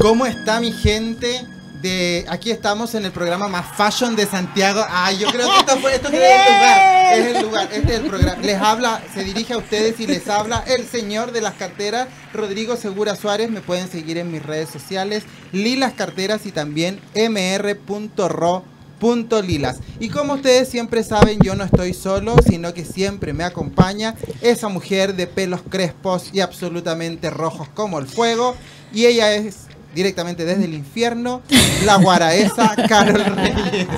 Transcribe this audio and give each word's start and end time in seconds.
¿Cómo 0.00 0.26
está 0.26 0.60
mi 0.60 0.72
gente? 0.72 1.44
De, 1.82 2.24
aquí 2.28 2.50
estamos 2.50 2.94
en 2.94 3.04
el 3.04 3.10
programa 3.12 3.48
más 3.48 3.76
fashion 3.76 4.14
de 4.14 4.26
Santiago. 4.26 4.84
Ay, 4.88 5.18
yo 5.18 5.28
creo 5.28 5.48
que 5.48 5.58
esto, 5.58 5.78
fue, 5.78 5.94
esto 5.94 6.08
es 6.08 6.14
el 6.14 6.20
lugar. 6.20 6.98
Es 7.08 7.26
el 7.26 7.42
lugar, 7.42 7.68
este 7.72 7.94
es 7.94 8.00
el 8.00 8.06
programa. 8.06 8.42
Les 8.42 8.60
habla, 8.60 9.02
se 9.14 9.24
dirige 9.24 9.54
a 9.54 9.58
ustedes 9.58 9.98
y 9.98 10.06
les 10.06 10.28
habla 10.28 10.62
el 10.66 10.86
señor 10.86 11.32
de 11.32 11.40
las 11.40 11.54
carteras, 11.54 12.06
Rodrigo 12.34 12.76
Segura 12.76 13.16
Suárez. 13.16 13.50
Me 13.50 13.62
pueden 13.62 13.88
seguir 13.88 14.18
en 14.18 14.30
mis 14.30 14.42
redes 14.42 14.68
sociales, 14.68 15.24
Lilas 15.52 15.94
Carteras 15.94 16.44
y 16.44 16.52
también 16.52 17.00
mr.ro 17.14 18.64
punto 18.98 19.40
lilas. 19.40 19.78
Y 20.00 20.10
como 20.10 20.34
ustedes 20.34 20.68
siempre 20.68 21.02
saben, 21.02 21.38
yo 21.40 21.54
no 21.54 21.64
estoy 21.64 21.94
solo, 21.94 22.36
sino 22.46 22.74
que 22.74 22.84
siempre 22.84 23.32
me 23.32 23.44
acompaña 23.44 24.14
esa 24.42 24.68
mujer 24.68 25.14
de 25.14 25.26
pelos 25.26 25.62
crespos 25.68 26.30
y 26.32 26.40
absolutamente 26.40 27.30
rojos 27.30 27.68
como 27.68 27.98
el 27.98 28.06
fuego. 28.06 28.54
Y 28.92 29.06
ella 29.06 29.32
es 29.34 29.67
directamente 29.98 30.44
desde 30.44 30.64
el 30.64 30.74
infierno, 30.74 31.42
la 31.84 31.96
guaraesa 31.96 32.72
Carol 32.88 33.24
Reyes. 33.34 33.88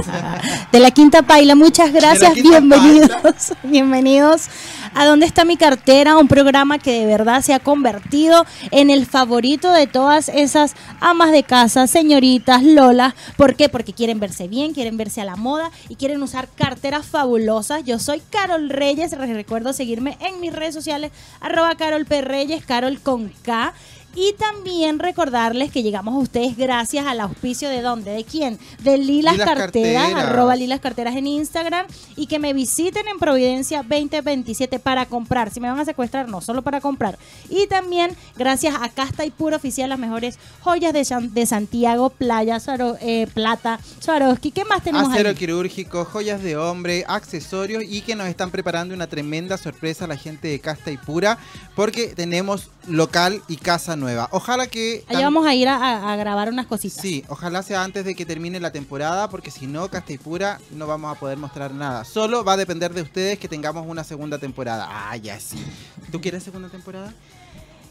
De 0.73 0.81
la 0.81 0.93
Quinta 0.93 1.21
Paila, 1.21 1.55
muchas 1.55 1.93
gracias, 1.93 2.33
bienvenidos, 2.37 3.53
bienvenidos 3.63 4.49
a 4.95 5.05
¿Dónde 5.05 5.27
está 5.27 5.45
mi 5.45 5.59
cartera? 5.59 6.17
Un 6.17 6.27
programa 6.27 6.79
que 6.79 7.01
de 7.01 7.07
verdad 7.07 7.43
se 7.43 7.53
ha 7.53 7.59
convertido 7.59 8.47
en 8.71 8.89
el 8.89 9.05
favorito 9.05 9.73
de 9.73 9.87
todas 9.87 10.31
esas 10.31 10.75
amas 11.01 11.33
de 11.33 11.43
casa, 11.43 11.87
señoritas, 11.87 12.63
lolas. 12.63 13.13
¿Por 13.37 13.55
qué? 13.55 13.69
Porque 13.69 13.93
quieren 13.93 14.21
verse 14.21 14.49
bien, 14.49 14.73
quieren 14.73 14.97
verse 14.97 15.21
a 15.21 15.25
la 15.27 15.37
moda 15.37 15.71
y 15.91 15.97
quieren 15.97 16.23
usar 16.23 16.49
carteras 16.55 17.05
fabulosas. 17.05 17.85
Yo 17.85 17.99
soy 17.99 18.23
Carol 18.31 18.71
Reyes, 18.71 19.13
les 19.13 19.37
recuerdo 19.37 19.75
seguirme 19.75 20.17
en 20.21 20.41
mis 20.41 20.53
redes 20.53 20.75
sociales, 20.75 21.13
arroba 21.41 21.75
Carol 21.75 22.07
P. 22.07 22.23
Reyes, 22.23 22.65
Carol 22.65 23.01
con 23.01 23.29
K. 23.43 23.75
Y 24.15 24.33
también 24.33 24.99
recordarles 24.99 25.71
que 25.71 25.83
llegamos 25.83 26.15
a 26.15 26.19
ustedes 26.19 26.57
gracias 26.57 27.07
al 27.07 27.21
auspicio 27.21 27.69
de 27.69 27.81
dónde, 27.81 28.11
de 28.11 28.25
quién, 28.25 28.59
de 28.81 28.99
Lilas, 28.99 29.37
Carteras, 29.37 30.13
arroba 30.15 30.57
Lilas 30.57 30.81
Carteras 30.81 31.15
en 31.15 31.29
Instagram 31.29 31.87
y 32.17 32.27
que 32.27 32.41
me 32.41 32.53
visiten 32.53 33.07
en 33.07 33.19
Providencia 33.19 33.83
2027 33.83 34.81
para 34.81 35.07
comprar. 35.07 35.51
Si 35.51 35.61
me 35.61 35.71
van 35.71 35.79
a 35.79 35.85
secuestrar, 35.85 36.29
no, 36.29 36.41
solo 36.41 36.63
para 36.63 36.81
comprar. 36.81 37.19
Y 37.49 37.69
también 37.69 38.17
gracias 38.37 38.75
a 38.81 38.89
Casta 38.89 39.25
y 39.25 39.31
Puro 39.31 39.57
Oficial, 39.57 39.89
las 39.89 39.99
mejores 39.99 40.39
joyas 40.61 40.93
de, 40.93 41.07
de 41.31 41.47
Santiago, 41.47 42.11
Playa, 42.11 42.59
eh, 43.01 43.29
Plata, 43.33 43.79
Swarovski. 44.01 44.51
¿Qué 44.51 44.65
más 44.65 44.83
tenemos 44.83 45.09
Acero 45.09 45.35
quirúrgico, 45.35 46.05
joyas 46.05 46.43
de 46.43 46.57
hombre, 46.57 47.05
accesorios 47.07 47.85
y 47.87 48.01
que 48.03 48.17
nos 48.17 48.27
están 48.27 48.51
preparando 48.51 48.93
una 48.93 49.07
tremenda 49.07 49.57
sorpresa 49.57 50.07
a 50.07 50.09
la 50.09 50.17
gente 50.17 50.49
de 50.49 50.59
Casta 50.59 50.91
y 50.91 50.97
Pura 50.97 51.39
porque 51.77 52.09
tenemos 52.09 52.71
local 52.89 53.43
y 53.49 53.57
casa 53.57 53.97
nueva. 54.01 54.29
Ojalá 54.33 54.67
que... 54.67 55.05
Allá 55.09 55.21
vamos 55.21 55.47
a 55.47 55.55
ir 55.55 55.69
a, 55.69 56.17
grabar 56.17 56.49
unas 56.49 56.67
cositas. 56.67 57.01
Sí, 57.01 57.25
ojalá 57.29 57.63
sea 57.63 57.85
antes 57.85 58.05
de 58.05 58.15
que 58.15 58.27
termine 58.27 58.59
la 58.59 58.73
temporada, 58.73 59.29
porque 59.29 59.51
si 59.51 59.67
no, 59.67 59.89
Pura 60.25 60.59
no 60.73 60.87
vamos 60.87 61.15
a 61.15 61.21
poder 61.21 61.39
mostrar 61.39 61.73
nada. 61.73 62.05
Solo 62.05 62.43
va 62.43 62.55
a 62.55 62.57
depender 62.57 62.93
de 62.93 63.03
ustedes 63.03 63.39
que 63.39 63.49
tengamos 63.49 63.87
una 63.87 64.03
segunda 64.03 64.39
temporada. 64.39 64.89
Ah, 64.91 65.17
ya 65.17 65.39
sí. 65.39 65.63
¿Tú 66.11 66.21
quieres 66.21 66.43
segunda 66.43 66.69
temporada? 66.69 67.13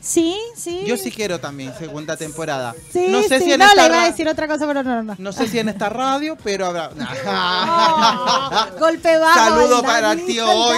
Sí, 0.02 0.38
sí. 0.56 0.84
Yo 0.86 0.96
sí 0.96 1.12
quiero 1.12 1.40
también 1.40 1.74
segunda 1.78 2.16
temporada. 2.16 2.74
Sí, 2.92 3.08
no 3.10 3.22
sé 3.22 3.40
si 3.40 3.52
en 3.52 3.60
no, 3.60 3.66
esta 3.66 3.82
le 3.82 3.88
iba 3.88 4.04
a 4.04 4.06
decir 4.06 4.30
otra 4.30 4.48
cosa, 4.48 4.66
pero 4.66 4.82
no, 4.82 5.04
no. 5.04 5.16
No 5.18 5.34
sé 5.34 5.48
si 5.48 5.60
en 5.60 5.68
esta 5.68 5.90
radio, 5.90 6.38
pero 6.42 6.68
habrá. 6.68 6.90
golpe 8.80 9.18
bajo. 9.18 9.40
Saludo 9.40 9.84
para 9.84 10.16
ti 10.16 10.40
hoy. 10.40 10.78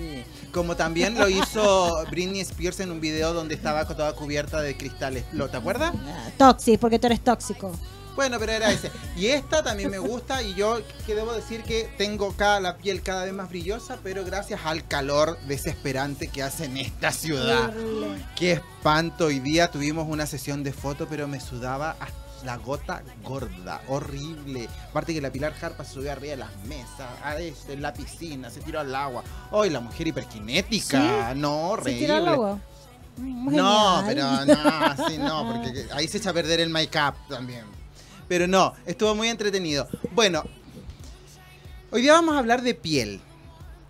Como 0.57 0.75
también 0.75 1.19
lo 1.19 1.29
hizo 1.29 2.03
Britney 2.11 2.41
Spears 2.41 2.81
en 2.81 2.91
un 2.91 2.99
video 2.99 3.35
donde 3.35 3.55
estaba 3.55 3.85
toda 3.85 4.15
cubierta 4.15 4.63
de 4.63 4.75
cristales. 4.75 5.27
¿Lo 5.33 5.51
te 5.51 5.59
acuerdas? 5.59 5.93
Tóxico, 6.39 6.81
porque 6.81 6.99
tú 6.99 7.09
eres 7.09 7.23
tóxico. 7.23 7.79
Bueno, 8.15 8.39
pero 8.39 8.53
era 8.53 8.73
ese. 8.73 8.91
Y 9.19 9.27
esta 9.27 9.63
también 9.63 9.91
me 9.91 9.99
gusta 10.13 10.43
y 10.43 10.55
yo 10.55 10.81
que 11.05 11.15
debo 11.15 11.35
decir 11.35 11.63
que 11.63 11.91
tengo 11.99 12.35
cada, 12.39 12.59
la 12.61 12.79
piel 12.79 13.03
cada 13.03 13.25
vez 13.25 13.35
más 13.35 13.51
brillosa, 13.51 13.99
pero 14.03 14.25
gracias 14.25 14.63
al 14.65 14.89
calor 14.89 15.39
desesperante 15.47 16.29
que 16.29 16.43
hace 16.43 16.65
en 16.65 16.79
esta 16.79 17.13
ciudad. 17.13 17.75
Qué 18.35 18.53
espanto. 18.53 19.27
Hoy 19.27 19.41
día 19.41 19.71
tuvimos 19.71 20.09
una 20.09 20.25
sesión 20.25 20.63
de 20.63 20.73
fotos, 20.73 21.07
pero 21.11 21.29
me 21.29 21.39
sudaba 21.39 21.97
hasta 22.01 22.26
la 22.45 22.57
gota 22.57 23.03
gorda, 23.23 23.83
horrible. 23.89 24.69
Aparte 24.91 25.15
que 25.15 25.21
la 25.21 25.31
Pilar 25.31 25.55
Jarpa 25.55 25.85
se 25.85 25.95
subió 25.95 26.13
arriba 26.13 26.33
de 26.33 26.37
las 26.37 26.57
mesas, 26.67 27.09
a 27.23 27.39
este, 27.39 27.75
en 27.75 27.83
la 27.83 27.93
piscina, 27.93 28.51
se 28.51 28.61
tiró 28.61 28.81
al 28.81 28.95
agua. 28.95 29.23
Hoy 29.51 29.71
la 29.71 29.81
mujer 29.81 30.09
hiperkinética, 30.09 31.35
no, 31.35 31.71
horrible. 31.71 31.93
¿Se 31.93 31.99
tiró 31.99 32.17
al 32.17 32.29
agua? 32.29 32.61
no, 33.19 34.03
pero 34.07 34.45
no, 34.45 35.09
sí, 35.09 35.19
no, 35.19 35.53
porque 35.63 35.87
ahí 35.93 36.07
se 36.07 36.19
echa 36.19 36.31
a 36.31 36.35
perder 36.35 36.61
el 36.61 36.71
make-up 36.71 37.15
también. 37.29 37.65
Pero 38.29 38.47
no, 38.47 38.75
estuvo 38.85 39.15
muy 39.15 39.29
entretenido. 39.29 39.89
Bueno, 40.13 40.43
hoy 41.91 42.03
día 42.03 42.13
vamos 42.13 42.35
a 42.35 42.39
hablar 42.39 42.63
de 42.63 42.75
piel. 42.75 43.21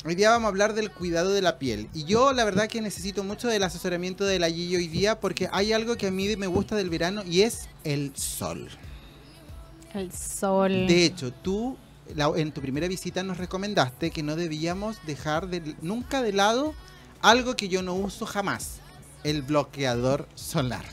Hoy 0.06 0.14
día 0.14 0.30
vamos 0.30 0.44
a 0.44 0.48
hablar 0.50 0.72
del 0.74 0.92
cuidado 0.92 1.32
de 1.32 1.42
la 1.42 1.58
piel. 1.58 1.88
Y 1.92 2.04
yo 2.04 2.32
la 2.32 2.44
verdad 2.44 2.68
que 2.68 2.80
necesito 2.80 3.24
mucho 3.24 3.48
del 3.48 3.64
asesoramiento 3.64 4.24
de 4.24 4.38
la 4.38 4.48
Gigi 4.48 4.76
hoy 4.76 4.86
día 4.86 5.18
porque 5.18 5.48
hay 5.50 5.72
algo 5.72 5.96
que 5.96 6.06
a 6.06 6.10
mí 6.12 6.36
me 6.36 6.46
gusta 6.46 6.76
del 6.76 6.90
verano 6.90 7.24
y 7.24 7.40
es 7.40 7.68
el 7.82 8.14
sol. 8.14 8.68
El 9.94 10.12
sol. 10.12 10.86
De 10.86 11.06
hecho, 11.06 11.32
tú 11.32 11.76
en 12.36 12.52
tu 12.52 12.60
primera 12.60 12.86
visita 12.86 13.24
nos 13.24 13.38
recomendaste 13.38 14.12
que 14.12 14.22
no 14.22 14.36
debíamos 14.36 15.04
dejar 15.06 15.48
nunca 15.82 16.22
de 16.22 16.32
lado 16.32 16.72
algo 17.20 17.56
que 17.56 17.68
yo 17.68 17.82
no 17.82 17.94
uso 17.94 18.26
jamás, 18.26 18.78
el 19.24 19.42
bloqueador 19.42 20.28
solar. 20.36 20.84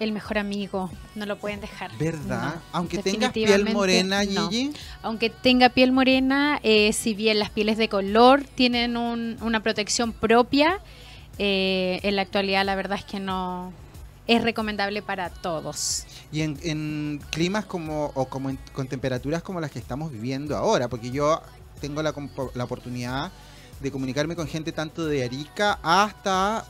El 0.00 0.12
mejor 0.12 0.38
amigo, 0.38 0.90
no 1.14 1.26
lo 1.26 1.38
pueden 1.38 1.60
dejar. 1.60 1.90
¿Verdad? 1.98 2.54
No, 2.54 2.60
Aunque 2.72 2.98
tengas 2.98 3.32
piel 3.32 3.64
morena, 3.72 4.24
no. 4.24 4.48
Gigi. 4.50 4.72
Aunque 5.02 5.30
tenga 5.30 5.68
piel 5.70 5.92
morena, 5.92 6.60
eh, 6.62 6.92
si 6.92 7.14
bien 7.14 7.38
las 7.38 7.50
pieles 7.50 7.76
de 7.78 7.88
color 7.88 8.44
tienen 8.44 8.96
un- 8.96 9.36
una 9.40 9.62
protección 9.62 10.12
propia, 10.12 10.80
eh, 11.38 12.00
en 12.02 12.16
la 12.16 12.22
actualidad 12.22 12.64
la 12.64 12.74
verdad 12.74 12.98
es 12.98 13.04
que 13.04 13.20
no 13.20 13.72
es 14.26 14.42
recomendable 14.42 15.02
para 15.02 15.30
todos. 15.30 16.04
Y 16.30 16.42
en, 16.42 16.58
en 16.62 17.20
climas 17.30 17.64
como, 17.64 18.12
o 18.14 18.26
como 18.28 18.50
en- 18.50 18.58
con 18.74 18.86
temperaturas 18.86 19.42
como 19.42 19.60
las 19.60 19.70
que 19.70 19.78
estamos 19.78 20.12
viviendo 20.12 20.56
ahora, 20.56 20.88
porque 20.88 21.10
yo 21.10 21.40
tengo 21.80 22.02
la, 22.02 22.12
la 22.54 22.64
oportunidad 22.64 23.32
de 23.80 23.90
comunicarme 23.90 24.36
con 24.36 24.46
gente 24.48 24.72
tanto 24.72 25.06
de 25.06 25.24
Arica 25.24 25.78
hasta 25.82 26.64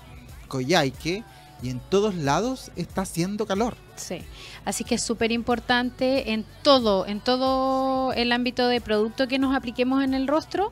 Coyhaique, 0.47 1.25
y 1.63 1.71
en 1.71 1.81
todos 1.81 2.15
lados 2.15 2.71
está 2.77 3.03
haciendo 3.03 3.47
calor. 3.47 3.77
Sí, 3.97 4.23
así 4.65 4.85
que 4.85 4.97
es 4.97 5.03
súper 5.03 5.33
importante 5.33 6.33
en 6.33 6.45
todo, 6.63 7.07
en 7.07 7.21
todo 7.21 8.13
el 8.13 8.33
ámbito 8.33 8.69
de 8.69 8.81
producto 8.81 9.29
que 9.29 9.39
nos 9.39 9.55
apliquemos 9.55 10.05
en 10.05 10.15
el 10.15 10.29
rostro, 10.29 10.71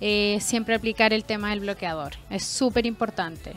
eh, 0.00 0.38
siempre 0.40 0.74
aplicar 0.74 1.12
el 1.12 1.24
tema 1.24 1.50
del 1.50 1.60
bloqueador. 1.60 2.12
Es 2.30 2.44
súper 2.44 2.86
importante. 2.86 3.54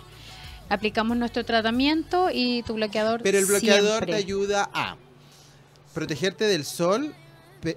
Aplicamos 0.69 1.17
nuestro 1.17 1.45
tratamiento 1.45 2.29
y 2.33 2.63
tu 2.63 2.73
bloqueador. 2.73 3.21
Pero 3.21 3.37
el 3.37 3.45
bloqueador 3.45 3.89
siempre. 3.89 4.13
te 4.13 4.17
ayuda 4.17 4.69
a 4.73 4.97
protegerte 5.93 6.45
del 6.45 6.65
sol, 6.65 7.13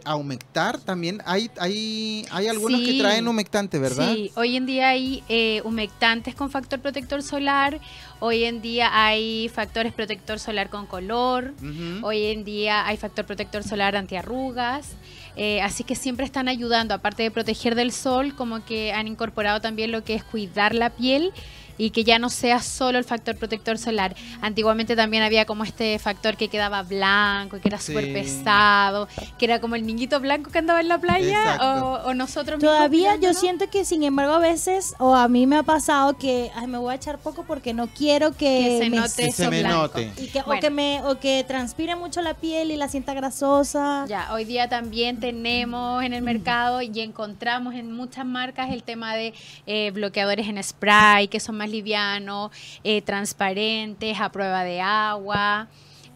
a 0.05 0.17
humectar 0.17 0.79
también. 0.79 1.23
Hay, 1.25 1.51
hay, 1.59 2.27
hay 2.31 2.49
algunos 2.49 2.81
que 2.81 2.99
traen 2.99 3.27
humectante, 3.29 3.79
¿verdad? 3.79 4.13
Sí, 4.13 4.31
hoy 4.37 4.57
en 4.57 4.67
día 4.67 4.89
hay 4.89 5.23
eh, 5.29 5.63
humectantes 5.65 6.35
con 6.35 6.51
factor 6.51 6.81
protector 6.81 7.23
solar, 7.23 7.81
hoy 8.21 8.45
en 8.45 8.63
día 8.63 8.91
hay 8.93 9.49
factores 9.49 9.93
protector 9.93 10.39
solar 10.39 10.71
con 10.71 10.87
color. 10.87 11.55
Hoy 12.03 12.27
en 12.27 12.45
día 12.45 12.87
hay 12.87 12.97
factor 12.97 13.25
protector 13.25 13.63
solar 13.63 13.97
antiarrugas, 13.97 14.93
eh, 15.37 15.61
así 15.63 15.85
que 15.85 15.95
siempre 15.95 16.25
están 16.25 16.49
ayudando, 16.49 16.95
aparte 16.95 17.23
de 17.23 17.31
proteger 17.31 17.75
del 17.75 17.93
sol, 17.93 18.35
como 18.35 18.65
que 18.65 18.93
han 18.93 19.09
incorporado 19.09 19.61
también 19.61 19.93
lo 19.93 20.05
que 20.05 20.15
es 20.15 20.25
cuidar 20.25 20.75
la 20.75 20.91
piel 20.91 21.33
y 21.79 21.91
que 21.91 22.05
ya 22.05 22.19
no 22.19 22.31
sea 22.31 22.61
solo 22.63 22.99
el 22.99 23.05
factor 23.05 23.37
protector 23.37 23.79
solar. 23.79 24.15
Antiguamente 24.41 24.97
también 24.97 25.23
había 25.23 25.45
como 25.45 25.65
este 25.65 25.99
factor 25.99 26.37
que 26.37 26.49
quedaba 26.49 26.83
blanco, 26.83 27.59
que 27.61 27.69
era 27.69 27.79
Sí. 27.79 27.93
súper 27.93 28.13
pesado, 28.13 29.09
que 29.39 29.45
era 29.45 29.61
como 29.61 29.75
el 29.75 29.87
niñito 29.87 30.21
blanco 30.21 30.51
que 30.51 30.59
andaba 30.59 30.81
en 30.81 30.89
la 30.89 30.99
playa 30.99 31.59
o, 31.83 32.09
o 32.09 32.15
nosotros 32.15 32.59
mismos 32.59 32.75
Todavía 32.77 33.17
yo 33.17 33.33
siento 33.35 33.69
que 33.71 33.85
sin 33.85 34.03
embargo 34.03 34.35
a 34.35 34.39
veces, 34.39 34.95
o 34.99 35.15
a 35.15 35.29
mí 35.29 35.47
me 35.47 35.57
ha 35.57 35.63
pasado 35.63 36.17
que 36.19 36.51
ay, 36.55 36.67
me 36.67 36.79
voy 36.79 36.93
a 36.93 36.97
echar 36.97 37.19
poco 37.19 37.45
porque 37.45 37.75
no 37.75 37.87
quiero 37.89 38.33
que, 38.33 38.39
que 38.39 38.79
se 38.83 38.91
me- 38.91 38.97
note 38.97 39.27
Que 39.27 39.33
se 39.33 39.43
eso 39.43 39.51
me 39.51 39.61
blanco. 39.61 39.77
note. 39.79 40.13
y 40.19 40.27
que- 40.29 40.41
o 40.41 40.51
que 40.61 40.71
me 40.71 41.03
o 41.05 41.19
que 41.19 41.45
transpire 41.47 41.95
mucho 41.97 42.21
la 42.23 42.35
piel 42.35 42.71
y 42.71 42.77
la 42.77 42.89
sienta 42.89 43.15
grasosa. 43.15 44.05
Ya, 44.09 44.33
hoy 44.33 44.45
día 44.45 44.69
también 44.69 45.21
tenemos 45.21 46.03
en 46.03 46.13
el 46.15 46.23
mercado 46.23 46.83
y 46.83 47.01
encontramos 47.01 47.75
en 47.75 47.93
muchas 47.93 48.25
marcas 48.27 48.71
el 48.71 48.83
tema 48.83 49.15
de 49.15 49.35
eh, 49.67 49.91
bloqueadores 49.93 50.49
en 50.49 50.63
spray, 50.63 51.29
que 51.29 51.41
son 51.41 51.57
más 51.57 51.66
livianos, 51.69 52.51
eh, 52.85 53.03
transparentes, 53.03 54.21
a 54.21 54.31
prueba 54.31 54.65
de 54.65 54.81
agua, 54.81 55.69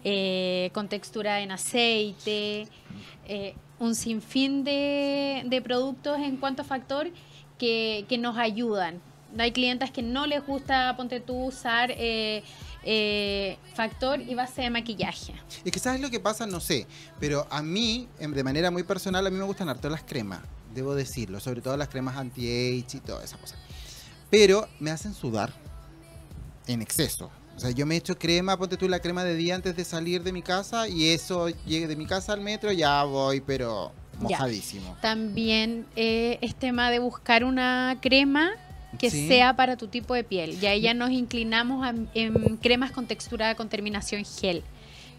eh, 0.05 0.71
con 0.73 0.89
textura 0.89 1.41
en 1.41 1.53
aceite, 1.53 2.69
eh, 3.27 3.55
un 3.79 3.95
sinfín 3.95 4.65
de, 4.65 5.63
productos 5.65 6.19
en 6.19 6.37
cuanto 6.37 6.63
a 6.63 6.65
factor 6.65 7.11
que, 7.59 8.07
nos 8.19 8.37
ayudan. 8.37 9.01
Hay 9.39 9.53
clientas 9.53 9.91
que 9.91 10.03
no 10.03 10.27
les 10.27 10.45
gusta, 10.45 10.95
ponte 10.97 11.21
tú, 11.21 11.45
usar 11.45 11.95
factor 13.75 14.21
y 14.21 14.35
base 14.35 14.63
de 14.63 14.71
maquillaje. 14.71 15.35
Es 15.65 15.71
que 15.71 15.79
sabes 15.79 16.01
lo 16.01 16.11
que 16.11 16.19
pasa, 16.19 16.47
no 16.47 16.61
sé, 16.61 16.87
pero 17.21 17.47
a 17.51 17.63
mí, 17.63 18.09
em, 18.19 18.33
de 18.33 18.43
manera 18.43 18.71
muy 18.71 18.83
personal, 18.83 19.27
a 19.27 19.31
mí 19.31 19.37
me 19.37 19.45
gustan 19.45 19.69
harto 19.69 19.89
las 19.89 20.03
cremas, 20.03 20.41
debo 20.75 20.95
decirlo, 20.95 21.41
sobre 21.41 21.61
todo 21.61 21.77
las 21.77 21.89
cremas 21.89 22.17
anti-age 22.17 22.97
y 22.97 23.01
toda 23.01 23.23
esa 23.23 23.37
cosa. 23.37 23.57
Pero 24.31 24.69
me 24.79 24.91
hacen 24.91 25.15
sudar 25.15 25.53
en 26.67 26.83
exceso. 26.83 27.31
O 27.57 27.61
sea, 27.61 27.71
yo 27.71 27.85
me 27.85 27.97
echo 27.97 28.17
crema, 28.19 28.57
ponte 28.57 28.77
tú 28.77 28.89
la 28.89 29.01
crema 29.01 29.23
de 29.25 29.35
día 29.35 29.55
antes 29.55 29.77
de 29.77 29.85
salir 29.85 30.23
de 30.23 30.33
mi 30.33 30.41
casa 30.43 30.89
y 30.89 31.09
eso 31.09 31.49
llegue 31.67 31.87
de 31.89 31.97
mi 31.97 32.07
casa 32.07 32.33
al 32.33 32.41
metro, 32.41 32.73
ya 32.73 33.03
voy, 33.05 33.41
pero 33.41 33.93
Ya. 34.15 34.21
mojadísimo. 34.21 34.97
También 35.03 35.85
eh, 35.97 36.39
es 36.41 36.55
tema 36.55 36.91
de 36.91 37.01
buscar 37.01 37.45
una 37.45 37.99
crema 38.01 38.51
que 38.99 39.11
Sí. 39.11 39.29
sea 39.29 39.57
para 39.57 39.77
tu 39.77 39.89
tipo 39.89 40.15
de 40.15 40.25
piel. 40.25 40.59
Y 40.63 40.67
ahí 40.67 40.81
ya 40.81 40.95
nos 40.95 41.11
inclinamos 41.11 41.87
a- 41.87 41.95
en 42.15 42.57
cremas 42.57 42.93
con 42.93 43.07
textura 43.07 43.55
con 43.57 43.69
terminación 43.69 44.25
gel, 44.25 44.63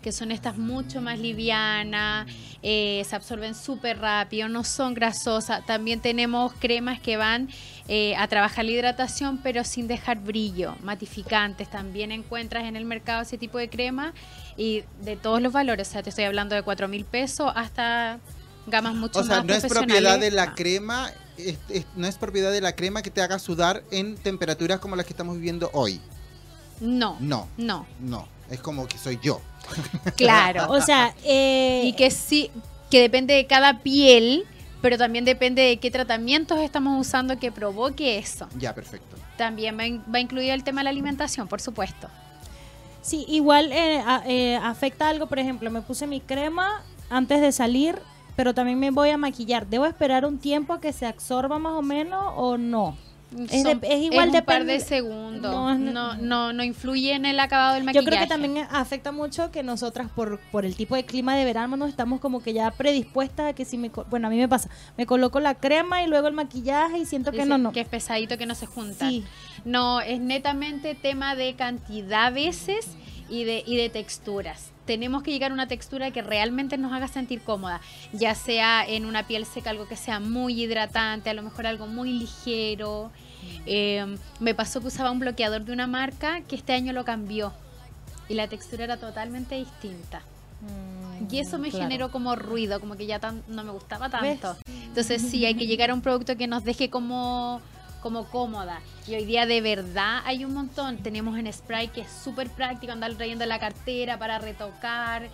que 0.01 0.11
son 0.11 0.31
estas 0.31 0.57
mucho 0.57 1.01
más 1.01 1.19
livianas, 1.19 2.27
eh, 2.63 3.03
se 3.07 3.15
absorben 3.15 3.53
súper 3.55 3.99
rápido, 3.99 4.49
no 4.49 4.63
son 4.63 4.93
grasosas. 4.93 5.65
También 5.65 5.99
tenemos 6.01 6.53
cremas 6.59 6.99
que 6.99 7.17
van 7.17 7.49
eh, 7.87 8.15
a 8.15 8.27
trabajar 8.27 8.65
la 8.65 8.71
hidratación, 8.71 9.39
pero 9.43 9.63
sin 9.63 9.87
dejar 9.87 10.19
brillo, 10.19 10.75
matificantes. 10.81 11.69
También 11.69 12.11
encuentras 12.11 12.63
en 12.65 12.75
el 12.75 12.85
mercado 12.85 13.21
ese 13.21 13.37
tipo 13.37 13.57
de 13.57 13.69
crema 13.69 14.13
y 14.57 14.83
de 15.01 15.15
todos 15.17 15.41
los 15.41 15.53
valores. 15.53 15.89
O 15.89 15.91
sea, 15.91 16.03
te 16.03 16.09
estoy 16.09 16.25
hablando 16.25 16.55
de 16.55 16.63
4 16.63 16.87
mil 16.87 17.05
pesos 17.05 17.51
hasta 17.55 18.19
gamas 18.67 18.93
mucho 18.95 19.19
O 19.19 19.23
sea, 19.23 19.37
más 19.37 19.45
no 19.45 19.53
es 19.53 19.65
propiedad 19.65 20.19
de 20.19 20.31
la 20.31 20.47
No. 20.47 20.55
crema, 20.55 21.09
es- 21.37 21.57
es- 21.69 21.85
no 21.95 22.07
es 22.07 22.15
propiedad 22.17 22.51
de 22.51 22.61
la 22.61 22.75
crema 22.75 23.01
que 23.01 23.09
te 23.09 23.21
haga 23.21 23.39
sudar 23.39 23.83
en 23.91 24.15
temperaturas 24.15 24.79
como 24.79 24.95
las 24.95 25.05
que 25.05 25.13
estamos 25.13 25.35
viviendo 25.35 25.69
hoy. 25.73 25.99
No, 26.79 27.17
No, 27.19 27.47
no, 27.57 27.85
no, 27.99 28.27
es 28.51 28.59
como 28.59 28.87
que 28.87 28.97
soy 28.97 29.17
yo. 29.21 29.41
claro. 30.17 30.69
O 30.71 30.81
sea, 30.81 31.15
eh, 31.23 31.81
y 31.85 31.93
que 31.93 32.11
sí, 32.11 32.51
que 32.89 32.99
depende 33.01 33.33
de 33.33 33.47
cada 33.47 33.79
piel, 33.79 34.45
pero 34.81 34.97
también 34.97 35.25
depende 35.25 35.61
de 35.61 35.77
qué 35.77 35.89
tratamientos 35.91 36.59
estamos 36.59 36.99
usando 36.99 37.39
que 37.39 37.51
provoque 37.51 38.17
eso. 38.17 38.47
Ya, 38.57 38.73
perfecto. 38.75 39.15
También 39.37 39.77
va, 39.77 39.85
in- 39.87 40.03
va 40.13 40.19
incluido 40.19 40.53
el 40.53 40.63
tema 40.63 40.81
de 40.81 40.85
la 40.85 40.89
alimentación, 40.91 41.47
por 41.47 41.61
supuesto. 41.61 42.07
Sí, 43.01 43.25
igual 43.29 43.71
eh, 43.71 44.03
a- 44.05 44.23
eh, 44.27 44.55
afecta 44.57 45.07
algo, 45.09 45.27
por 45.27 45.39
ejemplo, 45.39 45.71
me 45.71 45.81
puse 45.81 46.05
mi 46.05 46.19
crema 46.21 46.83
antes 47.09 47.41
de 47.41 47.51
salir, 47.51 47.97
pero 48.35 48.53
también 48.53 48.79
me 48.79 48.91
voy 48.91 49.09
a 49.09 49.17
maquillar. 49.17 49.67
¿Debo 49.67 49.85
esperar 49.85 50.25
un 50.25 50.37
tiempo 50.37 50.73
a 50.73 50.81
que 50.81 50.93
se 50.93 51.05
absorba 51.05 51.57
más 51.59 51.73
o 51.73 51.81
menos 51.81 52.23
o 52.35 52.57
no? 52.57 52.97
Es 53.49 53.63
de- 53.63 53.79
es 53.83 54.01
igual 54.11 54.29
un 54.29 54.41
par 54.41 54.65
de 54.65 54.79
segundos. 54.79 55.51
No, 55.51 55.75
No, 55.77 56.15
no, 56.17 56.51
no, 56.53 56.63
influye 56.63 57.13
en 57.13 57.25
el 57.25 57.39
acabado 57.39 57.73
del 57.75 57.83
Yo 57.83 57.85
maquillaje. 57.85 58.07
creo 58.07 58.21
que 58.21 58.27
también 58.27 58.67
afecta 58.71 59.11
mucho 59.11 59.51
que 59.51 59.63
nosotras 59.63 60.09
por, 60.13 60.39
por 60.51 60.65
el 60.65 60.75
tipo 60.75 60.95
de 60.95 61.05
clima 61.05 61.35
de 61.35 61.45
verano 61.45 61.77
nos 61.77 61.89
estamos 61.89 62.19
como 62.19 62.43
que 62.43 62.53
ya 62.53 62.71
predispuestas 62.71 63.47
a 63.51 63.53
que 63.53 63.63
si 63.65 63.77
me... 63.77 63.89
Bueno, 64.09 64.27
a 64.27 64.29
mí 64.29 64.37
me 64.37 64.49
pasa, 64.49 64.69
me 64.97 65.05
coloco 65.05 65.39
la 65.39 65.55
crema 65.55 66.03
y 66.03 66.07
luego 66.07 66.27
el 66.27 66.33
maquillaje 66.33 66.97
y 66.99 67.05
siento 67.05 67.31
que 67.31 67.45
no, 67.45 67.57
no. 67.57 67.71
Que 67.71 67.81
es 67.81 67.87
pesadito, 67.87 68.37
que 68.37 68.45
no 68.45 68.55
se 68.55 68.65
junta. 68.65 69.07
Sí. 69.07 69.23
No, 69.63 70.01
es 70.01 70.19
netamente 70.19 70.95
tema 70.95 71.35
de 71.35 71.55
cantidad 71.55 72.33
veces 72.33 72.87
y 73.29 73.45
de, 73.45 73.63
y 73.65 73.77
de 73.77 73.89
texturas. 73.89 74.71
Tenemos 74.91 75.23
que 75.23 75.31
llegar 75.31 75.51
a 75.51 75.53
una 75.53 75.69
textura 75.69 76.11
que 76.11 76.21
realmente 76.21 76.77
nos 76.77 76.91
haga 76.91 77.07
sentir 77.07 77.39
cómoda, 77.43 77.79
ya 78.11 78.35
sea 78.35 78.85
en 78.85 79.05
una 79.05 79.25
piel 79.25 79.45
seca 79.45 79.69
algo 79.69 79.87
que 79.87 79.95
sea 79.95 80.19
muy 80.19 80.61
hidratante, 80.61 81.29
a 81.29 81.33
lo 81.33 81.43
mejor 81.43 81.65
algo 81.65 81.87
muy 81.87 82.11
ligero. 82.11 83.09
Eh, 83.65 84.17
me 84.41 84.53
pasó 84.53 84.81
que 84.81 84.87
usaba 84.87 85.09
un 85.11 85.19
bloqueador 85.19 85.63
de 85.63 85.71
una 85.71 85.87
marca 85.87 86.41
que 86.41 86.57
este 86.57 86.73
año 86.73 86.91
lo 86.91 87.05
cambió 87.05 87.53
y 88.27 88.33
la 88.33 88.49
textura 88.49 88.83
era 88.83 88.97
totalmente 88.97 89.55
distinta. 89.55 90.23
Y 91.31 91.39
eso 91.39 91.57
me 91.57 91.69
Mm, 91.69 91.71
Claro. 91.71 91.85
generó 91.85 92.11
como 92.11 92.35
ruido, 92.35 92.81
como 92.81 92.97
que 92.97 93.05
ya 93.05 93.19
tan- 93.19 93.43
no 93.47 93.63
me 93.63 93.71
gustaba 93.71 94.09
¿Ves? 94.09 94.41
tanto. 94.41 94.57
Entonces 94.67 95.21
sí, 95.21 95.45
hay 95.45 95.55
que 95.55 95.67
llegar 95.67 95.89
a 95.91 95.93
un 95.93 96.01
producto 96.01 96.35
que 96.35 96.47
nos 96.47 96.65
deje 96.65 96.89
como, 96.89 97.61
como 98.01 98.25
cómoda. 98.25 98.81
Y 99.07 99.15
hoy 99.15 99.25
día 99.25 99.45
de 99.45 99.61
verdad 99.61 100.21
hay 100.25 100.43
un 100.43 100.53
montón. 100.53 100.97
Tenemos 100.97 101.37
en 101.37 101.51
spray 101.51 101.89
que 101.89 102.01
es 102.01 102.11
súper 102.11 102.49
práctico, 102.49 102.91
andar 102.91 103.13
trayendo 103.13 103.45
la 103.45 103.59
cartera 103.59 104.17
para 104.17 104.39
retocar. 104.39 105.29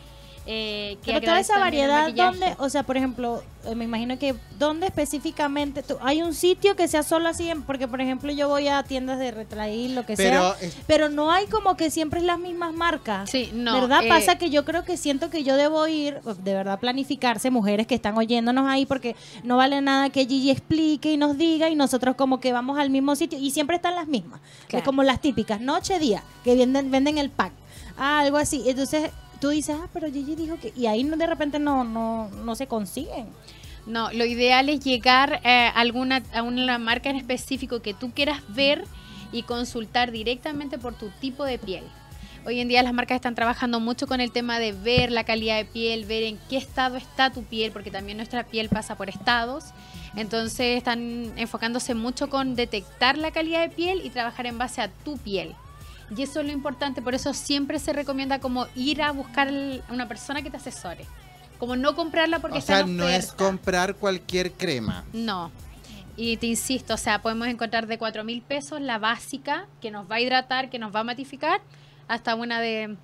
Eh, 0.50 0.98
que 1.04 1.12
Pero 1.14 1.26
toda 1.26 1.40
esa 1.42 1.60
variedad. 1.60 2.12
¿dónde? 2.14 2.56
O 2.60 2.70
sea, 2.70 2.84
por 2.84 2.96
ejemplo, 2.96 3.44
eh, 3.66 3.76
me 3.76 3.84
imagino 3.84 4.18
que, 4.18 4.34
¿dónde 4.58 4.88
específicamente? 4.88 5.84
tú- 5.84 5.98
¿Hay 6.02 6.22
un 6.22 6.34
sitio 6.34 6.76
que 6.78 6.88
sea 6.88 7.04
solo 7.04 7.28
así? 7.28 7.50
En- 7.50 7.64
Porque, 7.64 7.88
por 7.88 8.00
ejemplo, 8.00 8.32
yo 8.32 8.48
voy 8.48 8.70
a 8.70 8.82
tiendas 8.84 9.20
de 9.20 9.32
retraír, 9.32 9.92
lo 9.92 10.06
que 10.06 10.16
Pero 10.16 10.56
sea. 10.56 10.70
Pero 10.88 11.10
no 11.10 11.32
hay 11.32 11.48
como 11.48 11.76
que 11.76 11.92
siempre 11.92 12.22
es 12.22 12.26
las 12.26 12.40
mismas 12.40 12.74
marcas. 12.74 13.30
Sí, 13.30 13.50
no. 13.54 13.74
¿Verdad? 13.82 14.06
eh, 14.06 14.10
Pasa 14.10 14.38
que 14.38 14.50
yo 14.50 14.64
creo 14.64 14.86
que 14.86 14.96
siento 14.96 15.30
que 15.30 15.44
yo 15.44 15.58
debo 15.58 15.86
ir, 15.88 16.22
de 16.22 16.54
verdad, 16.54 16.80
planificarse, 16.80 17.52
mujeres 17.52 17.86
que 17.86 17.96
están 17.96 18.18
oyéndonos 18.18 18.68
ahí, 18.70 18.86
porque 18.86 19.16
no 19.44 19.58
vale 19.58 19.82
nada 19.82 20.10
que 20.10 20.26
Gigi 20.26 20.50
explique 20.52 21.12
y 21.12 21.18
nos 21.18 21.38
diga 21.38 21.70
y 21.70 21.76
nosotros 21.76 22.16
como 22.16 22.40
que 22.40 22.54
vamos 22.54 22.80
al 22.80 22.90
mismo 22.90 23.16
sitio 23.18 23.38
y 23.38 23.52
siempre 23.52 23.76
están 23.76 23.96
las 23.96 24.08
mismas. 24.08 24.40
Claro. 24.68 24.80
Es 24.82 24.86
como 24.86 25.04
las 25.04 25.20
típicas, 25.20 25.60
noche, 25.60 26.00
día, 26.00 26.24
que 26.46 26.56
venden, 26.56 26.90
venden 26.90 27.18
el 27.18 27.30
pack. 27.30 27.52
Ah, 27.98 28.20
algo 28.20 28.38
así. 28.38 28.64
Entonces 28.68 29.10
tú 29.38 29.50
dices, 29.50 29.76
ah, 29.80 29.88
pero 29.94 30.12
Gigi 30.12 30.36
dijo 30.36 30.58
que... 30.58 30.74
Y 30.76 30.86
ahí 30.88 31.04
de 31.04 31.28
repente 31.28 31.60
no, 31.60 31.84
no, 31.84 32.30
no 32.30 32.56
se 32.56 32.68
consiguen. 32.68 33.28
No, 33.86 34.12
lo 34.12 34.26
ideal 34.26 34.68
es 34.70 34.82
llegar 34.82 35.40
eh, 35.44 35.72
alguna 35.74 36.22
a 36.34 36.42
una 36.42 36.78
marca 36.78 37.10
en 37.10 37.16
específico 37.16 37.82
que 37.82 37.94
tú 37.94 38.12
quieras 38.12 38.42
ver 38.50 38.84
y 39.32 39.44
consultar 39.44 40.12
directamente 40.12 40.78
por 40.78 40.94
tu 40.94 41.10
tipo 41.22 41.46
de 41.46 41.58
piel. 41.58 41.84
Hoy 42.46 42.62
en 42.62 42.70
día 42.70 42.82
las 42.82 42.94
marcas 42.94 43.16
están 43.16 43.36
trabajando 43.36 43.82
mucho 43.82 44.08
con 44.08 44.22
el 44.22 44.32
tema 44.32 44.58
de 44.60 44.72
ver 44.72 45.12
la 45.12 45.26
calidad 45.26 45.58
de 45.58 45.66
piel, 45.66 46.06
ver 46.06 46.24
en 46.24 46.40
qué 46.50 46.56
estado 46.56 46.96
está 46.96 47.30
tu 47.30 47.44
piel, 47.44 47.72
porque 47.72 47.92
también 47.92 48.18
nuestra 48.18 48.46
piel 48.46 48.70
pasa 48.70 48.96
por 48.96 49.10
estados. 49.10 49.66
Entonces 50.16 50.78
están 50.78 51.34
enfocándose 51.38 51.94
mucho 51.94 52.30
con 52.30 52.56
detectar 52.56 53.18
la 53.18 53.32
calidad 53.32 53.62
de 53.62 53.70
piel 53.70 54.02
y 54.04 54.10
trabajar 54.10 54.46
en 54.46 54.58
base 54.58 54.82
a 54.82 54.88
tu 54.88 55.18
piel. 55.18 55.56
Y 56.16 56.22
eso 56.22 56.40
es 56.40 56.46
lo 56.46 56.52
importante, 56.52 57.02
por 57.02 57.16
eso 57.16 57.34
siempre 57.34 57.80
se 57.80 57.92
recomienda 57.92 58.40
como 58.40 58.68
ir 58.76 59.02
a 59.02 59.12
buscar 59.12 59.52
una 59.90 60.08
persona 60.08 60.42
que 60.42 60.50
te 60.50 60.58
asesore. 60.58 61.06
Como 61.60 61.76
no 61.76 61.96
comprarla 61.96 62.40
porque 62.40 62.60
o 62.60 62.62
sea, 62.62 62.86
no 62.86 63.10
es 63.10 63.32
comprar 63.32 63.96
cualquier 63.96 64.52
crema. 64.54 65.04
No. 65.12 65.52
Y 66.16 66.38
te 66.38 66.48
insisto, 66.48 66.94
o 66.94 66.98
sea, 66.98 67.22
podemos 67.22 67.48
encontrar 67.48 67.88
de 67.88 67.98
4 67.98 68.24
mil 68.24 68.42
pesos 68.42 68.80
la 68.80 69.00
básica 69.00 69.68
que 69.82 69.92
nos 69.92 70.10
va 70.10 70.16
a 70.16 70.20
hidratar, 70.22 70.70
que 70.70 70.80
nos 70.80 70.96
va 70.96 71.02
a 71.02 71.04
matificar, 71.04 71.62
hasta 72.08 72.36
una 72.36 72.60
de... 72.60 72.96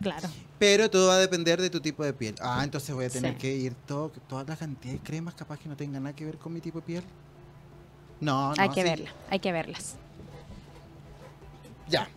Claro. 0.00 0.28
Pero 0.58 0.90
todo 0.90 1.08
va 1.08 1.14
a 1.14 1.18
depender 1.18 1.60
de 1.60 1.70
tu 1.70 1.80
tipo 1.80 2.04
de 2.04 2.12
piel. 2.12 2.34
Ah, 2.40 2.60
entonces 2.62 2.94
voy 2.94 3.04
a 3.04 3.10
tener 3.10 3.36
que 3.36 3.52
ir 3.52 3.74
todo, 3.86 4.10
toda 4.28 4.44
la 4.44 4.56
cantidad 4.56 4.94
de 4.94 5.00
cremas 5.00 5.34
capaz 5.34 5.58
que 5.58 5.68
no 5.68 5.76
tengan 5.76 6.04
nada 6.04 6.14
que 6.14 6.24
ver 6.24 6.38
con 6.38 6.52
mi 6.52 6.60
tipo 6.60 6.80
de 6.80 6.86
piel. 6.86 7.04
No, 8.20 8.54
no. 8.54 8.62
Hay 8.62 8.68
que 8.68 8.84
verlas, 8.84 9.12
hay 9.30 9.40
que 9.40 9.50
verlas. 9.50 9.96
Ya. 11.92 12.08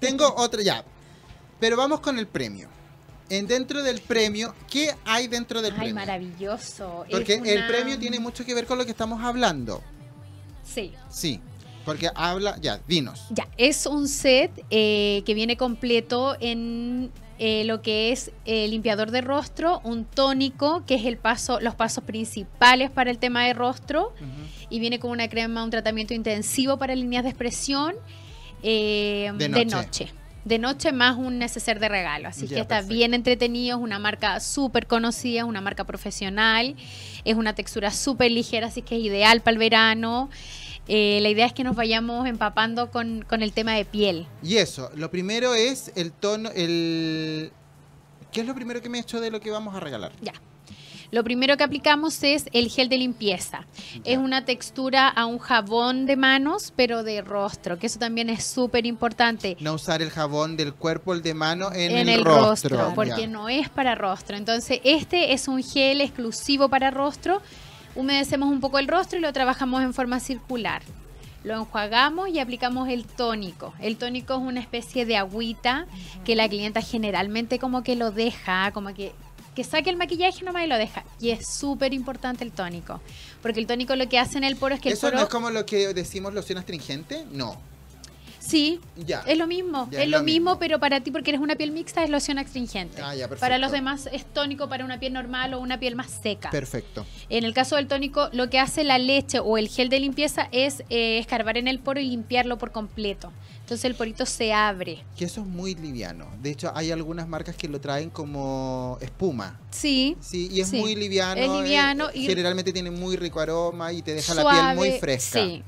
Tengo 0.00 0.34
otra, 0.36 0.60
ya. 0.60 0.84
Pero 1.60 1.76
vamos 1.76 2.00
con 2.00 2.18
el 2.18 2.26
premio. 2.26 2.68
En 3.30 3.46
dentro 3.46 3.82
del 3.82 4.00
premio, 4.00 4.54
¿qué 4.68 4.94
hay 5.04 5.28
dentro 5.28 5.62
del 5.62 5.72
premio? 5.72 5.88
Ay, 5.88 5.94
maravilloso. 5.94 7.06
Porque 7.10 7.40
el 7.42 7.66
premio 7.66 7.98
tiene 7.98 8.18
mucho 8.18 8.44
que 8.44 8.54
ver 8.54 8.66
con 8.66 8.76
lo 8.76 8.84
que 8.84 8.90
estamos 8.90 9.22
hablando. 9.22 9.80
Sí. 10.64 10.92
Sí. 11.08 11.40
Porque 11.84 12.10
habla, 12.14 12.58
ya, 12.60 12.80
dinos. 12.88 13.26
Ya, 13.30 13.48
es 13.56 13.86
un 13.86 14.08
set 14.08 14.50
eh, 14.70 15.22
que 15.24 15.34
viene 15.34 15.56
completo 15.56 16.36
en 16.40 17.12
eh, 17.38 17.64
lo 17.64 17.82
que 17.82 18.10
es 18.10 18.32
el 18.44 18.70
limpiador 18.70 19.10
de 19.10 19.20
rostro, 19.20 19.80
un 19.84 20.04
tónico, 20.04 20.84
que 20.86 20.96
es 20.96 21.04
el 21.04 21.18
paso, 21.18 21.60
los 21.60 21.74
pasos 21.74 22.02
principales 22.04 22.90
para 22.90 23.10
el 23.10 23.18
tema 23.18 23.44
de 23.44 23.54
rostro, 23.54 24.12
y 24.70 24.80
viene 24.80 24.98
con 24.98 25.10
una 25.10 25.28
crema, 25.28 25.62
un 25.62 25.70
tratamiento 25.70 26.14
intensivo 26.14 26.78
para 26.78 26.94
líneas 26.94 27.22
de 27.24 27.30
expresión 27.30 27.94
eh, 28.66 29.30
de, 29.36 29.48
noche. 29.66 30.10
de, 30.44 30.58
noche. 30.58 30.92
más 30.92 31.18
un 31.18 31.38
neceser 31.38 31.78
de 31.78 31.88
regalo. 31.90 32.28
Así 32.28 32.48
que 32.48 32.58
está 32.58 32.80
bien 32.80 33.12
entretenido, 33.12 33.76
es 33.76 33.82
una 33.82 33.98
marca 33.98 34.40
súper 34.40 34.86
conocida, 34.86 35.40
es 35.40 35.46
una 35.46 35.60
marca 35.60 35.84
profesional, 35.84 36.74
es 37.26 37.36
una 37.36 37.54
textura 37.54 37.90
súper 37.90 38.30
ligera, 38.30 38.68
así 38.68 38.80
que 38.80 38.96
es 38.96 39.02
ideal 39.02 39.42
para 39.42 39.52
el 39.52 39.58
verano. 39.58 40.30
Eh, 40.88 41.18
la 41.20 41.28
idea 41.28 41.46
es 41.46 41.52
que 41.52 41.62
nos 41.62 41.76
vayamos 41.76 42.26
empapando 42.26 42.90
con, 42.90 43.24
el 43.30 43.52
tema 43.52 43.74
de 43.74 43.84
piel. 43.84 44.26
Y 44.42 44.56
eso, 44.56 44.90
lo 44.96 45.10
primero 45.10 45.54
es 45.54 45.92
el 45.94 46.12
tono, 46.12 46.50
el... 46.54 47.52
¿Qué 48.32 48.40
es 48.40 48.46
lo 48.46 48.54
primero 48.54 48.80
que 48.80 48.88
me 48.88 48.98
he 48.98 49.00
hecho 49.02 49.20
de 49.20 49.30
lo 49.30 49.40
que 49.40 49.50
vamos 49.50 49.74
a 49.74 49.80
regalar? 49.80 50.12
Ya. 50.22 50.32
Lo 51.14 51.22
primero 51.22 51.56
que 51.56 51.62
aplicamos 51.62 52.20
es 52.24 52.46
el 52.52 52.68
gel 52.68 52.88
de 52.88 52.98
limpieza. 52.98 53.66
Es 54.02 54.18
una 54.18 54.44
textura 54.44 55.08
a 55.08 55.26
un 55.26 55.38
jabón 55.38 56.06
de 56.06 56.16
manos, 56.16 56.72
pero 56.74 57.04
de 57.04 57.22
rostro, 57.22 57.78
que 57.78 57.86
eso 57.86 58.00
también 58.00 58.28
es 58.30 58.42
súper 58.42 58.84
importante. 58.84 59.56
No 59.60 59.74
usar 59.74 60.02
el 60.02 60.10
jabón 60.10 60.56
del 60.56 60.74
cuerpo, 60.74 61.12
el 61.14 61.22
de 61.22 61.32
mano, 61.32 61.70
en, 61.72 62.08
el, 62.08 62.24
rostro. 62.24 62.92
porque 62.96 63.28
no 63.28 63.48
es 63.48 63.68
para 63.68 63.94
rostro. 63.94 64.36
Entonces, 64.36 64.80
este 64.82 65.32
es 65.32 65.46
un 65.46 65.62
gel 65.62 66.00
exclusivo 66.00 66.68
para 66.68 66.90
rostro 66.90 67.40
humedecemos 67.94 68.50
un 68.50 68.60
poco 68.60 68.80
el 68.80 68.88
rostro 68.88 69.16
y 69.16 69.22
lo 69.22 69.32
trabajamos 69.32 69.84
en 69.84 69.94
forma 69.94 70.18
circular. 70.18 70.82
Lo 71.44 71.54
enjuagamos 71.54 72.30
y 72.30 72.40
aplicamos 72.40 72.88
el 72.88 73.04
tónico. 73.04 73.72
El 73.78 73.98
tónico 73.98 74.32
es 74.34 74.40
una 74.40 74.60
especie 74.60 75.04
de 75.04 75.16
agüita 75.18 75.86
que 76.24 76.34
la 76.34 76.48
clienta 76.48 76.80
generalmente 76.80 77.60
como 77.60 77.84
que 77.84 77.94
lo 77.94 78.10
deja, 78.10 78.72
como 78.72 78.94
que, 78.94 79.12
que 79.54 79.64
saque 79.64 79.90
el 79.90 79.96
maquillaje 79.96 80.44
nomás 80.44 80.64
y 80.64 80.66
lo 80.66 80.76
deja. 80.76 81.04
Y 81.20 81.30
es 81.30 81.46
súper 81.46 81.94
importante 81.94 82.44
el 82.44 82.52
tónico. 82.52 83.00
Porque 83.42 83.60
el 83.60 83.66
tónico 83.66 83.94
lo 83.96 84.08
que 84.08 84.18
hace 84.18 84.38
en 84.38 84.44
el 84.44 84.56
poro 84.56 84.74
es 84.74 84.80
que 84.80 84.88
el 84.88 84.94
¿Eso 84.94 85.10
no 85.10 85.20
es 85.20 85.28
como 85.28 85.50
lo 85.50 85.64
que 85.64 85.94
decimos 85.94 86.34
loción 86.34 86.58
astringente? 86.58 87.24
No. 87.30 87.56
Sí, 88.46 88.80
es 89.26 89.38
lo 89.38 89.46
mismo, 89.46 89.88
es, 89.90 90.08
lo, 90.08 90.22
mismo, 90.22 90.58
pero 90.58 90.78
para 90.78 91.00
ti 91.00 91.10
porque 91.10 91.30
eres 91.30 91.40
una 91.40 91.56
piel 91.56 91.70
mixta 91.70 92.04
es 92.04 92.10
loción 92.10 92.38
astringente. 92.38 93.00
Ah, 93.02 93.14
para 93.40 93.58
los 93.58 93.72
demás 93.72 94.08
es 94.12 94.26
tónico 94.26 94.68
para 94.68 94.84
una 94.84 95.00
piel 95.00 95.14
normal 95.14 95.54
o 95.54 95.60
una 95.60 95.80
piel 95.80 95.96
más 95.96 96.10
seca. 96.10 96.50
Perfecto. 96.50 97.06
En 97.30 97.44
el 97.44 97.54
caso 97.54 97.76
del 97.76 97.88
tónico, 97.88 98.28
lo 98.32 98.50
que 98.50 98.58
hace 98.58 98.84
la 98.84 98.98
leche 98.98 99.38
o 99.38 99.56
el 99.56 99.68
gel 99.68 99.88
de 99.88 99.98
limpieza 99.98 100.48
es 100.52 100.84
eh, 100.90 101.18
escarbar 101.18 101.56
en 101.56 101.68
el 101.68 101.78
poro 101.78 102.00
y 102.00 102.08
limpiarlo 102.10 102.58
por 102.58 102.70
completo. 102.70 103.32
Entonces 103.60 103.86
el 103.86 103.94
porito 103.94 104.26
se 104.26 104.52
abre. 104.52 105.02
Que 105.16 105.24
eso 105.24 105.40
es 105.40 105.46
muy 105.46 105.74
liviano. 105.74 106.26
De 106.42 106.50
hecho, 106.50 106.70
hay 106.74 106.90
algunas 106.90 107.26
marcas 107.26 107.56
que 107.56 107.66
lo 107.66 107.80
traen 107.80 108.10
como 108.10 108.98
espuma. 109.00 109.58
Sí. 109.70 110.18
Sí, 110.20 110.50
y 110.52 110.60
es 110.60 110.70
muy 110.70 110.94
liviano. 110.94 111.40
Es 111.40 111.62
liviano. 111.62 112.10
Eh, 112.10 112.18
y 112.18 112.26
generalmente 112.26 112.74
tiene 112.74 112.90
muy 112.90 113.16
rico 113.16 113.40
aroma 113.40 113.90
y 113.90 114.02
te 114.02 114.12
deja 114.12 114.34
la 114.34 114.50
piel 114.50 114.76
muy 114.76 114.98
fresca. 114.98 115.42
Sí. 115.42 115.62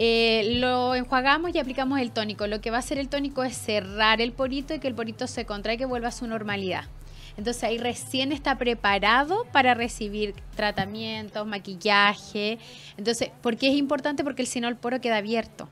Eh, 0.00 0.58
lo 0.60 0.94
enjuagamos 0.94 1.52
y 1.52 1.58
aplicamos 1.58 2.00
el 2.00 2.12
tónico. 2.12 2.46
Lo 2.46 2.60
que 2.60 2.70
va 2.70 2.76
a 2.76 2.80
hacer 2.80 2.98
el 2.98 3.08
tónico 3.08 3.42
es 3.42 3.58
cerrar 3.58 4.20
el 4.20 4.30
porito 4.30 4.72
y 4.72 4.78
que 4.78 4.86
el 4.86 4.94
porito 4.94 5.26
se 5.26 5.44
contrae 5.44 5.74
y 5.74 5.78
que 5.78 5.86
vuelva 5.86 6.08
a 6.08 6.12
su 6.12 6.28
normalidad. 6.28 6.84
Entonces 7.36 7.64
ahí 7.64 7.78
recién 7.78 8.30
está 8.30 8.58
preparado 8.58 9.44
para 9.52 9.74
recibir 9.74 10.34
tratamientos, 10.54 11.46
maquillaje. 11.46 12.58
Entonces, 12.96 13.30
¿por 13.42 13.56
qué 13.56 13.70
es 13.70 13.76
importante? 13.76 14.22
Porque 14.22 14.46
si 14.46 14.60
no 14.60 14.68
el 14.68 14.76
poro 14.76 15.00
queda 15.00 15.16
abierto. 15.16 15.68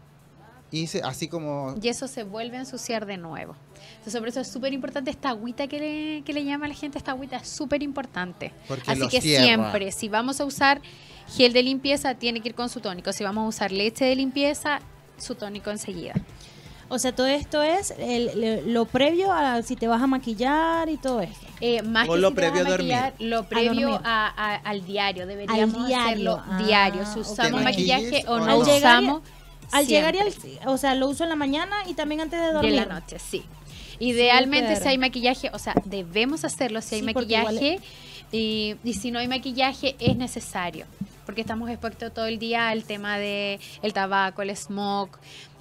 Y 0.71 0.89
así 1.05 1.29
como... 1.29 1.77
Y 1.81 1.89
eso 1.89 2.09
se 2.09 2.25
vuelve 2.25 2.57
a 2.57 2.61
ensuciar 2.61 3.07
de 3.07 3.17
nuevo. 3.17 3.55
Entonces, 3.99 4.19
por 4.19 4.29
eso 4.29 4.41
es 4.41 4.49
súper 4.49 4.73
importante 4.73 5.11
esta 5.11 5.31
agüita 5.31 5.69
que 5.69 5.79
le, 5.79 6.23
que 6.23 6.33
le 6.33 6.45
llama 6.45 6.67
a 6.67 6.69
la 6.69 6.75
gente, 6.75 6.99
esta 6.99 7.13
agüita 7.13 7.37
es 7.37 7.49
súper 7.49 7.83
importante. 7.83 8.53
así 8.87 9.09
que 9.09 9.21
siempre, 9.21 9.93
si 9.93 10.09
vamos 10.09 10.41
a 10.41 10.45
usar 10.45 10.81
Gel 11.35 11.53
de 11.53 11.63
limpieza 11.63 12.15
tiene 12.15 12.41
que 12.41 12.51
ir 12.51 12.55
con 12.55 12.69
su 12.69 12.81
tónico. 12.81 13.13
Si 13.13 13.25
vamos 13.25 13.45
a 13.45 13.49
usar 13.49 13.73
leche 13.73 14.05
de 14.05 14.17
limpieza, 14.17 14.81
su 15.19 15.35
tónico 15.35 15.71
enseguida. 15.71 16.15
O 16.89 17.01
sea, 17.01 17.13
todo 17.13 17.27
esto 17.27 17.63
es 17.63 17.93
lo 18.65 18.85
previo 18.85 19.33
a 19.33 19.61
si 19.63 19.75
te 19.75 19.89
vas 19.89 20.01
a 20.01 20.07
maquillar 20.07 20.89
y 20.89 20.97
todo 20.97 21.21
esto. 21.21 21.47
Eh, 21.61 21.83
más 21.83 22.09
que 22.09 22.17
lo 22.17 22.29
si 22.29 22.35
previo 22.35 22.61
a, 22.61 22.65
dormir. 22.65 22.97
Lo 23.19 23.49
previo 23.49 24.01
al 24.05 24.87
diario. 24.87 25.27
Deberíamos 25.27 25.93
hacerlo 25.93 26.43
diario. 26.65 27.05
Si 27.07 27.21
usamos 27.21 27.63
maquillaje 27.63 28.25
o 28.29 28.39
no 28.39 28.59
usamos. 28.59 29.23
Al 29.73 29.87
llegar 29.87 30.15
y 30.15 30.19
al, 30.19 30.33
o 30.67 30.77
sea, 30.77 30.95
lo 30.95 31.09
uso 31.09 31.25
en 31.25 31.31
la 31.31 31.37
mañana 31.37 31.77
y 31.87 31.95
también 31.95 32.21
antes 32.21 32.41
de 32.41 32.53
dormir. 32.53 32.73
Y 32.73 32.79
en 32.79 32.89
la 32.89 33.01
noche, 33.01 33.19
sí. 33.19 33.43
Idealmente 33.99 34.77
si 34.77 34.89
hay 34.89 34.99
maquillaje, 34.99 35.51
o 35.53 35.59
sea, 35.59 35.75
debemos 35.85 36.45
hacerlo 36.45 36.83
si 36.83 36.97
hay 36.97 37.03
maquillaje 37.03 37.81
y, 38.31 38.77
y 38.85 38.95
si 38.95 39.11
no 39.11 39.19
hay 39.19 39.29
maquillaje 39.29 39.97
es 39.99 40.17
necesario 40.17 40.87
porque 41.27 41.41
estamos 41.41 41.69
expuestos 41.69 42.15
todo 42.15 42.27
el 42.27 42.39
día 42.39 42.69
al 42.69 42.85
tema 42.85 43.19
de 43.19 43.59
el 43.83 43.93
tabaco, 43.93 44.43
el 44.43 44.57
smog, 44.57 45.11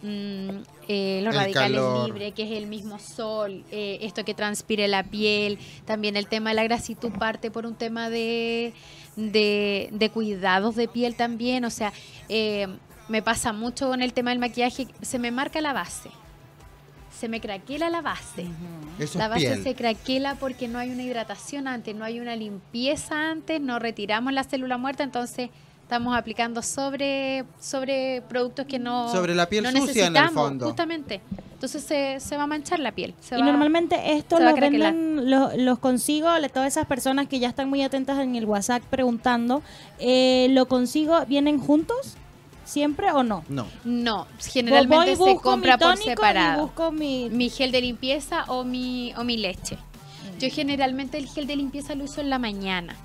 mm, 0.04 0.50
eh, 0.88 1.22
los 1.24 1.36
radicales 1.36 1.82
libres, 2.06 2.34
que 2.36 2.44
es 2.44 2.52
el 2.52 2.68
mismo 2.68 3.00
sol, 3.00 3.64
eh, 3.72 3.98
esto 4.02 4.24
que 4.24 4.36
transpire 4.36 4.88
la 4.88 5.04
piel, 5.04 5.58
también 5.86 6.16
el 6.16 6.28
tema 6.28 6.52
de 6.52 6.58
la 6.58 6.64
grasitud 6.64 7.12
parte 7.14 7.50
por 7.50 7.66
un 7.66 7.74
tema 7.74 8.12
de, 8.12 8.74
de, 9.16 10.12
cuidados 10.14 10.76
de 10.76 10.88
piel 10.88 11.16
también, 11.16 11.66
o 11.66 11.72
sea, 11.72 11.92
eh, 12.30 12.68
me 13.08 13.22
pasa 13.22 13.54
mucho 13.54 13.88
con 13.90 14.02
el 14.02 14.14
tema 14.14 14.32
del 14.32 14.40
maquillaje, 14.40 14.88
se 15.02 15.20
me 15.20 15.32
marca 15.32 15.62
la 15.62 15.74
base 15.74 16.10
se 17.16 17.30
me 17.30 17.40
craquela 17.40 17.90
la 17.90 18.02
base. 18.02 18.46
la 19.16 19.28
base 19.28 19.64
se 19.64 19.74
craquela 19.74 20.36
porque 20.36 20.68
no 20.68 20.80
hay 20.80 20.90
una 20.90 21.04
hidratación 21.04 21.68
antes, 21.68 21.96
no 21.96 22.04
hay 22.04 22.20
una 22.20 22.36
limpieza 22.36 23.32
antes, 23.32 23.62
no 23.62 23.80
retiramos 23.80 24.34
la 24.34 24.44
célula 24.44 24.78
muerta, 24.78 25.04
entonces 25.04 25.50
estamos 25.82 26.18
aplicando 26.18 26.62
sobre, 26.62 27.46
sobre 27.60 28.22
productos 28.28 28.66
que 28.66 28.80
no 28.80 29.12
Sobre 29.12 29.34
la 29.34 29.48
piel 29.48 29.66
sucia 29.72 30.08
en 30.08 30.18
el 30.18 30.30
fondo. 30.30 30.68
Justamente. 30.68 31.22
Entonces 31.54 31.84
se, 31.84 32.20
se 32.20 32.36
va 32.36 32.44
a 32.44 32.48
manchar 32.48 32.80
la 32.80 32.92
piel. 32.92 33.16
y 33.32 33.42
normalmente 33.42 34.14
esto 34.14 34.38
lo 34.40 34.54
venden, 34.54 35.32
los 35.66 35.80
consigo, 35.80 36.28
todas 36.54 36.68
esas 36.68 36.86
personas 36.86 37.28
que 37.28 37.40
ya 37.40 37.48
están 37.48 37.70
muy 37.70 37.82
atentas 37.82 38.20
en 38.20 38.36
el 38.36 38.46
WhatsApp 38.46 38.84
preguntando, 38.84 39.64
eh, 40.00 40.48
¿lo 40.52 40.68
consigo? 40.68 41.26
¿Vienen 41.28 41.60
juntos? 41.60 42.18
¿Siempre 42.65 43.12
o 43.12 43.24
no? 43.24 43.45
No. 43.48 43.67
No, 43.84 44.27
generalmente 44.39 45.15
se 45.15 45.38
compra 45.38 45.77
por 45.77 45.98
separado. 45.98 46.63
busco 46.63 46.91
mi... 46.91 47.29
mi... 47.29 47.50
gel 47.50 47.72
de 47.72 47.81
limpieza 47.81 48.43
o 48.48 48.63
mi, 48.63 49.13
o 49.17 49.24
mi 49.24 49.38
leche. 49.38 49.75
Mm. 49.75 50.39
Yo 50.39 50.50
generalmente 50.50 51.17
el 51.17 51.27
gel 51.27 51.48
de 51.48 51.55
limpieza 51.55 51.95
lo 51.95 52.05
uso 52.05 52.22
en 52.22 52.29
la 52.29 52.39
mañana. 52.39 52.95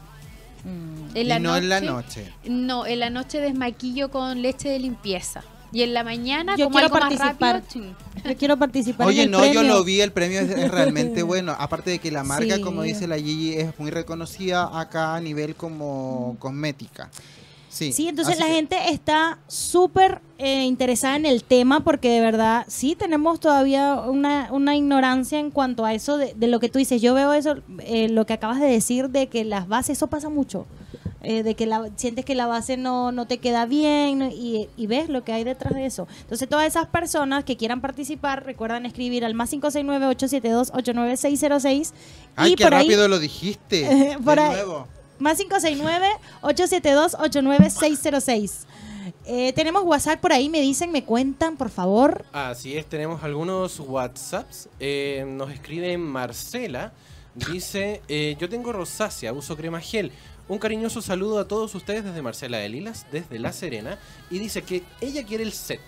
Mm. 0.65 1.17
En 1.17 1.29
la 1.29 1.37
y 1.39 1.41
no 1.41 1.57
en 1.57 1.69
la 1.69 1.81
noche. 1.81 2.33
No, 2.45 2.87
en 2.87 3.01
la 3.01 3.11
noche 3.11 3.41
desmaquillo 3.41 4.11
con 4.11 4.43
leche 4.43 4.69
de 4.69 4.79
limpieza. 4.79 5.43
Y 5.73 5.83
en 5.83 5.95
la 5.95 6.03
mañana, 6.03 6.57
yo 6.57 6.65
como 6.65 6.79
quiero 6.79 6.95
algo 6.97 7.09
participar. 7.09 7.63
yo 8.25 8.37
quiero 8.37 8.57
participar. 8.57 9.07
Oye, 9.07 9.29
no, 9.29 9.47
yo 9.47 9.63
lo 9.63 9.85
vi, 9.85 10.01
el 10.01 10.11
premio 10.11 10.41
es, 10.41 10.71
realmente 10.71 11.23
bueno. 11.23 11.55
Aparte 11.57 11.91
de 11.91 11.99
que 12.01 12.11
la 12.11 12.25
marca, 12.25 12.61
como 12.61 12.83
dice 12.83 13.07
la 13.07 13.17
Gigi, 13.17 13.55
es 13.55 13.79
muy 13.79 13.91
reconocida 13.91 14.81
acá 14.81 15.15
a 15.15 15.21
nivel 15.21 15.55
como 15.55 16.37
cosmética. 16.41 17.11
Sí, 17.73 17.93
Sí, 17.93 18.09
entonces 18.09 18.37
la 18.39 18.47
que- 18.47 18.55
gente 18.55 18.77
está 18.91 19.39
súper 19.47 20.21
eh, 20.39 20.65
interesada 20.65 21.15
en 21.15 21.25
el 21.25 21.45
tema 21.45 21.85
porque 21.85 22.11
de 22.11 22.21
verdad 22.21 22.65
sí 22.69 22.97
tenemos 22.97 23.39
todavía 23.39 23.95
una, 23.95 24.49
una 24.51 24.75
ignorancia 24.75 25.39
en 25.39 25.53
cuanto 25.53 25.85
a 25.85 25.95
eso 25.95 26.17
de, 26.19 26.35
de 26.35 26.49
lo 26.49 26.59
que 26.59 26.69
tú 26.69 26.81
dices. 26.81 27.01
Yo 27.01 27.15
veo 27.15 27.33
eso, 27.33 27.59
eh, 27.85 28.09
lo 28.09 28.27
que 28.27 28.33
acabas 28.33 28.59
de 28.59 28.67
decir 28.67 29.11
de 29.11 29.29
que 29.29 29.45
las 29.45 29.69
bases, 29.69 29.99
eso 29.99 30.09
pasa 30.09 30.29
mucho. 30.29 30.67
eh, 31.23 31.43
de 31.43 31.55
que 31.55 31.67
la, 31.67 31.91
sientes 31.97 32.25
que 32.25 32.35
la 32.35 32.47
base 32.47 32.79
no, 32.79 33.13
no 33.13 33.27
te 33.27 33.37
queda 33.39 33.67
bien 33.67 34.23
y, 34.33 34.69
y 34.79 34.87
ves 34.87 35.11
lo 35.11 35.23
que 35.23 35.33
hay 35.35 35.45
detrás 35.45 35.75
de 35.75 35.85
eso. 35.85 36.09
Entonces 36.23 36.49
todas 36.49 36.67
esas 36.67 36.87
personas 36.89 37.45
que 37.45 37.59
quieran 37.59 37.83
participar 37.83 38.47
recuerdan 38.47 38.87
escribir 38.87 39.27
al 39.27 39.35
más 39.35 39.53
569-872-89606 39.53 41.93
Ay, 42.37 42.53
y 42.53 42.57
qué 42.57 42.65
por 42.65 42.75
ahí 42.75 42.85
rápido 42.85 43.09
lo 43.09 43.19
dijiste. 43.19 44.17
Por 44.25 44.37
de 44.37 44.43
ahí. 44.43 44.51
nuevo. 44.53 44.87
Más 45.21 45.39
569-872-89606. 46.43 48.65
Eh, 49.27 49.53
tenemos 49.53 49.85
WhatsApp 49.85 50.21
por 50.21 50.33
ahí, 50.33 50.49
me 50.49 50.61
dicen, 50.61 50.91
me 50.91 51.05
cuentan, 51.05 51.57
por 51.57 51.71
favor. 51.71 52.25
Así 52.33 52.77
es, 52.77 52.87
tenemos 52.87 53.23
algunos 53.23 53.79
WhatsApps. 53.79 54.69
Eh, 54.81 55.25
nos 55.27 55.53
escribe 55.53 55.97
Marcela. 55.99 56.93
Dice, 57.35 58.03
eh, 58.09 58.37
yo 58.41 58.49
tengo 58.49 58.73
rosácea, 58.73 59.33
uso 59.33 59.57
crema 59.57 59.81
gel. 59.81 60.11
Un 60.49 60.59
cariñoso 60.59 61.01
saludo 61.01 61.39
a 61.39 61.47
todos 61.47 61.73
ustedes 61.77 62.03
desde 62.03 62.23
Marcela 62.23 62.59
de 62.59 62.69
Lilas, 62.69 63.07
desde 63.13 63.39
La 63.39 63.53
Serena. 63.53 64.01
Y 64.31 64.41
dice 64.41 64.63
que 64.63 64.83
ella 65.01 65.25
quiere 65.25 65.45
el 65.45 65.53
set. 65.53 65.81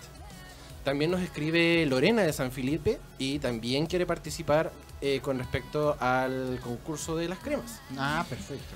También 0.85 1.11
nos 1.11 1.21
escribe 1.21 1.85
Lorena 1.85 2.23
de 2.23 2.31
San 2.31 2.49
Felipe 2.51 2.97
y 3.17 3.39
también 3.39 3.87
quiere 3.87 4.05
participar 4.05 4.71
eh, 5.01 5.19
con 5.21 5.37
respecto 5.37 5.97
al 5.99 6.59
concurso 6.63 7.17
de 7.17 7.27
las 7.27 7.39
cremas. 7.39 7.81
Ah, 7.97 8.25
perfecto. 8.29 8.73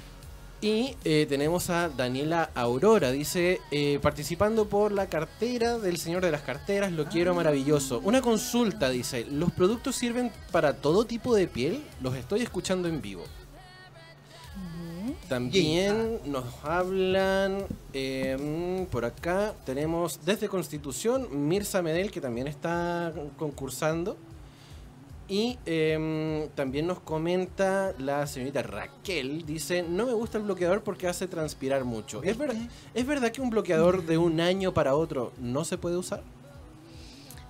Y 0.59 0.95
eh, 1.03 1.27
tenemos 1.29 1.69
a 1.69 1.87
Daniela 1.87 2.49
Aurora, 2.55 3.11
dice, 3.11 3.61
eh, 3.69 3.99
participando 4.01 4.67
por 4.67 4.91
la 4.91 5.05
cartera 5.05 5.77
del 5.77 5.97
Señor 5.97 6.23
de 6.25 6.31
las 6.31 6.41
Carteras, 6.41 6.91
lo 6.91 7.05
quiero 7.05 7.35
maravilloso. 7.35 8.01
Una 8.03 8.21
consulta, 8.21 8.89
dice, 8.89 9.25
¿los 9.25 9.51
productos 9.51 9.95
sirven 9.95 10.31
para 10.51 10.77
todo 10.77 11.05
tipo 11.05 11.35
de 11.35 11.47
piel? 11.47 11.83
Los 12.01 12.15
estoy 12.15 12.41
escuchando 12.41 12.87
en 12.87 13.03
vivo. 13.03 13.23
También 15.29 16.19
nos 16.25 16.45
hablan 16.63 17.65
eh, 17.93 18.87
por 18.89 19.05
acá, 19.05 19.53
tenemos 19.65 20.21
desde 20.25 20.47
Constitución, 20.47 21.47
Mirza 21.47 21.81
Medel, 21.81 22.11
que 22.11 22.21
también 22.21 22.47
está 22.47 23.13
concursando. 23.37 24.17
Y 25.29 25.57
em, 25.65 26.47
también 26.55 26.87
nos 26.87 27.01
comenta 27.01 27.93
la 27.99 28.25
señorita 28.27 28.63
Raquel, 28.63 29.45
dice, 29.45 29.83
no 29.83 30.05
me 30.05 30.13
gusta 30.13 30.37
el 30.37 30.45
bloqueador 30.45 30.83
porque 30.83 31.07
hace 31.07 31.27
transpirar 31.27 31.83
mucho. 31.83 32.23
¿Es, 32.23 32.37
ver- 32.37 32.55
¿Es 32.93 33.05
verdad 33.05 33.31
que 33.31 33.41
un 33.41 33.49
bloqueador 33.49 34.05
de 34.05 34.17
un 34.17 34.39
año 34.39 34.73
para 34.73 34.95
otro 34.95 35.33
no 35.41 35.65
se 35.65 35.77
puede 35.77 35.97
usar? 35.97 36.23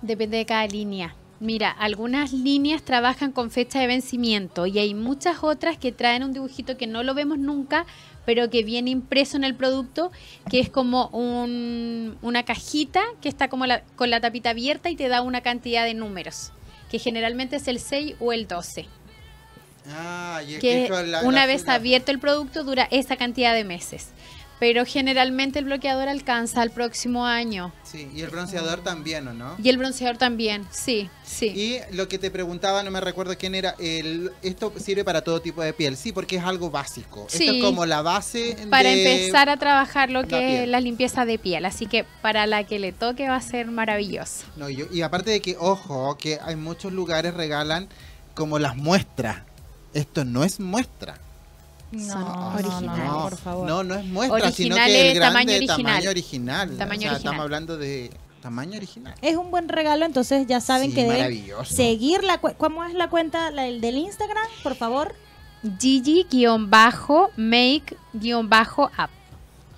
Depende 0.02 0.38
de 0.38 0.46
cada 0.46 0.66
línea. 0.66 1.14
Mira, 1.40 1.70
algunas 1.70 2.32
líneas 2.32 2.82
trabajan 2.82 3.30
con 3.30 3.52
fecha 3.52 3.78
de 3.78 3.86
vencimiento 3.86 4.66
y 4.66 4.80
hay 4.80 4.92
muchas 4.94 5.44
otras 5.44 5.78
que 5.78 5.92
traen 5.92 6.24
un 6.24 6.32
dibujito 6.32 6.76
que 6.76 6.88
no 6.88 7.04
lo 7.04 7.14
vemos 7.14 7.38
nunca, 7.38 7.86
pero 8.26 8.50
que 8.50 8.64
viene 8.64 8.90
impreso 8.90 9.36
en 9.36 9.44
el 9.44 9.54
producto, 9.54 10.10
que 10.50 10.58
es 10.58 10.68
como 10.68 11.06
un- 11.10 12.16
una 12.22 12.42
cajita 12.44 13.02
que 13.22 13.28
está 13.28 13.48
como 13.48 13.66
la- 13.66 13.82
con 13.94 14.10
la 14.10 14.20
tapita 14.20 14.50
abierta 14.50 14.90
y 14.90 14.96
te 14.96 15.06
da 15.06 15.22
una 15.22 15.40
cantidad 15.42 15.84
de 15.84 15.94
números, 15.94 16.50
que 16.90 16.98
generalmente 16.98 17.56
es 17.56 17.68
el 17.68 17.80
6 17.80 18.14
o 18.20 18.32
el 18.32 18.46
12. 18.48 18.86
Ah, 19.90 20.42
y 20.46 20.54
es 20.54 20.60
que 20.60 20.88
la- 20.88 21.22
una 21.22 21.40
la- 21.40 21.46
vez 21.46 21.64
la- 21.64 21.74
abierto 21.74 22.10
el 22.12 22.18
producto 22.18 22.62
dura 22.64 22.86
esa 22.90 23.16
cantidad 23.16 23.54
de 23.54 23.64
meses. 23.64 24.08
Pero 24.60 24.84
generalmente 24.84 25.60
el 25.60 25.66
bloqueador 25.66 26.08
alcanza 26.08 26.62
al 26.62 26.70
próximo 26.72 27.24
año. 27.26 27.72
Sí, 27.84 28.10
y 28.14 28.22
el 28.22 28.30
bronceador 28.30 28.80
también, 28.82 29.28
¿o 29.28 29.32
no? 29.32 29.54
Y 29.62 29.68
el 29.68 29.78
bronceador 29.78 30.16
también, 30.18 30.66
sí, 30.70 31.08
sí. 31.24 31.46
Y 31.46 31.94
lo 31.94 32.08
que 32.08 32.18
te 32.18 32.30
preguntaba, 32.32 32.82
no 32.82 32.90
me 32.90 33.00
recuerdo 33.00 33.36
quién 33.38 33.54
era, 33.54 33.76
el, 33.78 34.32
esto 34.42 34.72
sirve 34.78 35.04
para 35.04 35.22
todo 35.22 35.40
tipo 35.40 35.62
de 35.62 35.72
piel, 35.72 35.96
sí, 35.96 36.10
porque 36.10 36.36
es 36.38 36.42
algo 36.44 36.70
básico. 36.70 37.26
Esto 37.28 37.38
Sí. 37.38 37.58
es 37.58 37.62
como 37.64 37.86
la 37.86 38.02
base 38.02 38.56
para 38.68 38.88
de- 38.90 39.02
empezar 39.20 39.48
a 39.48 39.56
trabajar 39.58 40.10
lo 40.10 40.22
la 40.22 40.28
que 40.28 40.62
es 40.64 40.68
la 40.68 40.80
limpieza 40.80 41.24
de 41.24 41.38
piel. 41.38 41.64
Así 41.64 41.86
que 41.86 42.04
para 42.20 42.46
la 42.46 42.64
que 42.64 42.80
le 42.80 42.90
toque 42.92 43.28
va 43.28 43.36
a 43.36 43.40
ser 43.40 43.68
maravilloso. 43.70 44.44
No, 44.56 44.68
yo- 44.68 44.86
y 44.92 45.02
aparte 45.02 45.30
de 45.30 45.40
que, 45.40 45.56
ojo, 45.58 46.18
que 46.18 46.38
hay 46.44 46.56
muchos 46.56 46.92
lugares 46.92 47.32
regalan 47.34 47.88
como 48.34 48.58
las 48.58 48.76
muestras. 48.76 49.42
Esto 49.94 50.24
no 50.24 50.42
es 50.44 50.58
muestra. 50.60 51.18
Son 51.90 52.20
no, 52.22 52.54
originales. 52.54 53.04
no, 53.04 53.22
por 53.22 53.36
favor. 53.38 53.66
No, 53.68 53.82
no 53.82 53.94
es 53.94 54.04
muestra, 54.04 54.52
sino 54.52 54.76
que 54.76 55.16
tamaño 55.18 55.52
original. 55.56 55.76
tamaño 55.84 56.10
original. 56.10 56.76
Tamaño 56.76 56.76
o 56.76 56.76
sea, 56.76 56.92
original. 56.94 57.16
estamos 57.16 57.40
hablando 57.40 57.76
de 57.78 58.10
tamaño 58.42 58.76
original. 58.76 59.14
Es 59.22 59.36
un 59.36 59.50
buen 59.50 59.68
regalo, 59.68 60.04
entonces 60.04 60.46
ya 60.46 60.60
saben 60.60 60.90
Sí, 60.90 60.94
que 60.96 61.04
deben 61.04 61.44
seguir 61.64 62.24
la 62.24 62.38
¿Cómo 62.38 62.84
es 62.84 62.94
la 62.94 63.08
cuenta 63.08 63.50
la- 63.50 63.66
el 63.66 63.80
del 63.80 63.96
Instagram, 63.96 64.44
por 64.62 64.74
favor? 64.74 65.14
Gigi-make-up. 67.36 69.10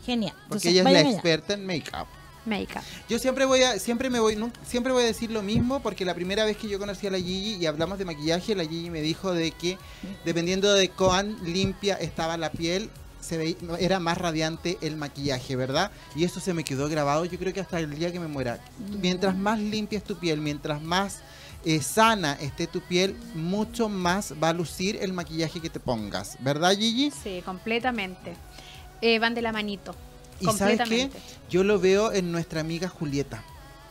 Genial. 0.05 0.35
Porque 0.49 0.68
Entonces, 0.68 0.73
ella 0.73 0.81
es 0.81 0.92
la 1.05 1.11
experta 1.11 1.55
en 1.55 1.66
make-up. 1.66 2.07
Make-up. 2.46 2.83
Yo 3.09 3.18
siempre 3.18 3.44
voy 3.44 3.62
a, 3.62 3.79
siempre 3.79 4.11
me 4.11 4.20
voy, 4.20 4.38
siempre 4.66 4.92
voy 4.92 5.03
a 5.03 5.07
decir 5.07 5.31
lo 5.31 5.42
mismo 5.42 5.81
porque 5.81 6.05
la 6.05 6.14
primera 6.14 6.44
vez 6.44 6.57
que 6.57 6.68
yo 6.68 6.79
conocí 6.79 7.07
a 7.07 7.11
la 7.11 7.18
Gigi 7.18 7.57
y 7.57 7.66
hablamos 7.66 7.98
de 7.98 8.05
maquillaje, 8.05 8.55
la 8.55 8.64
Gigi 8.64 8.90
me 8.90 9.03
dijo 9.03 9.33
de 9.33 9.50
que 9.50 9.79
dependiendo 10.24 10.72
de 10.72 10.88
cuán 10.88 11.37
limpia 11.44 11.96
estaba 11.96 12.37
la 12.37 12.50
piel, 12.50 12.90
se 13.20 13.37
veía, 13.37 13.57
era 13.79 14.00
más 14.00 14.18
radiante 14.18 14.79
el 14.81 14.96
maquillaje, 14.96 15.55
¿verdad? 15.57 15.90
Y 16.16 16.24
eso 16.24 16.40
se 16.40 16.55
me 16.55 16.64
quedó 16.64 16.88
grabado, 16.88 17.24
yo 17.24 17.38
creo 17.38 17.53
que 17.53 17.61
hasta 17.61 17.79
el 17.79 17.94
día 17.98 18.12
que 18.12 18.20
me 18.20 18.29
muera. 18.29 18.59
Mientras 19.00 19.37
más 19.37 19.59
limpia 19.59 19.98
es 19.98 20.05
tu 20.05 20.16
piel, 20.16 20.40
mientras 20.40 20.83
más 20.83 21.20
eh, 21.64 21.83
sana 21.83 22.38
esté 22.40 22.66
tu 22.66 22.81
piel, 22.81 23.14
mucho 23.35 23.88
más 23.88 24.35
va 24.42 24.48
a 24.48 24.53
lucir 24.55 24.98
el 25.03 25.12
maquillaje 25.12 25.61
que 25.61 25.68
te 25.68 25.79
pongas, 25.79 26.38
¿verdad 26.40 26.70
Gigi? 26.76 27.11
Sí, 27.11 27.42
completamente. 27.44 28.35
Eh, 29.03 29.18
van 29.18 29.35
de 29.35 29.42
la 29.42 29.53
manito. 29.53 29.94
Y 30.40 30.46
sabes 30.46 30.81
qué, 30.88 31.11
yo 31.48 31.64
lo 31.64 31.79
veo 31.79 32.12
en 32.12 32.33
nuestra 32.33 32.61
amiga 32.61 32.88
Julieta. 32.88 33.42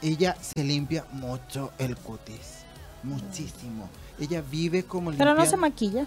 Ella 0.02 0.36
se 0.42 0.64
limpia 0.64 1.06
mucho 1.12 1.72
el 1.78 1.96
cutis. 1.96 2.60
Muchísimo. 3.04 3.90
Ella 4.20 4.42
vive 4.42 4.84
como 4.84 5.12
Pero 5.12 5.34
no 5.36 5.46
se 5.46 5.58
maquilla. 5.58 6.06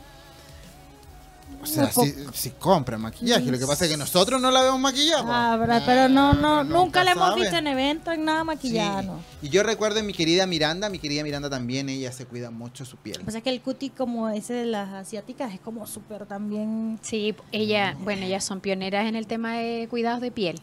O 1.62 1.66
sea, 1.66 1.90
si, 1.92 2.12
si 2.34 2.50
compra 2.50 2.98
maquillaje. 2.98 3.50
Lo 3.50 3.58
que 3.58 3.66
pasa 3.66 3.84
es 3.84 3.90
que 3.92 3.96
nosotros 3.96 4.40
no 4.42 4.50
la 4.50 4.62
vemos 4.62 4.80
maquillada. 4.80 5.22
Ah. 5.26 5.82
Pero 5.86 6.08
no, 6.08 6.32
no, 6.34 6.58
Ah, 6.60 6.64
nunca 6.64 7.04
la 7.04 7.12
hemos 7.12 7.28
sabe. 7.28 7.40
visto 7.42 7.56
en 7.56 7.66
eventos, 7.68 8.14
en 8.14 8.24
nada 8.24 8.40
Sí. 8.40 8.46
maquillada, 8.46 9.02
no. 9.02 9.20
Y 9.42 9.48
yo 9.48 9.62
recuerdo 9.62 10.00
en 10.00 10.06
mi 10.06 10.12
querida 10.12 10.46
Miranda, 10.46 10.88
mi 10.88 10.98
querida 10.98 11.22
Miranda 11.22 11.48
también, 11.48 11.88
ella 11.88 12.10
se 12.12 12.26
cuida 12.26 12.50
mucho 12.50 12.84
su 12.84 12.96
piel. 12.96 13.20
O 13.26 13.30
sea 13.30 13.40
que 13.40 13.50
el 13.50 13.60
cutie 13.60 13.90
como 13.90 14.28
ese 14.28 14.54
de 14.54 14.66
las 14.66 14.92
asiáticas 14.92 15.54
es 15.54 15.60
como 15.60 15.86
súper 15.86 16.26
también... 16.26 16.98
Sí, 17.02 17.34
ella, 17.52 17.96
bueno, 18.00 18.24
ellas 18.26 18.44
son 18.44 18.60
pioneras 18.60 19.06
en 19.06 19.14
el 19.16 19.26
tema 19.26 19.54
de 19.54 19.86
cuidados 19.88 20.20
de 20.20 20.30
piel. 20.32 20.60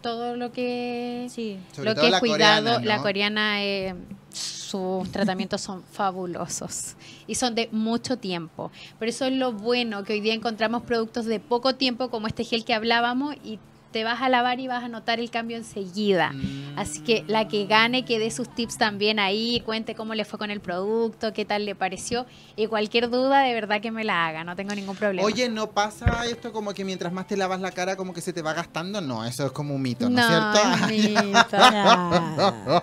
Todo 0.00 0.36
lo 0.36 0.50
que 0.52 1.28
Sí. 1.30 1.58
Sobre 1.76 1.90
lo 1.90 1.94
que 2.00 2.06
es 2.06 2.10
la 2.12 2.18
cuidado, 2.20 2.62
coreana, 2.62 2.78
¿no? 2.80 2.84
la 2.86 3.02
coreana, 3.02 3.62
eh, 3.64 3.94
sus 4.32 5.10
tratamientos 5.10 5.60
son 5.60 5.82
fabulosos 5.92 6.96
y 7.26 7.34
son 7.34 7.54
de 7.54 7.68
mucho 7.72 8.16
tiempo. 8.18 8.70
Por 8.98 9.08
eso 9.08 9.26
es 9.26 9.32
lo 9.32 9.52
bueno 9.52 10.04
que 10.04 10.14
hoy 10.14 10.20
día 10.20 10.34
encontramos 10.34 10.82
productos 10.82 11.26
de 11.26 11.40
poco 11.40 11.74
tiempo 11.74 12.10
como 12.10 12.26
este 12.26 12.44
gel 12.44 12.64
que 12.64 12.74
hablábamos 12.74 13.36
y 13.44 13.58
te 13.92 14.04
vas 14.04 14.22
a 14.22 14.28
lavar 14.28 14.58
y 14.58 14.66
vas 14.66 14.82
a 14.82 14.88
notar 14.88 15.20
el 15.20 15.30
cambio 15.30 15.56
enseguida. 15.56 16.32
Mm. 16.32 16.78
Así 16.78 17.00
que 17.00 17.24
la 17.28 17.46
que 17.46 17.66
gane, 17.66 18.04
que 18.04 18.18
dé 18.18 18.30
sus 18.30 18.52
tips 18.52 18.78
también 18.78 19.18
ahí, 19.18 19.62
cuente 19.64 19.94
cómo 19.94 20.14
le 20.14 20.24
fue 20.24 20.38
con 20.38 20.50
el 20.50 20.60
producto, 20.60 21.32
qué 21.32 21.44
tal 21.44 21.66
le 21.66 21.74
pareció. 21.74 22.26
Y 22.56 22.66
cualquier 22.66 23.10
duda, 23.10 23.42
de 23.42 23.52
verdad 23.52 23.80
que 23.80 23.90
me 23.90 24.02
la 24.02 24.26
haga, 24.26 24.42
no 24.42 24.56
tengo 24.56 24.74
ningún 24.74 24.96
problema. 24.96 25.26
Oye, 25.26 25.48
¿no 25.48 25.70
pasa 25.70 26.24
esto 26.26 26.52
como 26.52 26.72
que 26.72 26.84
mientras 26.84 27.12
más 27.12 27.26
te 27.26 27.36
lavas 27.36 27.60
la 27.60 27.70
cara 27.70 27.96
como 27.96 28.14
que 28.14 28.22
se 28.22 28.32
te 28.32 28.42
va 28.42 28.54
gastando? 28.54 29.00
No, 29.00 29.24
eso 29.24 29.46
es 29.46 29.52
como 29.52 29.74
un 29.74 29.82
mito, 29.82 30.08
¿no, 30.08 30.20
es 30.20 30.26
cierto? 30.26 30.86
mito. 30.88 31.42
Ya, 31.72 32.82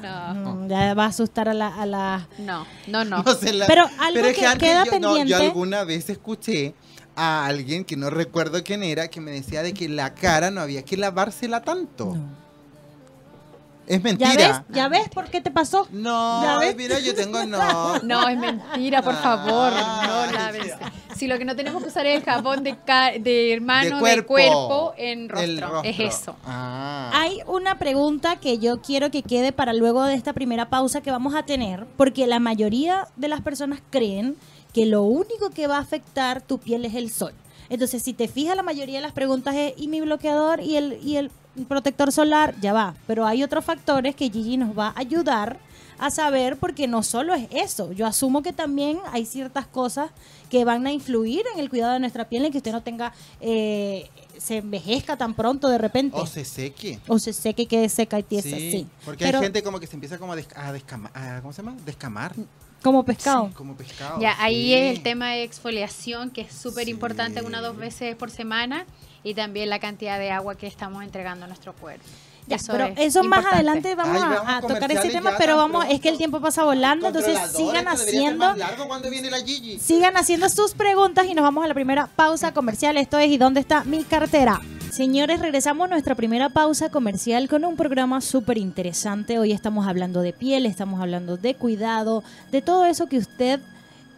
No, 0.00 0.54
Mm, 0.54 0.68
ya 0.68 0.94
va 0.94 1.04
a 1.04 1.08
asustar 1.08 1.48
a 1.48 1.54
la... 1.54 1.68
A 1.68 1.86
la... 1.86 2.28
no, 2.38 2.66
no, 2.86 3.04
no. 3.04 3.22
No 3.22 3.34
se 3.34 3.52
la- 3.52 3.66
Pero 3.66 3.84
algo 4.00 4.24
es 4.26 4.36
que 4.36 4.46
antes 4.46 4.68
queda 4.68 4.84
yo, 4.84 4.92
no, 4.92 5.16
yo 5.16 5.18
pendiente- 5.18 5.34
alguna 5.46 5.84
vez 5.84 6.08
escuché 6.10 6.74
a 7.16 7.46
alguien 7.46 7.84
que 7.84 7.96
no 7.96 8.10
recuerdo 8.10 8.62
quién 8.62 8.82
era 8.82 9.08
que 9.08 9.20
me 9.20 9.32
decía 9.32 9.62
de 9.62 9.74
que 9.74 9.88
la 9.88 10.14
cara 10.14 10.50
no 10.50 10.60
había 10.60 10.82
que 10.84 10.96
lavársela 10.96 11.62
tanto. 11.62 12.16
Es 13.88 13.98
¿Ya 13.98 14.02
mentira. 14.02 14.64
ves? 14.68 14.76
¿Ya 14.76 14.88
ves 14.88 15.08
por 15.08 15.26
qué 15.30 15.40
te 15.40 15.50
pasó? 15.50 15.88
No, 15.90 16.42
¿Ya 16.42 16.58
ves? 16.58 16.76
mira, 16.76 16.98
yo 17.00 17.14
tengo 17.14 17.44
no. 17.46 17.98
No, 18.02 18.28
es 18.28 18.38
mentira, 18.38 19.02
por 19.02 19.14
favor. 19.16 19.72
Ah, 19.74 20.50
No. 20.52 20.88
Si 21.16 21.26
lo 21.26 21.36
que 21.36 21.44
no 21.44 21.56
tenemos 21.56 21.82
que 21.82 21.88
usar 21.88 22.06
es 22.06 22.18
el 22.18 22.24
jabón 22.24 22.62
de, 22.62 22.76
ca- 22.84 23.10
de 23.18 23.58
mano, 23.60 23.96
de 23.96 24.00
cuerpo. 24.00 24.26
cuerpo, 24.28 24.94
en 24.96 25.28
rostro. 25.28 25.82
Es 25.82 25.98
eso. 25.98 26.36
Ah. 26.46 27.10
Hay 27.12 27.40
una 27.48 27.76
pregunta 27.76 28.36
que 28.36 28.58
yo 28.58 28.80
quiero 28.82 29.10
que 29.10 29.24
quede 29.24 29.50
para 29.50 29.72
luego 29.72 30.04
de 30.04 30.14
esta 30.14 30.32
primera 30.32 30.68
pausa 30.70 31.00
que 31.00 31.10
vamos 31.10 31.34
a 31.34 31.42
tener, 31.44 31.86
porque 31.96 32.28
la 32.28 32.38
mayoría 32.38 33.08
de 33.16 33.26
las 33.26 33.40
personas 33.40 33.80
creen 33.90 34.36
que 34.72 34.86
lo 34.86 35.02
único 35.02 35.50
que 35.50 35.66
va 35.66 35.78
a 35.78 35.80
afectar 35.80 36.40
tu 36.40 36.58
piel 36.58 36.84
es 36.84 36.94
el 36.94 37.10
sol. 37.10 37.32
Entonces, 37.70 38.02
si 38.02 38.12
te 38.12 38.28
fijas, 38.28 38.56
la 38.56 38.62
mayoría 38.62 38.96
de 38.96 39.02
las 39.02 39.12
preguntas 39.12 39.54
es, 39.54 39.74
¿y 39.76 39.88
mi 39.88 40.00
bloqueador 40.00 40.60
y 40.60 40.76
el, 40.76 40.98
y 41.02 41.16
el 41.16 41.30
protector 41.68 42.12
solar? 42.12 42.54
Ya 42.60 42.72
va. 42.72 42.94
Pero 43.06 43.26
hay 43.26 43.42
otros 43.42 43.64
factores 43.64 44.14
que 44.14 44.30
Gigi 44.30 44.56
nos 44.56 44.76
va 44.76 44.88
a 44.88 45.00
ayudar 45.00 45.58
a 45.98 46.10
saber 46.10 46.56
porque 46.56 46.86
no 46.86 47.02
solo 47.02 47.34
es 47.34 47.48
eso. 47.50 47.92
Yo 47.92 48.06
asumo 48.06 48.42
que 48.42 48.52
también 48.52 48.98
hay 49.12 49.26
ciertas 49.26 49.66
cosas 49.66 50.10
que 50.48 50.64
van 50.64 50.86
a 50.86 50.92
influir 50.92 51.42
en 51.54 51.60
el 51.60 51.68
cuidado 51.68 51.94
de 51.94 52.00
nuestra 52.00 52.28
piel, 52.28 52.44
en 52.44 52.52
que 52.52 52.58
usted 52.58 52.72
no 52.72 52.82
tenga... 52.82 53.12
Eh, 53.40 54.08
se 54.38 54.58
envejezca 54.58 55.16
tan 55.16 55.34
pronto 55.34 55.68
de 55.68 55.78
repente. 55.78 56.16
O 56.16 56.24
se 56.24 56.44
seque. 56.44 57.00
O 57.08 57.18
se 57.18 57.32
seque, 57.32 57.66
quede 57.66 57.88
seca 57.88 58.20
y 58.20 58.22
tiesa, 58.22 58.50
sí. 58.50 58.70
sí. 58.70 58.86
Porque 59.04 59.24
hay 59.24 59.32
gente 59.32 59.64
como 59.64 59.80
que 59.80 59.88
se 59.88 59.96
empieza 59.96 60.16
como 60.16 60.32
a, 60.32 60.72
descamar, 60.72 61.42
¿cómo 61.42 61.52
se 61.52 61.62
llama? 61.62 61.76
Descamar. 61.84 62.34
Como 62.82 63.04
pescado. 63.04 63.48
Sí, 63.48 63.54
como 63.54 63.74
pescado. 63.74 64.20
Ya, 64.20 64.36
ahí 64.40 64.72
es 64.72 64.96
el 64.96 65.02
tema 65.02 65.32
de 65.32 65.42
exfoliación, 65.42 66.30
que 66.30 66.42
es 66.42 66.52
súper 66.52 66.88
importante, 66.88 67.42
una 67.42 67.60
o 67.60 67.62
dos 67.62 67.76
veces 67.76 68.14
por 68.14 68.30
semana, 68.30 68.86
y 69.24 69.34
también 69.34 69.68
la 69.68 69.80
cantidad 69.80 70.18
de 70.18 70.30
agua 70.30 70.56
que 70.56 70.66
estamos 70.66 71.02
entregando 71.02 71.44
a 71.44 71.48
nuestro 71.48 71.72
cuerpo. 71.72 72.04
Ya, 72.48 72.56
eso 72.56 72.72
pero 72.72 72.86
eso 72.96 73.22
más 73.24 73.44
adelante 73.44 73.94
vamos, 73.94 74.22
a, 74.22 74.60
tocar 74.62 74.90
ese 74.90 75.10
tema, 75.10 75.34
pero 75.36 75.56
vamos, 75.56 75.84
es 75.90 76.00
que 76.00 76.08
el 76.08 76.16
tiempo 76.16 76.40
pasa 76.40 76.64
volando, 76.64 77.08
entonces 77.08 77.38
sigan 77.54 77.86
haciendo 77.88 78.54
sigan 79.80 80.16
haciendo 80.16 80.48
sus 80.48 80.72
preguntas 80.72 81.26
y 81.26 81.34
nos 81.34 81.42
vamos 81.42 81.64
a 81.64 81.68
la 81.68 81.74
primera 81.74 82.06
pausa 82.06 82.52
comercial. 82.52 82.96
Esto 82.96 83.18
es 83.18 83.30
¿y 83.30 83.36
dónde 83.36 83.60
está 83.60 83.84
mi 83.84 84.02
cartera? 84.04 84.60
Señores, 84.90 85.40
regresamos 85.40 85.84
a 85.84 85.88
nuestra 85.88 86.14
primera 86.14 86.48
pausa 86.48 86.88
comercial 86.88 87.48
con 87.48 87.64
un 87.64 87.76
programa 87.76 88.22
súper 88.22 88.56
interesante. 88.56 89.38
Hoy 89.38 89.52
estamos 89.52 89.86
hablando 89.86 90.22
de 90.22 90.32
piel, 90.32 90.64
estamos 90.64 91.00
hablando 91.00 91.36
de 91.36 91.54
cuidado, 91.54 92.24
de 92.50 92.62
todo 92.62 92.86
eso 92.86 93.06
que 93.06 93.18
usted 93.18 93.60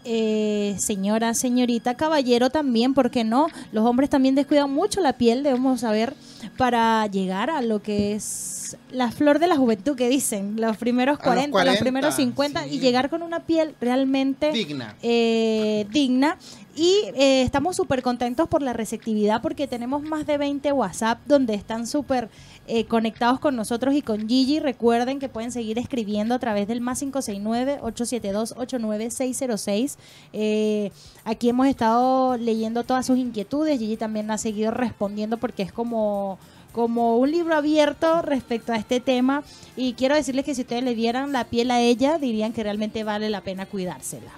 eh, 0.04 0.76
señora, 0.78 1.34
señorita, 1.34 1.94
caballero 1.94 2.50
también, 2.50 2.94
porque 2.94 3.24
no? 3.24 3.48
Los 3.72 3.84
hombres 3.84 4.10
también 4.10 4.34
descuidan 4.34 4.70
mucho 4.72 5.00
la 5.00 5.14
piel, 5.14 5.42
debemos 5.42 5.80
saber, 5.80 6.14
para 6.56 7.06
llegar 7.06 7.50
a 7.50 7.62
lo 7.62 7.82
que 7.82 8.14
es 8.14 8.60
la 8.90 9.10
flor 9.10 9.38
de 9.38 9.48
la 9.48 9.56
juventud 9.56 9.96
que 9.96 10.08
dicen, 10.08 10.60
los 10.60 10.76
primeros 10.76 11.18
40, 11.18 11.64
los, 11.64 11.76
primeros 11.78 12.14
50 12.14 12.66
y 12.66 12.78
llegar 12.78 13.10
con 13.10 13.22
una 13.22 13.40
piel 13.40 13.74
realmente 13.80 14.52
digna. 14.52 14.96
Eh, 15.02 15.86
digna 15.90 16.36
y 16.76 16.96
eh, 17.14 17.42
estamos 17.42 17.76
súper 17.76 18.02
contentos 18.02 18.48
por 18.48 18.62
la 18.62 18.72
receptividad 18.72 19.42
porque 19.42 19.66
tenemos 19.66 20.02
más 20.02 20.26
de 20.26 20.38
20 20.38 20.72
WhatsApp 20.72 21.18
donde 21.26 21.54
están 21.54 21.86
súper 21.86 22.30
eh, 22.66 22.84
conectados 22.84 23.40
con 23.40 23.56
nosotros 23.56 23.94
y 23.94 24.02
con 24.02 24.28
Gigi. 24.28 24.60
Recuerden 24.60 25.18
que 25.18 25.28
pueden 25.28 25.50
seguir 25.50 25.78
escribiendo 25.78 26.34
a 26.34 26.38
través 26.38 26.68
del 26.68 26.80
más 26.80 27.02
569-872-89606. 27.02 29.96
Eh, 30.32 30.92
aquí 31.24 31.48
hemos 31.48 31.66
estado 31.66 32.36
leyendo 32.36 32.84
todas 32.84 33.06
sus 33.06 33.18
inquietudes. 33.18 33.78
Gigi 33.78 33.96
también 33.96 34.30
ha 34.30 34.38
seguido 34.38 34.70
respondiendo 34.70 35.38
porque 35.38 35.62
es 35.62 35.72
como 35.72 36.38
como 36.72 37.18
un 37.18 37.32
libro 37.32 37.56
abierto 37.56 38.22
respecto 38.22 38.72
a 38.72 38.76
este 38.76 39.00
tema 39.00 39.42
y 39.76 39.94
quiero 39.94 40.14
decirles 40.14 40.44
que 40.44 40.54
si 40.54 40.60
ustedes 40.60 40.84
le 40.84 40.94
dieran 40.94 41.32
la 41.32 41.42
piel 41.42 41.72
a 41.72 41.80
ella 41.80 42.16
dirían 42.16 42.52
que 42.52 42.62
realmente 42.62 43.02
vale 43.02 43.28
la 43.28 43.40
pena 43.40 43.66
cuidársela. 43.66 44.30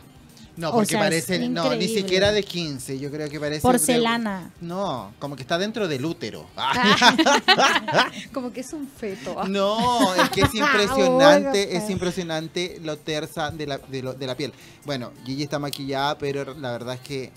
No, 0.55 0.71
porque 0.71 0.97
parece, 0.97 1.49
no, 1.49 1.75
ni 1.75 1.89
siquiera 1.89 2.31
de 2.31 2.43
15, 2.43 2.99
yo 2.99 3.11
creo 3.11 3.29
que 3.31 3.41
parece... 3.41 3.63
Porcelana. 3.63 4.51
no, 4.61 5.13
como 5.19 5.35
que 5.35 5.43
está 5.43 5.57
dentro 5.57 5.89
del 5.89 6.05
útero. 6.05 6.47
como 8.35 8.53
que 8.53 8.61
es 8.61 8.73
un 8.75 8.87
feto. 8.87 9.45
No, 9.49 10.15
es 10.15 10.29
que 10.29 10.43
es 10.43 10.55
impresionante, 10.55 11.77
es 11.77 11.89
impresionante 11.89 12.79
lo 12.83 12.99
tersa 12.99 13.51
de 13.51 13.67
la, 13.67 13.79
de, 13.79 14.27
la 14.27 14.37
piel. 14.37 14.53
Bueno, 14.85 15.13
Gigi 15.25 15.43
está 15.43 15.59
maquillada, 15.59 16.19
pero 16.19 16.55
la 16.55 16.73
verdad 16.73 16.97
es 16.97 17.01
que 17.01 17.33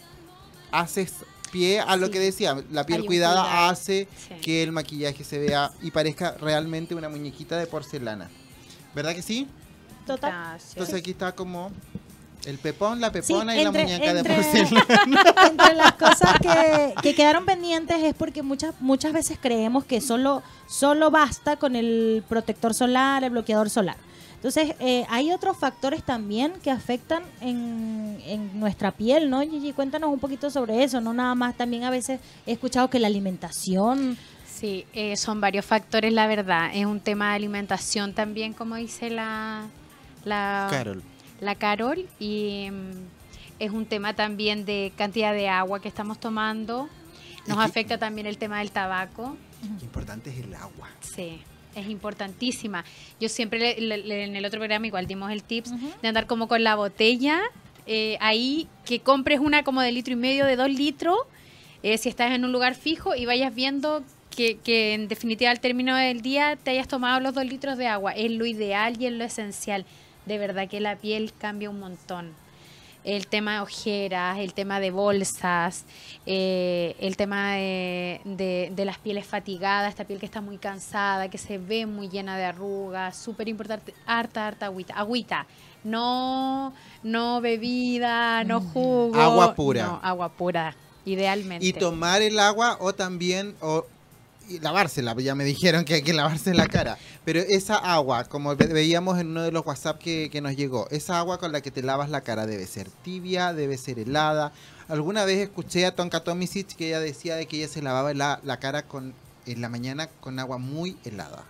haces 0.72 1.14
pie 1.52 1.80
a 1.80 1.96
lo 1.96 2.12
que 2.12 2.20
decía, 2.20 2.62
la 2.70 2.86
piel 2.86 3.06
cuidada 3.06 3.70
hace 3.70 4.10
que 4.42 4.62
el 4.62 4.74
maquillaje 4.74 5.24
se 5.24 5.40
vea 5.40 5.72
y 5.82 5.92
parezca 5.92 6.36
realmente 6.42 6.96
una 6.96 7.08
muñequita 7.08 7.58
de 7.58 7.66
porcelana. 7.66 8.30
¿Verdad 8.94 9.16
que 9.16 9.22
sí? 9.22 9.48
Total. 10.06 10.60
Entonces 10.70 10.96
aquí 10.96 11.12
está 11.12 11.34
como 11.34 11.72
el 12.46 12.58
pepón, 12.60 13.02
la 13.02 13.12
pepona 13.12 13.56
y 13.56 13.64
la 13.64 13.72
muñeca 13.72 14.14
de 14.14 14.24
porcelana. 14.24 14.86
entre 15.48 15.74
las 15.74 15.94
cosas 15.94 16.36
que, 17.02 17.16
quedaron 17.16 17.46
pendientes 17.46 17.98
es 18.04 18.14
porque 18.14 18.44
muchas 18.44 18.74
muchas 18.80 19.14
veces 19.14 19.38
creemos 19.42 19.86
que 19.86 20.02
solo, 20.02 20.44
solo 20.68 21.12
basta 21.12 21.58
con 21.58 21.76
el 21.76 22.24
protector 22.28 22.74
solar, 22.74 23.24
el 23.24 23.32
bloqueador 23.32 23.70
solar. 23.70 23.98
Entonces, 24.36 24.76
eh, 24.80 25.06
hay 25.10 25.32
otros 25.32 25.58
factores 25.58 26.04
también 26.04 26.54
que 26.62 26.70
afectan 26.70 27.24
en, 27.42 28.20
en, 28.26 28.60
nuestra 28.60 28.92
piel, 28.92 29.30
¿no, 29.30 29.42
Gigi? 29.42 29.74
Cuéntanos 29.74 30.12
un 30.12 30.20
poquito 30.20 30.52
sobre 30.52 30.84
eso, 30.84 31.02
¿no? 31.02 31.14
Nada 31.14 31.34
más, 31.34 31.58
también 31.58 31.84
a 31.84 31.90
veces 31.90 32.20
he 32.46 32.52
escuchado 32.52 32.90
que 32.90 33.00
la 33.00 33.08
alimentación... 33.08 34.18
Sí, 34.46 34.86
eh, 34.94 35.18
son 35.18 35.42
varios 35.42 35.66
factores, 35.66 36.14
la 36.14 36.28
verdad. 36.28 36.70
Es 36.74 36.86
un 36.86 37.02
tema 37.02 37.32
de 37.32 37.36
alimentación 37.36 38.14
también, 38.14 38.54
como 38.54 38.76
dice 38.76 39.10
la... 39.10 39.64
la 40.24 40.68
Carol 40.70 41.04
la 41.46 41.56
Carol 41.56 42.08
y 42.20 42.70
mm, 42.72 43.60
es 43.60 43.72
un 43.72 43.86
tema 43.86 44.14
también 44.14 44.66
de 44.66 44.92
cantidad 44.98 45.34
de 45.34 45.48
agua 45.48 45.82
que 45.82 45.88
estamos 45.88 46.20
tomando. 46.20 46.90
Nos 47.48 47.58
afecta 47.60 47.98
también 47.98 48.28
el 48.28 48.38
tema 48.38 48.60
del 48.60 48.72
tabaco. 48.72 49.38
Qué 49.80 49.86
importante 49.86 50.30
es 50.30 50.44
el 50.44 50.54
agua. 50.56 50.90
Sí, 51.00 51.42
es 51.76 51.88
importantísima. 51.88 52.84
Yo 53.20 53.30
siempre 53.30 53.78
en 53.78 54.36
el 54.36 54.46
otro 54.46 54.60
programa 54.60 54.88
igual 54.88 55.08
dimos 55.08 55.32
el 55.32 55.44
tips 55.44 55.72
de 56.02 56.08
andar 56.08 56.28
como 56.28 56.48
con 56.48 56.64
la 56.64 56.76
botella 56.76 57.42
eh, 57.88 58.18
ahí, 58.20 58.68
que 58.84 59.00
compres 59.00 59.40
una 59.40 59.64
como 59.64 59.82
de 59.82 59.92
litro 59.92 60.14
y 60.14 60.18
medio, 60.18 60.46
de 60.46 60.56
dos 60.56 60.70
litros, 60.70 61.18
eh, 61.84 61.98
si 61.98 62.10
estás 62.10 62.32
en 62.32 62.44
un 62.44 62.52
lugar 62.52 62.74
fijo 62.74 63.16
y 63.16 63.26
vayas 63.28 63.54
viendo 63.54 64.04
que, 64.32 64.58
que, 64.58 64.94
en 64.96 65.08
definitiva 65.08 65.52
al 65.52 65.60
término 65.60 65.96
del 65.96 66.22
día 66.22 66.58
te 66.62 66.72
hayas 66.72 66.88
tomado 66.88 67.20
los 67.20 67.36
dos 67.36 67.46
litros 67.46 67.78
de 67.78 67.88
agua. 67.88 68.12
Es 68.12 68.32
lo 68.32 68.46
ideal 68.46 69.00
y 69.00 69.06
es 69.06 69.14
lo 69.14 69.24
esencial 69.24 69.86
de 70.26 70.38
verdad 70.38 70.68
que 70.68 70.80
la 70.80 70.96
piel 70.96 71.34
cambia 71.38 71.70
un 71.70 71.80
montón. 71.80 72.34
El 73.04 73.28
tema 73.28 73.56
de 73.56 73.60
ojeras, 73.60 74.40
el 74.40 74.56
tema 74.56 74.80
de 74.80 74.90
bolsas, 74.90 75.86
eh, 76.26 76.96
el 77.00 77.18
tema 77.18 77.54
de, 77.54 78.74
las 78.76 78.98
pieles 78.98 79.28
fatigadas, 79.28 79.90
esta 79.90 80.06
piel 80.06 80.20
que 80.20 80.26
está 80.26 80.42
muy 80.42 80.58
cansada, 80.58 81.30
que 81.30 81.38
se 81.38 81.60
ve 81.60 81.86
muy 81.86 82.10
llena 82.10 82.36
de 82.36 82.46
arrugas, 82.46 83.16
súper 83.16 83.48
importante, 83.48 83.94
harta, 84.08 84.48
harta 84.48 84.66
agüita. 84.66 84.96
Agüita, 84.96 85.46
no, 85.84 86.74
no 87.04 87.42
bebida, 87.42 88.44
no 88.44 88.62
mm. 88.62 88.74
jugo. 88.74 89.22
Agua 89.22 89.54
pura. 89.54 89.86
No, 89.86 90.00
agua 90.02 90.30
pura, 90.30 90.76
idealmente. 91.06 91.64
Y 91.64 91.74
tomar 91.74 92.24
el 92.24 92.40
agua 92.40 92.78
o 92.80 92.94
también, 92.94 93.56
o 93.62 93.86
y 94.48 94.60
lavársela, 94.60 95.16
ya 95.20 95.36
me 95.36 95.44
dijeron 95.44 95.86
que 95.86 95.96
hay 95.96 96.02
que 96.02 96.14
lavarse 96.14 96.54
la 96.54 96.68
cara. 96.68 96.98
Pero 97.24 97.40
esa 97.40 97.76
agua, 97.76 98.26
como 98.26 98.56
veíamos 98.56 99.20
en 99.20 99.28
uno 99.28 99.44
de 99.44 99.52
los 99.52 99.66
WhatsApp 99.66 100.00
que, 100.00 100.40
nos 100.42 100.56
llegó, 100.56 100.88
esa 100.90 101.20
agua 101.20 101.40
con 101.40 101.52
la 101.52 101.62
que 101.62 101.72
te 101.72 101.82
lavas 101.82 102.10
la 102.10 102.22
cara 102.22 102.46
debe 102.46 102.68
ser 102.68 102.90
tibia, 103.04 103.54
debe 103.54 103.78
ser 103.78 104.00
helada. 104.00 104.52
Alguna 104.88 105.26
vez 105.26 105.40
escuché 105.40 105.86
a 105.86 105.96
Tonka 105.96 106.24
Tomisic 106.24 106.76
que 106.76 106.88
ella 106.88 107.00
decía 107.00 107.36
de 107.36 107.48
que 107.48 107.58
ella 107.58 107.68
se 107.68 107.82
lavaba 107.82 108.14
la, 108.14 108.40
la 108.44 108.60
cara 108.60 108.84
con, 108.84 109.14
en 109.46 109.62
la 109.62 109.70
mañana 109.70 110.08
con 110.08 110.40
agua 110.40 110.58
muy 110.58 110.98
helada. 111.04 111.44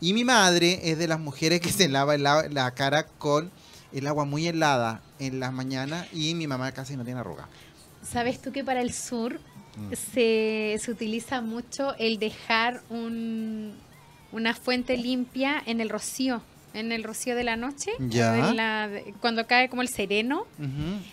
Y 0.00 0.12
mi 0.12 0.24
madre 0.24 0.80
es 0.90 0.98
de 0.98 1.08
las 1.08 1.20
mujeres 1.20 1.60
que 1.60 1.72
se 1.72 1.88
lava 1.88 2.18
la, 2.18 2.48
la 2.50 2.70
cara 2.72 3.06
con 3.06 3.50
el 3.92 4.06
agua 4.06 4.24
muy 4.24 4.46
helada 4.48 5.00
en 5.20 5.38
las 5.38 5.52
mañanas 5.52 6.06
y 6.12 6.34
mi 6.34 6.46
mamá 6.46 6.72
casi 6.72 6.96
no 6.96 7.04
tiene 7.04 7.20
arruga. 7.20 7.48
¿Sabes 8.02 8.42
tú 8.42 8.52
que 8.52 8.64
para 8.64 8.82
el 8.82 8.92
sur. 8.92 9.40
Se, 9.92 10.76
se, 10.80 10.90
utiliza 10.90 11.40
mucho 11.40 11.94
el 11.98 12.18
dejar 12.18 12.82
un, 12.90 13.74
una 14.32 14.54
fuente 14.54 14.96
limpia 14.96 15.62
en 15.66 15.80
el 15.80 15.88
rocío, 15.88 16.42
en 16.74 16.92
el 16.92 17.04
rocío 17.04 17.36
de 17.36 17.44
la 17.44 17.56
noche, 17.56 17.92
cuando 19.20 19.46
cae 19.46 19.68
como 19.68 19.82
el 19.82 19.88
sereno, 19.88 20.46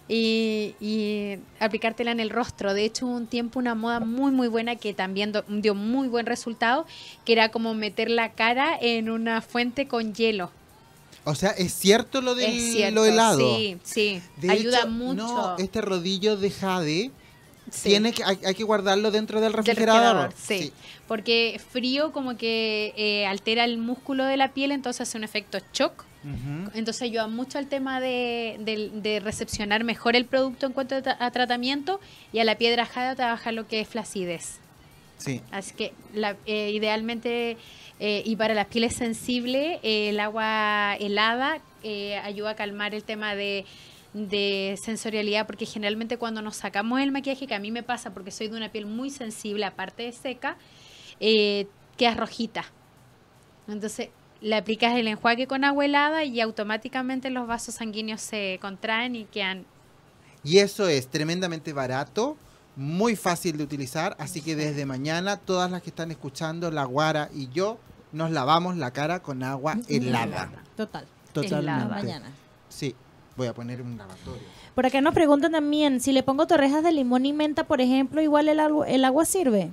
y, 0.07 0.75
y, 0.79 1.37
aplicártela 1.59 2.11
en 2.11 2.19
el 2.19 2.29
rostro. 2.29 2.73
De 2.73 2.83
hecho, 2.83 3.05
un 3.05 3.27
tiempo 3.27 3.59
una 3.59 3.75
moda 3.75 3.99
muy, 3.99 4.31
muy 4.31 4.47
buena 4.47 4.75
que 4.75 4.93
también 4.93 5.33
dio 5.47 5.75
muy 5.75 6.07
buen 6.07 6.25
resultado, 6.25 6.85
que 7.25 7.33
era 7.33 7.49
como 7.49 7.73
meter 7.73 8.09
la 8.09 8.31
cara 8.33 8.77
en 8.81 9.09
una 9.09 9.41
fuente 9.41 9.87
con 9.87 10.13
hielo. 10.13 10.51
O 11.23 11.35
sea, 11.35 11.51
¿es 11.51 11.73
cierto 11.73 12.21
lo, 12.21 12.33
del, 12.33 12.95
lo 12.95 13.05
helado? 13.05 13.55
Sí, 13.55 13.77
sí, 13.83 14.21
ayuda 14.49 14.87
mucho. 14.87 15.21
No, 15.21 15.57
este 15.57 15.81
rodillo 15.81 16.35
de 16.35 16.49
jade 16.49 17.11
tiene 17.83 18.11
que, 18.11 18.23
hay, 18.23 18.55
que 18.55 18.63
guardarlo 18.63 19.11
dentro 19.11 19.41
del 19.41 19.53
refrigerador. 19.53 20.33
sí. 20.37 20.71
porque 21.07 21.59
frío 21.71 22.11
como 22.11 22.37
que 22.37 22.93
eh, 22.97 23.25
altera 23.25 23.63
el 23.63 23.77
músculo 23.77 24.25
de 24.25 24.37
la 24.37 24.49
piel, 24.53 24.71
entonces 24.71 25.07
hace 25.07 25.17
un 25.17 25.23
efecto 25.23 25.59
shock. 25.73 26.05
Entonces 26.75 27.01
ayuda 27.01 27.27
mucho 27.27 27.57
al 27.57 27.65
tema 27.65 27.99
de, 27.99 29.21
recepcionar 29.23 29.83
mejor 29.83 30.15
el 30.15 30.25
producto 30.25 30.67
en 30.67 30.73
cuanto 30.73 30.95
a, 30.95 31.31
tratamiento 31.31 31.99
y 32.31 32.37
a 32.37 32.43
la 32.43 32.59
piedra 32.59 32.85
jada 32.85 33.15
trabaja 33.15 33.51
lo 33.51 33.67
que 33.67 33.79
es 33.81 33.87
flacidez. 33.87 34.59
Sí. 35.17 35.41
Así 35.49 35.73
que 35.73 35.93
la, 36.13 36.35
eh, 36.45 36.69
idealmente 36.71 37.57
eh, 37.99 38.21
y 38.23 38.35
para 38.35 38.53
las 38.53 38.67
pieles 38.67 38.93
sensibles 38.93 39.79
el 39.81 40.19
agua 40.19 40.95
helada 40.99 41.59
ayuda 42.23 42.51
a 42.51 42.55
calmar 42.55 42.93
el 42.93 43.03
tema 43.03 43.33
de 43.33 43.65
de 44.13 44.77
sensorialidad, 44.81 45.47
porque 45.47 45.65
generalmente 45.65 46.17
cuando 46.17 46.41
nos 46.41 46.57
sacamos 46.57 46.99
el 46.99 47.11
maquillaje, 47.11 47.47
que 47.47 47.55
a 47.55 47.59
mí 47.59 47.71
me 47.71 47.83
pasa 47.83 48.13
porque 48.13 48.31
soy 48.31 48.49
de 48.49 48.57
una 48.57 48.71
piel 48.71 48.85
muy 48.85 49.09
sensible, 49.09 49.65
aparte 49.65 50.03
de 50.03 50.11
seca, 50.11 50.57
eh, 51.19 51.67
queda 51.97 52.15
rojita. 52.15 52.65
Entonces 53.67 54.09
le 54.41 54.55
aplicas 54.55 54.95
el 54.97 55.07
enjuague 55.07 55.47
con 55.47 55.63
agua 55.63 55.85
helada 55.85 56.23
y 56.23 56.41
automáticamente 56.41 57.29
los 57.29 57.47
vasos 57.47 57.75
sanguíneos 57.75 58.21
se 58.21 58.57
contraen 58.61 59.15
y 59.15 59.25
quedan... 59.25 59.65
Y 60.43 60.57
eso 60.57 60.87
es 60.87 61.07
tremendamente 61.07 61.71
barato, 61.71 62.35
muy 62.75 63.15
fácil 63.15 63.57
de 63.57 63.63
utilizar, 63.63 64.15
así 64.17 64.41
que 64.41 64.55
desde 64.55 64.87
mañana 64.87 65.37
todas 65.37 65.69
las 65.69 65.83
que 65.83 65.91
están 65.91 66.09
escuchando, 66.09 66.71
la 66.71 66.85
Guara 66.85 67.29
y 67.33 67.49
yo, 67.49 67.77
nos 68.11 68.31
lavamos 68.31 68.75
la 68.77 68.91
cara 68.91 69.21
con 69.21 69.43
agua 69.43 69.77
helada. 69.87 70.49
Total. 70.75 71.05
Totalmente. 71.31 71.85
Mañana. 71.85 72.31
Sí, 72.69 72.95
voy 73.35 73.47
a 73.47 73.53
poner 73.53 73.81
un 73.81 73.97
lavatorio. 73.97 74.41
Por 74.75 74.85
acá 74.85 75.01
nos 75.01 75.13
preguntan 75.13 75.51
también, 75.51 75.99
si 75.99 76.11
le 76.11 76.23
pongo 76.23 76.47
torrejas 76.47 76.83
de 76.83 76.91
limón 76.91 77.25
y 77.25 77.33
menta, 77.33 77.65
por 77.65 77.81
ejemplo, 77.81 78.21
igual 78.21 78.47
el 78.49 78.59
agua, 78.59 78.87
el 78.87 79.03
agua 79.05 79.25
sirve. 79.25 79.69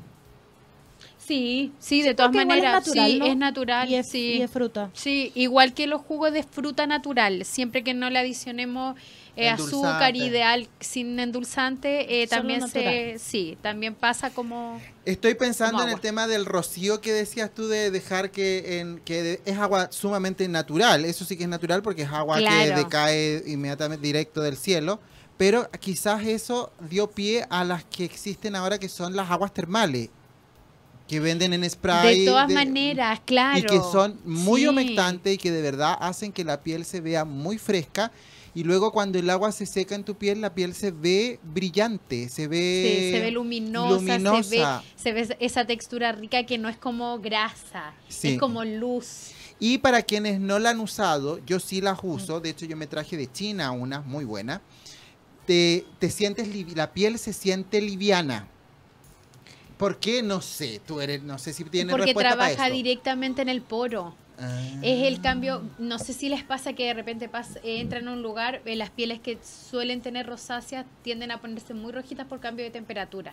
Sí, 1.18 1.72
sí, 1.78 2.00
de 2.02 2.14
todas 2.14 2.32
igual 2.32 2.44
es 2.44 2.48
maneras, 2.48 2.72
natural, 2.86 3.10
sí, 3.10 3.18
¿no? 3.18 3.26
es 3.26 3.36
natural, 3.36 3.90
Y 3.90 3.94
es, 3.96 4.08
sí. 4.08 4.34
y 4.38 4.42
es 4.42 4.50
fruta. 4.50 4.88
Sí, 4.94 5.30
igual 5.34 5.74
que 5.74 5.86
los 5.86 6.00
jugos 6.00 6.32
de 6.32 6.42
fruta 6.42 6.86
natural, 6.86 7.44
siempre 7.44 7.84
que 7.84 7.92
no 7.92 8.08
le 8.08 8.18
adicionemos 8.18 8.96
eh, 9.44 9.48
azúcar 9.50 10.16
ideal 10.16 10.68
sin 10.80 11.18
endulzante, 11.20 12.22
eh, 12.22 12.26
también 12.26 12.68
se, 12.68 13.18
sí, 13.18 13.56
también 13.62 13.94
pasa 13.94 14.30
como 14.30 14.80
Estoy 15.04 15.34
pensando 15.34 15.78
Como 15.78 15.88
en 15.88 15.94
el 15.94 16.00
tema 16.00 16.26
del 16.26 16.44
rocío 16.44 17.00
que 17.00 17.12
decías 17.12 17.50
tú 17.54 17.66
de 17.68 17.90
dejar 17.90 18.30
que, 18.30 18.80
en, 18.80 19.00
que 19.04 19.22
de- 19.22 19.40
es 19.46 19.56
agua 19.56 19.88
sumamente 19.90 20.46
natural. 20.48 21.04
Eso 21.06 21.24
sí 21.24 21.36
que 21.36 21.44
es 21.44 21.48
natural 21.48 21.82
porque 21.82 22.02
es 22.02 22.10
agua 22.10 22.38
que 22.38 22.72
decae 22.74 23.42
inmediatamente 23.46 24.06
directo 24.06 24.42
del 24.42 24.56
cielo. 24.58 25.00
Pero 25.38 25.70
quizás 25.80 26.24
eso 26.26 26.72
dio 26.90 27.08
pie 27.10 27.46
a 27.48 27.64
las 27.64 27.84
que 27.84 28.04
existen 28.04 28.54
ahora 28.56 28.76
que 28.78 28.88
son 28.88 29.14
las 29.16 29.30
aguas 29.30 29.54
termales. 29.54 30.10
Que 31.06 31.20
venden 31.20 31.54
en 31.54 31.70
spray. 31.70 32.20
de 32.20 32.26
todas 32.26 32.48
de- 32.48 32.54
maneras, 32.54 33.20
claro. 33.24 33.58
Y 33.58 33.62
que 33.62 33.78
son 33.78 34.18
muy 34.26 34.60
Sí. 34.62 34.66
humectantes 34.68 35.32
y 35.34 35.38
que 35.38 35.50
de 35.50 35.62
verdad 35.62 35.96
hacen 36.00 36.32
que 36.32 36.44
la 36.44 36.60
piel 36.60 36.84
se 36.84 37.00
vea 37.00 37.24
muy 37.24 37.56
fresca. 37.56 38.12
Y 38.58 38.64
luego 38.64 38.90
cuando 38.90 39.20
el 39.20 39.30
agua 39.30 39.52
se 39.52 39.66
seca 39.66 39.94
en 39.94 40.02
tu 40.02 40.16
piel, 40.16 40.40
la 40.40 40.52
piel 40.52 40.74
se 40.74 40.90
ve 40.90 41.38
brillante, 41.44 42.28
se 42.28 42.48
ve... 42.48 43.02
Sí, 43.06 43.12
se 43.12 43.20
ve 43.20 43.30
luminosa, 43.30 44.18
luminosa. 44.18 44.82
Se, 44.96 45.12
ve, 45.12 45.26
se 45.26 45.34
ve 45.34 45.36
esa 45.38 45.64
textura 45.64 46.10
rica 46.10 46.44
que 46.44 46.58
no 46.58 46.68
es 46.68 46.76
como 46.76 47.20
grasa, 47.20 47.94
Sí. 48.08 48.30
es 48.30 48.40
como 48.40 48.64
luz. 48.64 49.30
Y 49.60 49.78
para 49.78 50.02
quienes 50.02 50.40
no 50.40 50.58
la 50.58 50.70
han 50.70 50.80
usado, 50.80 51.38
yo 51.46 51.60
sí 51.60 51.80
las 51.80 52.00
uso. 52.02 52.40
De 52.40 52.50
hecho, 52.50 52.66
yo 52.66 52.76
me 52.76 52.88
traje 52.88 53.16
de 53.16 53.30
China 53.30 53.70
unas 53.70 54.04
muy 54.04 54.24
buenas. 54.24 54.60
Te, 55.46 55.86
te 56.00 56.10
sientes, 56.10 56.48
la 56.74 56.92
piel 56.92 57.20
se 57.20 57.32
siente 57.32 57.80
liviana. 57.80 58.48
¿Por 59.76 60.00
qué? 60.00 60.20
No 60.20 60.40
sé. 60.40 60.80
Tú 60.84 61.00
eres, 61.00 61.22
no 61.22 61.38
sé 61.38 61.52
si 61.52 61.62
tienes 61.62 61.92
Porque 61.92 62.06
respuesta 62.06 62.30
para 62.36 62.54
trabaja 62.54 62.74
directamente 62.74 63.40
en 63.40 63.50
el 63.50 63.62
poro. 63.62 64.16
Ah. 64.40 64.60
Es 64.82 65.04
el 65.04 65.20
cambio, 65.20 65.62
no 65.78 65.98
sé 65.98 66.12
si 66.12 66.28
les 66.28 66.42
pasa 66.44 66.72
que 66.72 66.86
de 66.86 66.94
repente 66.94 67.28
eh, 67.64 67.80
entran 67.80 68.06
a 68.08 68.12
un 68.12 68.22
lugar, 68.22 68.62
eh, 68.64 68.76
las 68.76 68.90
pieles 68.90 69.18
que 69.20 69.38
suelen 69.42 70.00
tener 70.00 70.26
rosáceas 70.26 70.86
tienden 71.02 71.30
a 71.30 71.40
ponerse 71.40 71.74
muy 71.74 71.92
rojitas 71.92 72.26
por 72.26 72.38
cambio 72.40 72.64
de 72.64 72.70
temperatura. 72.70 73.32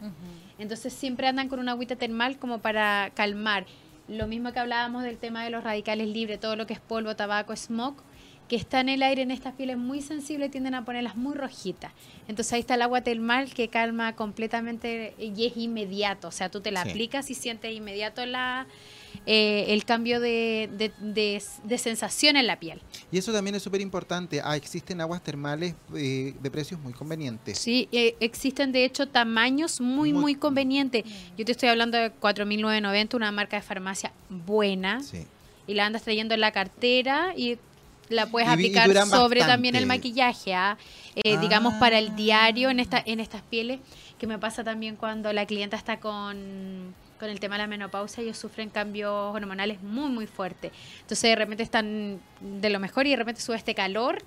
Entonces 0.57 0.93
siempre 0.93 1.27
andan 1.27 1.47
con 1.49 1.59
una 1.59 1.73
agüita 1.73 1.95
termal 1.95 2.37
como 2.37 2.59
para 2.59 3.11
calmar. 3.13 3.65
Lo 4.07 4.27
mismo 4.27 4.51
que 4.53 4.59
hablábamos 4.59 5.03
del 5.03 5.17
tema 5.17 5.43
de 5.43 5.49
los 5.49 5.63
radicales 5.63 6.07
libres, 6.07 6.39
todo 6.39 6.55
lo 6.55 6.67
que 6.67 6.73
es 6.73 6.79
polvo, 6.79 7.15
tabaco, 7.15 7.55
smoke, 7.55 8.01
que 8.47 8.55
está 8.55 8.79
en 8.79 8.89
el 8.89 9.01
aire 9.01 9.23
en 9.23 9.31
estas 9.31 9.53
pieles 9.55 9.77
muy 9.77 10.01
sensibles 10.01 10.51
tienden 10.51 10.75
a 10.75 10.85
ponerlas 10.85 11.15
muy 11.15 11.33
rojitas. 11.35 11.91
Entonces 12.27 12.53
ahí 12.53 12.59
está 12.59 12.75
el 12.75 12.83
agua 12.83 13.01
termal 13.01 13.51
que 13.53 13.69
calma 13.69 14.15
completamente 14.15 15.15
y 15.17 15.45
es 15.47 15.57
inmediato. 15.57 16.27
O 16.27 16.31
sea, 16.31 16.49
tú 16.49 16.61
te 16.61 16.69
la 16.71 16.83
Sí. 16.83 16.89
aplicas 16.91 17.31
y 17.31 17.33
sientes 17.33 17.71
inmediato 17.73 18.23
la, 18.27 18.67
eh, 19.25 19.65
el 19.69 19.85
cambio 19.85 20.19
de, 20.19 20.69
de- 20.77 20.91
de- 20.99 21.41
de 21.63 21.77
sensación 21.77 22.37
en 22.37 22.47
la 22.47 22.59
piel. 22.59 22.81
Y 23.11 23.17
eso 23.17 23.31
también 23.33 23.55
es 23.55 23.63
súper 23.63 23.81
importante. 23.81 24.41
Ah, 24.43 24.55
existen 24.55 25.01
aguas 25.01 25.23
termales 25.23 25.75
eh, 25.95 26.33
de 26.41 26.51
precios 26.51 26.79
muy 26.79 26.93
convenientes. 26.93 27.57
Sí, 27.57 27.87
eh, 27.91 28.15
existen 28.19 28.71
de 28.71 28.85
hecho 28.85 29.07
tamaños 29.07 29.81
muy, 29.81 30.11
Muy- 30.13 30.21
muy, 30.21 30.35
convenientes. 30.35 31.03
Yo 31.37 31.45
te 31.45 31.51
estoy 31.51 31.69
hablando 31.69 31.97
de 31.97 32.11
4.990, 32.11 33.15
una 33.15 33.31
marca 33.31 33.57
de 33.57 33.61
farmacia 33.63 34.11
buena. 34.29 35.01
Sí. 35.03 35.25
y 35.67 35.73
la 35.73 35.87
andas 35.87 36.03
trayendo 36.03 36.35
en 36.35 36.41
la 36.41 36.51
cartera 36.51 37.33
y 37.35 37.57
la 38.09 38.27
puedes 38.27 38.47
Y 38.53 38.55
vi- 38.55 38.63
y 38.65 38.77
aplicar 38.77 39.07
sobre 39.07 39.39
bastante. 39.39 39.45
también 39.47 39.75
el 39.75 39.87
maquillaje, 39.87 40.53
¿ah? 40.53 40.77
Eh, 41.15 41.39
digamos 41.39 41.73
para 41.79 41.97
el 41.97 42.09
Ah. 42.09 42.15
diario 42.15 42.69
en 42.69 42.79
esta 42.79 43.01
en 43.03 43.19
estas 43.19 43.41
pieles, 43.41 43.79
que 44.19 44.27
me 44.27 44.37
pasa 44.37 44.63
también 44.63 44.95
cuando 44.95 45.33
la 45.33 45.47
clienta 45.47 45.75
está 45.75 45.99
con 45.99 46.93
con 47.19 47.29
el 47.29 47.39
tema 47.39 47.55
de 47.55 47.63
la 47.63 47.67
menopausia, 47.67 48.23
ellos 48.23 48.37
sufren 48.37 48.69
cambios 48.69 49.11
hormonales 49.11 49.81
muy 49.81 50.09
muy 50.09 50.27
fuertes. 50.27 50.71
Entonces 51.01 51.29
de 51.29 51.35
repente 51.35 51.63
están 51.63 52.19
de 52.39 52.69
lo 52.69 52.79
mejor 52.79 53.07
y 53.07 53.11
de 53.11 53.15
repente 53.15 53.41
sube 53.41 53.55
este 53.55 53.75
calor 53.75 54.23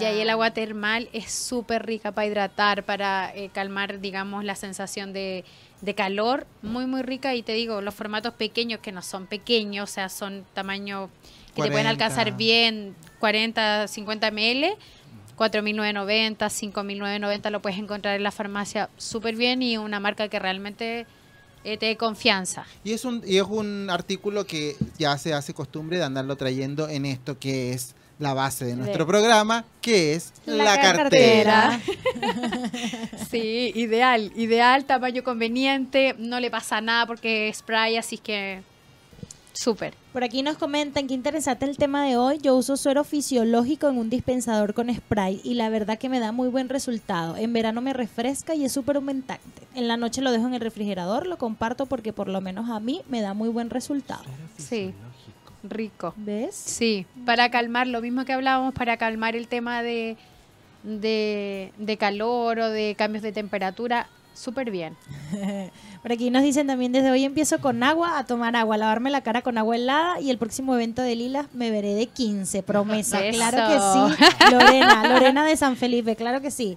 y 0.00 0.04
ahí 0.04 0.20
el 0.20 0.30
agua 0.30 0.50
termal 0.50 1.08
es 1.12 1.30
súper 1.30 1.86
rica 1.86 2.12
para 2.12 2.26
hidratar, 2.26 2.84
para 2.84 3.32
eh, 3.34 3.50
calmar, 3.52 4.00
digamos, 4.00 4.44
la 4.44 4.56
sensación 4.56 5.12
de, 5.12 5.44
de 5.82 5.94
calor, 5.94 6.46
muy, 6.62 6.86
muy 6.86 7.02
rica. 7.02 7.34
Y 7.34 7.42
te 7.42 7.52
digo, 7.52 7.80
los 7.80 7.94
formatos 7.94 8.34
pequeños, 8.34 8.80
que 8.80 8.92
no 8.92 9.02
son 9.02 9.26
pequeños, 9.26 9.90
o 9.90 9.92
sea, 9.92 10.08
son 10.08 10.44
tamaño 10.52 11.10
que 11.54 11.62
te 11.62 11.68
pueden 11.68 11.84
40. 11.84 11.90
alcanzar 11.90 12.36
bien, 12.36 12.96
40, 13.20 13.86
50 13.86 14.30
ml, 14.32 14.76
4.990, 15.36 16.36
5.990 16.38 17.50
lo 17.50 17.62
puedes 17.62 17.78
encontrar 17.78 18.16
en 18.16 18.22
la 18.24 18.32
farmacia 18.32 18.90
súper 18.96 19.36
bien 19.36 19.62
y 19.62 19.76
una 19.76 20.00
marca 20.00 20.28
que 20.28 20.38
realmente 20.38 21.06
eh, 21.64 21.76
te 21.78 21.86
dé 21.86 21.96
confianza. 21.96 22.64
Y 22.84 22.92
es 22.92 23.04
un 23.04 23.22
y 23.26 23.38
es 23.38 23.44
un 23.48 23.88
artículo 23.90 24.46
que 24.46 24.76
ya 24.98 25.16
se 25.18 25.32
hace 25.34 25.54
costumbre 25.54 25.98
de 25.98 26.04
andarlo 26.04 26.36
trayendo 26.36 26.88
en 26.88 27.06
esto 27.06 27.38
que 27.38 27.72
es 27.72 27.94
la 28.20 28.32
base 28.32 28.64
de 28.64 28.76
nuestro 28.76 29.04
De- 29.04 29.08
programa, 29.08 29.64
que 29.80 30.14
es 30.14 30.32
la, 30.46 30.64
La 30.64 30.80
cartera. 30.80 31.80
Sí, 33.30 33.72
ideal, 33.74 34.32
ideal, 34.36 34.84
tamaño 34.84 35.24
conveniente, 35.24 36.14
no 36.18 36.38
le 36.40 36.50
pasa 36.50 36.80
nada 36.80 37.06
porque 37.06 37.48
es 37.48 37.58
spray, 37.58 37.96
así 37.96 38.18
que 38.18 38.62
súper. 39.54 39.94
Por 40.12 40.22
aquí 40.22 40.42
nos 40.42 40.58
comentan 40.58 41.06
que 41.06 41.14
interesante 41.14 41.64
el 41.64 41.76
tema 41.76 42.04
de 42.04 42.16
hoy. 42.16 42.38
Yo 42.38 42.54
uso 42.56 42.76
suero 42.76 43.04
fisiológico 43.04 43.88
en 43.88 43.98
un 43.98 44.10
dispensador 44.10 44.74
con 44.74 44.94
spray 44.94 45.40
y 45.42 45.54
la 45.54 45.68
verdad 45.70 45.98
que 45.98 46.08
me 46.08 46.20
da 46.20 46.32
muy 46.32 46.48
buen 46.48 46.68
resultado. 46.68 47.36
En 47.36 47.52
verano 47.52 47.80
me 47.80 47.92
refresca 47.92 48.54
y 48.54 48.64
es 48.64 48.72
súper 48.72 48.96
aumentante. 48.96 49.62
En 49.74 49.88
la 49.88 49.96
noche 49.96 50.20
lo 50.20 50.30
dejo 50.30 50.46
en 50.46 50.54
el 50.54 50.60
refrigerador, 50.60 51.26
lo 51.26 51.38
comparto 51.38 51.86
porque 51.86 52.12
por 52.12 52.28
lo 52.28 52.40
menos 52.40 52.68
a 52.70 52.80
mí 52.80 53.02
me 53.08 53.20
da 53.22 53.34
muy 53.34 53.48
buen 53.48 53.70
resultado. 53.70 54.24
Sí, 54.58 54.92
rico. 55.62 56.14
¿Ves? 56.16 56.54
Sí, 56.54 57.06
para 57.24 57.50
calmar, 57.50 57.86
lo 57.86 58.00
mismo 58.00 58.24
que 58.24 58.32
hablábamos, 58.32 58.74
para 58.74 58.96
calmar 58.96 59.34
el 59.34 59.48
tema 59.48 59.82
de, 59.82 60.16
de, 60.82 61.72
de 61.78 61.96
calor 61.96 62.58
o 62.60 62.70
de 62.70 62.94
cambios 62.96 63.22
de 63.22 63.32
temperatura, 63.32 64.08
súper 64.34 64.70
bien. 64.70 64.96
Por 66.02 66.12
aquí 66.12 66.30
nos 66.30 66.42
dicen 66.42 66.66
también 66.66 66.92
desde 66.92 67.10
hoy 67.10 67.24
empiezo 67.24 67.60
con 67.60 67.82
agua 67.82 68.18
a 68.18 68.26
tomar 68.26 68.54
agua, 68.56 68.74
a 68.74 68.78
lavarme 68.78 69.10
la 69.10 69.22
cara 69.22 69.40
con 69.40 69.56
agua 69.56 69.76
helada 69.76 70.20
y 70.20 70.30
el 70.30 70.36
próximo 70.38 70.74
evento 70.74 71.00
de 71.00 71.16
Lilas 71.16 71.46
me 71.54 71.70
veré 71.70 71.94
de 71.94 72.06
15, 72.06 72.62
promesa. 72.62 73.24
Eso. 73.24 73.38
Claro 73.38 73.68
que 73.68 74.16
sí. 74.18 74.34
Lorena, 74.52 75.08
Lorena 75.08 75.46
de 75.46 75.56
San 75.56 75.76
Felipe, 75.76 76.16
claro 76.16 76.42
que 76.42 76.50
sí. 76.50 76.76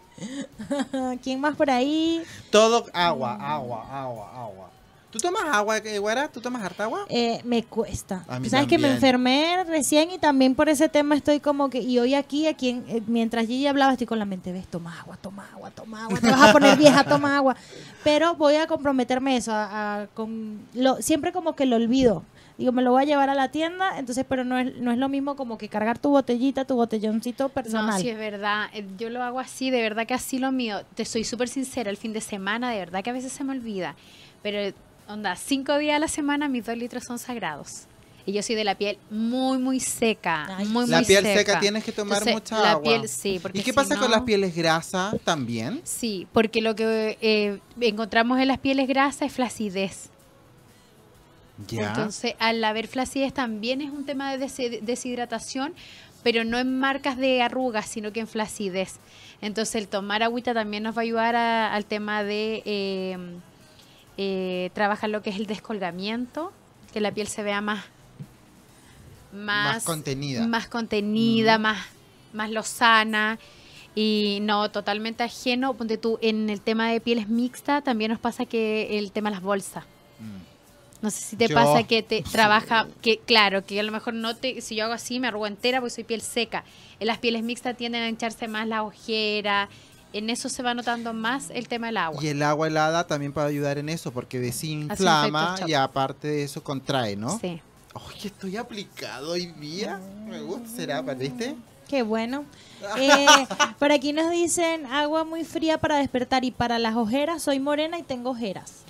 ¿Quién 1.22 1.42
más 1.42 1.56
por 1.56 1.70
ahí? 1.70 2.22
Todo 2.52 2.86
agua, 2.94 3.34
agua, 3.36 3.86
agua, 3.92 4.32
agua. 4.34 4.77
¿Tú 5.10 5.20
tomas 5.20 5.44
agua, 5.46 5.78
eh, 5.78 6.00
güera? 6.00 6.28
¿Tú 6.28 6.42
tomas 6.42 6.62
harta 6.62 6.84
agua? 6.84 7.06
Eh, 7.10 7.40
me 7.46 7.64
cuesta. 7.64 8.26
A 8.28 8.40
mí 8.40 8.44
Tú 8.46 8.50
sabes 8.52 8.68
que 8.68 8.78
me 8.78 8.84
también. 8.90 8.96
enfermé 8.96 9.64
recién 9.64 10.12
y 10.12 10.18
también 10.18 10.54
por 10.54 10.68
ese 10.68 10.90
tema 10.90 11.16
estoy 11.16 11.40
como 11.40 11.70
que, 11.70 11.80
y 11.80 11.98
hoy 11.98 12.14
aquí, 12.14 12.46
aquí 12.46 12.70
en- 12.70 12.86
eh, 12.90 13.02
mientras 13.08 13.48
Gigi 13.48 13.68
hablaba, 13.68 13.94
estoy 13.94 14.06
con 14.06 14.20
la 14.20 14.26
mente, 14.26 14.52
ves, 14.52 14.68
toma 14.68 15.00
agua, 15.00 15.18
toma 15.22 15.48
agua, 15.54 15.72
toma 15.72 16.04
agua, 16.04 16.20
te 16.20 16.30
vas 16.30 16.50
a 16.50 16.52
poner 16.52 16.78
vieja, 16.78 17.04
toma 17.06 17.38
agua. 17.38 17.56
Pero 18.04 18.36
voy 18.36 18.56
a 18.56 18.68
comprometerme 18.68 19.38
eso, 19.38 19.54
a- 19.54 20.02
a- 20.02 20.08
con, 20.08 20.60
lo, 20.74 21.02
siempre 21.02 21.32
como 21.32 21.56
que 21.56 21.66
lo 21.66 21.78
olvido. 21.78 22.24
Digo, 22.58 22.72
me 22.72 22.82
lo 22.82 22.92
voy 22.92 23.04
a 23.04 23.06
llevar 23.06 23.30
a 23.30 23.36
la 23.36 23.50
tienda, 23.50 24.00
entonces, 24.00 24.26
pero 24.28 24.44
no 24.44 24.58
es, 24.58 24.76
no 24.78 24.92
es 24.92 24.98
lo 24.98 25.08
mismo 25.10 25.36
como 25.36 25.58
que 25.60 25.70
cargar 25.70 26.00
tu 26.00 26.10
botellita, 26.10 26.66
tu 26.66 26.76
botelloncito 26.76 27.50
personal. 27.50 27.92
No, 27.92 27.98
sí, 28.00 28.10
es 28.10 28.18
verdad. 28.18 28.66
Eh, 28.74 28.84
Yo 28.98 29.10
lo 29.12 29.22
hago 29.24 29.40
así, 29.40 29.70
de 29.70 29.82
verdad 29.82 30.06
que 30.08 30.16
así 30.16 30.38
lo 30.40 30.52
mío. 30.52 30.80
Te 30.96 31.06
soy 31.06 31.24
súper 31.24 31.50
sincera, 31.50 31.90
el 31.92 31.98
fin 31.98 32.14
de 32.14 32.22
semana, 32.22 32.72
de 32.72 32.80
verdad 32.80 33.04
que 33.04 33.12
a 33.12 33.14
veces 33.14 33.32
se 33.32 33.44
me 33.44 33.52
olvida. 33.54 33.96
Pero, 34.42 34.76
onda, 35.08 35.36
cinco 35.36 35.78
días 35.78 35.96
a 35.96 36.00
la 36.00 36.08
semana 36.08 36.48
mis 36.48 36.66
dos 36.66 36.78
litros 36.78 37.04
son 37.04 37.20
sagrados. 37.20 37.86
Y 38.26 38.34
yo 38.34 38.44
soy 38.44 38.56
de 38.56 38.66
la 38.66 38.76
piel 38.76 38.98
muy, 39.10 39.58
muy 39.58 39.80
seca. 39.80 40.58
Ay, 40.58 40.66
muy, 40.66 40.86
la 40.88 40.98
muy 40.98 41.06
piel 41.06 41.24
seca. 41.24 41.40
seca 41.40 41.60
tienes 41.62 41.84
que 41.86 41.94
tomar 41.94 42.18
Entonces, 42.18 42.34
mucha 42.34 42.62
la 42.62 42.72
agua. 42.72 42.84
piel, 42.84 43.08
sí. 43.08 43.40
Porque 43.42 43.60
¿Y 43.60 43.62
qué 43.62 43.72
si 43.72 43.76
pasa 43.76 43.98
con 43.98 44.12
las 44.12 44.22
pieles 44.24 44.54
grasas 44.54 45.16
también? 45.24 45.80
Sí, 45.86 46.28
porque 46.34 46.62
lo 46.62 46.76
que 46.76 47.18
eh, 47.22 47.60
encontramos 47.80 48.38
en 48.40 48.50
las 48.50 48.60
pieles 48.60 48.88
grasas 48.90 49.22
es 49.22 49.34
flacidez. 49.34 50.10
Ya. 51.70 51.88
Entonces, 51.88 52.36
al 52.40 52.62
haber 52.66 52.88
flacidez 52.88 53.34
también 53.34 53.82
es 53.82 53.92
un 53.92 54.06
tema 54.06 54.36
de 54.36 54.82
deshidratación 54.82 55.74
pero 56.24 56.44
no 56.44 56.58
en 56.58 56.78
marcas 56.78 57.16
de 57.16 57.42
arrugas, 57.42 57.86
sino 57.86 58.12
que 58.12 58.20
en 58.20 58.28
flacidez. 58.28 58.98
Entonces 59.42 59.76
el 59.76 59.88
tomar 59.88 60.24
agüita 60.24 60.54
también 60.54 60.84
nos 60.84 60.98
va 60.98 61.00
a 61.00 61.04
ayudar 61.04 61.36
al 61.38 61.86
tema 61.86 62.22
de 62.24 62.62
eh, 62.66 63.18
eh, 64.18 64.72
lo 65.08 65.22
que 65.22 65.30
es 65.30 65.36
el 65.38 65.46
descolgamiento, 65.46 66.52
que 66.94 67.00
la 67.02 67.12
piel 67.12 67.28
se 67.28 67.44
vea 67.44 67.62
más 67.62 67.86
más, 69.32 69.84
contenida, 69.84 70.48
más 70.48 70.68
contenida, 70.68 71.58
más 71.58 71.78
más 72.34 72.50
lozana 72.52 73.40
y 73.96 74.40
no 74.42 74.70
totalmente 74.72 75.24
ajeno. 75.24 75.74
Ponte 75.74 75.98
tú 75.98 76.20
en 76.22 76.50
el 76.50 76.62
tema 76.62 76.90
de 76.90 77.02
pieles 77.02 77.28
mixta 77.28 77.82
también 77.82 78.12
nos 78.12 78.20
pasa 78.20 78.46
que 78.46 78.98
el 78.98 79.12
tema 79.12 79.30
de 79.30 79.36
las 79.36 79.44
bolsas. 79.44 79.84
Mm. 80.20 81.04
No 81.04 81.12
sé 81.12 81.22
si 81.22 81.36
te 81.36 81.50
pasa 81.50 81.84
que 81.84 82.02
te 82.04 82.22
trabaja, 82.32 82.88
que 83.02 83.20
claro, 83.20 83.66
que 83.66 83.80
a 83.80 83.84
lo 83.84 83.92
mejor 83.92 84.14
no 84.14 84.36
te, 84.36 84.62
si 84.62 84.76
yo 84.76 84.86
hago 84.86 84.94
así 84.94 85.20
me 85.20 85.28
arrugo 85.28 85.48
entera 85.48 85.80
porque 85.80 85.94
soy 85.94 86.04
piel 86.04 86.22
seca. 86.22 86.64
En 87.00 87.08
las 87.08 87.18
pieles 87.18 87.44
mixtas 87.44 87.78
tienden 87.78 88.04
a 88.04 88.10
hincharse 88.10 88.48
más 88.48 88.68
la 88.68 88.84
ojera, 88.84 89.70
en 90.14 90.30
eso 90.30 90.50
se 90.50 90.64
va 90.64 90.74
notando 90.74 91.14
más 91.14 91.50
el 91.50 91.68
tema 91.68 91.88
del 91.88 91.98
agua. 91.98 92.24
Y 92.24 92.28
el 92.28 92.42
agua 92.42 92.68
helada 92.68 93.06
también 93.08 93.34
puede 93.34 93.48
ayudar 93.48 93.78
en 93.78 93.90
eso, 93.90 94.12
porque 94.12 94.40
desinflama 94.40 95.56
y 95.66 95.74
aparte 95.74 96.28
de 96.28 96.44
eso 96.44 96.64
contrae, 96.64 97.16
¿no? 97.16 97.40
Sí. 97.40 97.62
Oye, 97.94 98.28
estoy 98.28 98.58
aplicado 98.58 99.32
hoy 99.32 99.48
día. 99.60 100.00
Me 100.28 100.42
gusta, 100.42 100.70
será, 100.70 101.02
¿viste? 101.02 101.56
Qué 101.88 102.04
bueno. 102.04 102.46
Eh, 103.00 103.26
por 103.80 103.92
aquí 103.92 104.14
nos 104.14 104.30
dicen 104.30 104.86
agua 104.86 105.24
muy 105.24 105.44
fría 105.44 105.80
para 105.80 105.98
despertar 105.98 106.46
y 106.46 106.52
para 106.52 106.78
las 106.78 106.96
ojeras 106.96 107.42
soy 107.42 107.60
morena 107.60 107.98
y 107.98 108.04
tengo 108.04 108.30
ojeras. 108.30 108.84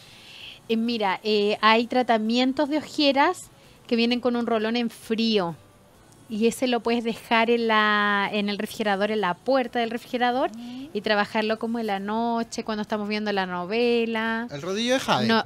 Eh, 0.67 0.75
mira, 0.75 1.21
eh, 1.23 1.57
hay 1.61 1.87
tratamientos 1.87 2.67
de 2.67 2.79
ojeras 2.79 3.45
que 3.87 3.95
vienen 3.95 4.19
con 4.19 4.35
un 4.35 4.45
rolón 4.45 4.75
en 4.75 4.89
frío 4.89 5.55
y 6.29 6.47
ese 6.47 6.67
lo 6.67 6.81
puedes 6.81 7.03
dejar 7.03 7.49
en, 7.49 7.67
la, 7.67 8.29
en 8.31 8.49
el 8.49 8.57
refrigerador, 8.57 9.11
en 9.11 9.21
la 9.21 9.33
puerta 9.33 9.79
del 9.79 9.89
refrigerador 9.89 10.51
y 10.93 11.01
trabajarlo 11.01 11.57
como 11.57 11.79
en 11.79 11.87
la 11.87 11.99
noche, 11.99 12.63
cuando 12.63 12.81
estamos 12.81 13.07
viendo 13.07 13.31
la 13.31 13.45
novela. 13.45 14.47
El 14.51 14.61
rodillo 14.61 14.93
de 14.93 14.99
jade. 14.99 15.27
No, 15.27 15.43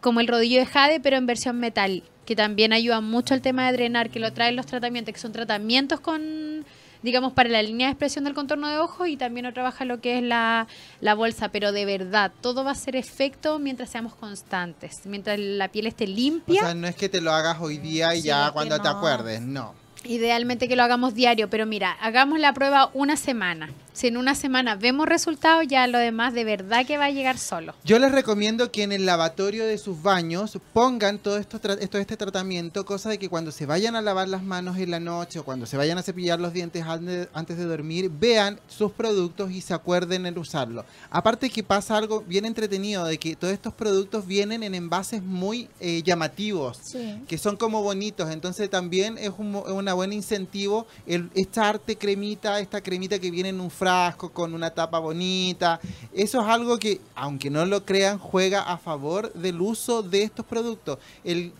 como 0.00 0.20
el 0.20 0.28
rodillo 0.28 0.58
de 0.58 0.66
jade, 0.66 1.00
pero 1.00 1.16
en 1.16 1.26
versión 1.26 1.58
metal, 1.58 2.02
que 2.24 2.34
también 2.34 2.72
ayuda 2.72 3.00
mucho 3.00 3.34
al 3.34 3.42
tema 3.42 3.66
de 3.66 3.72
drenar, 3.72 4.10
que 4.10 4.20
lo 4.20 4.32
traen 4.32 4.56
los 4.56 4.66
tratamientos, 4.66 5.12
que 5.12 5.20
son 5.20 5.32
tratamientos 5.32 6.00
con 6.00 6.64
digamos, 7.02 7.32
para 7.32 7.48
la 7.48 7.62
línea 7.62 7.88
de 7.88 7.92
expresión 7.92 8.24
del 8.24 8.32
contorno 8.32 8.68
de 8.68 8.78
ojos 8.78 9.08
y 9.08 9.16
también 9.16 9.44
no 9.44 9.52
trabaja 9.52 9.84
lo 9.84 10.00
que 10.00 10.18
es 10.18 10.22
la, 10.22 10.68
la 11.00 11.14
bolsa, 11.14 11.48
pero 11.48 11.72
de 11.72 11.84
verdad, 11.84 12.30
todo 12.40 12.64
va 12.64 12.70
a 12.70 12.74
ser 12.76 12.96
efecto 12.96 13.58
mientras 13.58 13.90
seamos 13.90 14.14
constantes, 14.14 15.00
mientras 15.04 15.36
la 15.38 15.68
piel 15.68 15.88
esté 15.88 16.06
limpia. 16.06 16.62
O 16.62 16.64
sea, 16.64 16.74
no 16.74 16.86
es 16.86 16.94
que 16.94 17.08
te 17.08 17.20
lo 17.20 17.32
hagas 17.32 17.58
hoy 17.60 17.78
día 17.78 18.14
y 18.14 18.22
ya 18.22 18.52
cuando 18.52 18.80
te 18.80 18.88
acuerdes, 18.88 19.40
no. 19.40 19.81
Idealmente 20.04 20.68
que 20.68 20.76
lo 20.76 20.82
hagamos 20.82 21.14
diario, 21.14 21.48
pero 21.48 21.66
mira, 21.66 21.92
hagamos 22.00 22.40
la 22.40 22.52
prueba 22.52 22.90
una 22.92 23.16
semana. 23.16 23.70
Si 23.92 24.06
en 24.06 24.16
una 24.16 24.34
semana 24.34 24.74
vemos 24.74 25.06
resultados, 25.06 25.66
ya 25.68 25.86
lo 25.86 25.98
demás 25.98 26.32
de 26.32 26.44
verdad 26.44 26.86
que 26.86 26.96
va 26.96 27.04
a 27.06 27.10
llegar 27.10 27.36
solo. 27.36 27.74
Yo 27.84 27.98
les 27.98 28.10
recomiendo 28.10 28.72
que 28.72 28.82
en 28.84 28.90
el 28.90 29.04
lavatorio 29.04 29.66
de 29.66 29.76
sus 29.76 30.00
baños 30.00 30.58
pongan 30.72 31.18
todo 31.18 31.36
esto, 31.36 31.60
esto 31.78 31.98
este 31.98 32.16
tratamiento, 32.16 32.86
cosa 32.86 33.10
de 33.10 33.18
que 33.18 33.28
cuando 33.28 33.52
se 33.52 33.66
vayan 33.66 33.94
a 33.94 34.00
lavar 34.00 34.28
las 34.28 34.42
manos 34.42 34.78
en 34.78 34.90
la 34.90 34.98
noche 34.98 35.38
o 35.38 35.44
cuando 35.44 35.66
se 35.66 35.76
vayan 35.76 35.98
a 35.98 36.02
cepillar 36.02 36.40
los 36.40 36.54
dientes 36.54 36.84
antes 36.86 37.58
de 37.58 37.64
dormir, 37.64 38.10
vean 38.10 38.58
sus 38.66 38.92
productos 38.92 39.50
y 39.50 39.60
se 39.60 39.74
acuerden 39.74 40.24
en 40.24 40.38
usarlo. 40.38 40.86
Aparte 41.10 41.50
que 41.50 41.62
pasa 41.62 41.98
algo 41.98 42.22
bien 42.22 42.46
entretenido 42.46 43.04
de 43.04 43.18
que 43.18 43.36
todos 43.36 43.52
estos 43.52 43.74
productos 43.74 44.26
vienen 44.26 44.62
en 44.62 44.74
envases 44.74 45.22
muy 45.22 45.68
eh, 45.80 46.02
llamativos, 46.02 46.80
que 47.28 47.36
son 47.36 47.56
como 47.56 47.82
bonitos, 47.82 48.30
entonces 48.30 48.70
también 48.70 49.18
es 49.18 49.32
un 49.36 49.52
una 49.54 49.91
buen 49.94 50.12
incentivo 50.12 50.86
el 51.06 51.30
echarte 51.34 51.96
cremita, 51.96 52.60
esta 52.60 52.80
cremita 52.80 53.18
que 53.18 53.30
viene 53.30 53.50
en 53.50 53.60
un 53.60 53.70
frasco 53.70 54.30
con 54.30 54.54
una 54.54 54.70
tapa 54.70 54.98
bonita. 54.98 55.80
Eso 56.12 56.40
es 56.40 56.46
algo 56.46 56.78
que, 56.78 57.00
aunque 57.14 57.50
no 57.50 57.64
lo 57.66 57.84
crean, 57.84 58.18
juega 58.18 58.62
a 58.62 58.78
favor 58.78 59.32
del 59.32 59.60
uso 59.60 60.02
de 60.02 60.22
estos 60.22 60.46
productos. 60.46 60.98
El, 61.24 61.52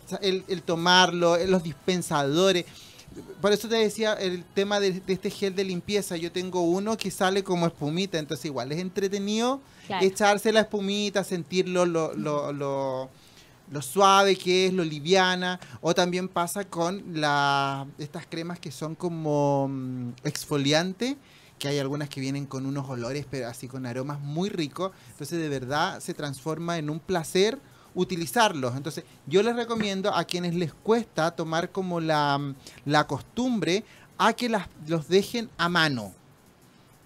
tomarlo, 0.65 1.37
los 1.45 1.63
dispensadores. 1.63 2.65
Por 3.41 3.51
eso 3.51 3.67
te 3.67 3.75
decía 3.75 4.13
el 4.13 4.43
tema 4.43 4.79
de, 4.79 5.01
este 5.07 5.29
gel 5.29 5.55
de 5.55 5.63
limpieza. 5.63 6.17
Yo 6.17 6.31
tengo 6.31 6.61
uno 6.61 6.97
que 6.97 7.11
sale 7.11 7.43
como 7.43 7.67
espumita, 7.67 8.17
entonces 8.17 8.45
igual 8.45 8.71
es 8.71 8.79
entretenido 8.79 9.61
echarse 10.01 10.51
la 10.51 10.61
espumita, 10.61 11.23
sentirlo, 11.23 11.85
lo, 11.85 12.13
lo, 12.13 12.53
lo, 12.53 13.09
lo, 13.71 13.81
suave 13.81 14.35
que 14.35 14.67
es, 14.67 14.73
lo 14.73 14.83
liviana. 14.83 15.59
O 15.81 15.93
también 15.93 16.27
pasa 16.27 16.65
con 16.65 17.03
estas 17.97 18.25
cremas 18.27 18.59
que 18.59 18.71
son 18.71 18.95
como 18.95 19.67
mm, 19.69 20.09
exfoliante 20.23 21.17
que 21.59 21.69
hay 21.69 21.79
algunas 21.79 22.09
que 22.09 22.19
vienen 22.19 22.45
con 22.45 22.65
unos 22.65 22.89
olores, 22.89 23.25
pero 23.29 23.47
así 23.47 23.69
con 23.69 23.85
aromas 23.85 24.19
muy 24.19 24.49
ricos. 24.49 24.91
Entonces, 25.11 25.39
de 25.39 25.47
verdad 25.47 26.01
se 26.01 26.13
transforma 26.13 26.77
en 26.77 26.89
un 26.89 26.99
placer 26.99 27.57
utilizarlos. 27.95 28.75
Entonces, 28.75 29.05
yo 29.27 29.41
les 29.43 29.55
recomiendo 29.55 30.13
a 30.13 30.25
quienes 30.25 30.55
les 30.55 30.73
cuesta 30.73 31.31
tomar 31.31 31.71
como 31.71 32.01
la, 32.01 32.53
la 32.85 33.07
costumbre 33.07 33.85
a 34.17 34.33
que 34.33 34.49
las, 34.49 34.67
los 34.87 35.07
dejen 35.07 35.49
a 35.57 35.69
mano. 35.69 36.11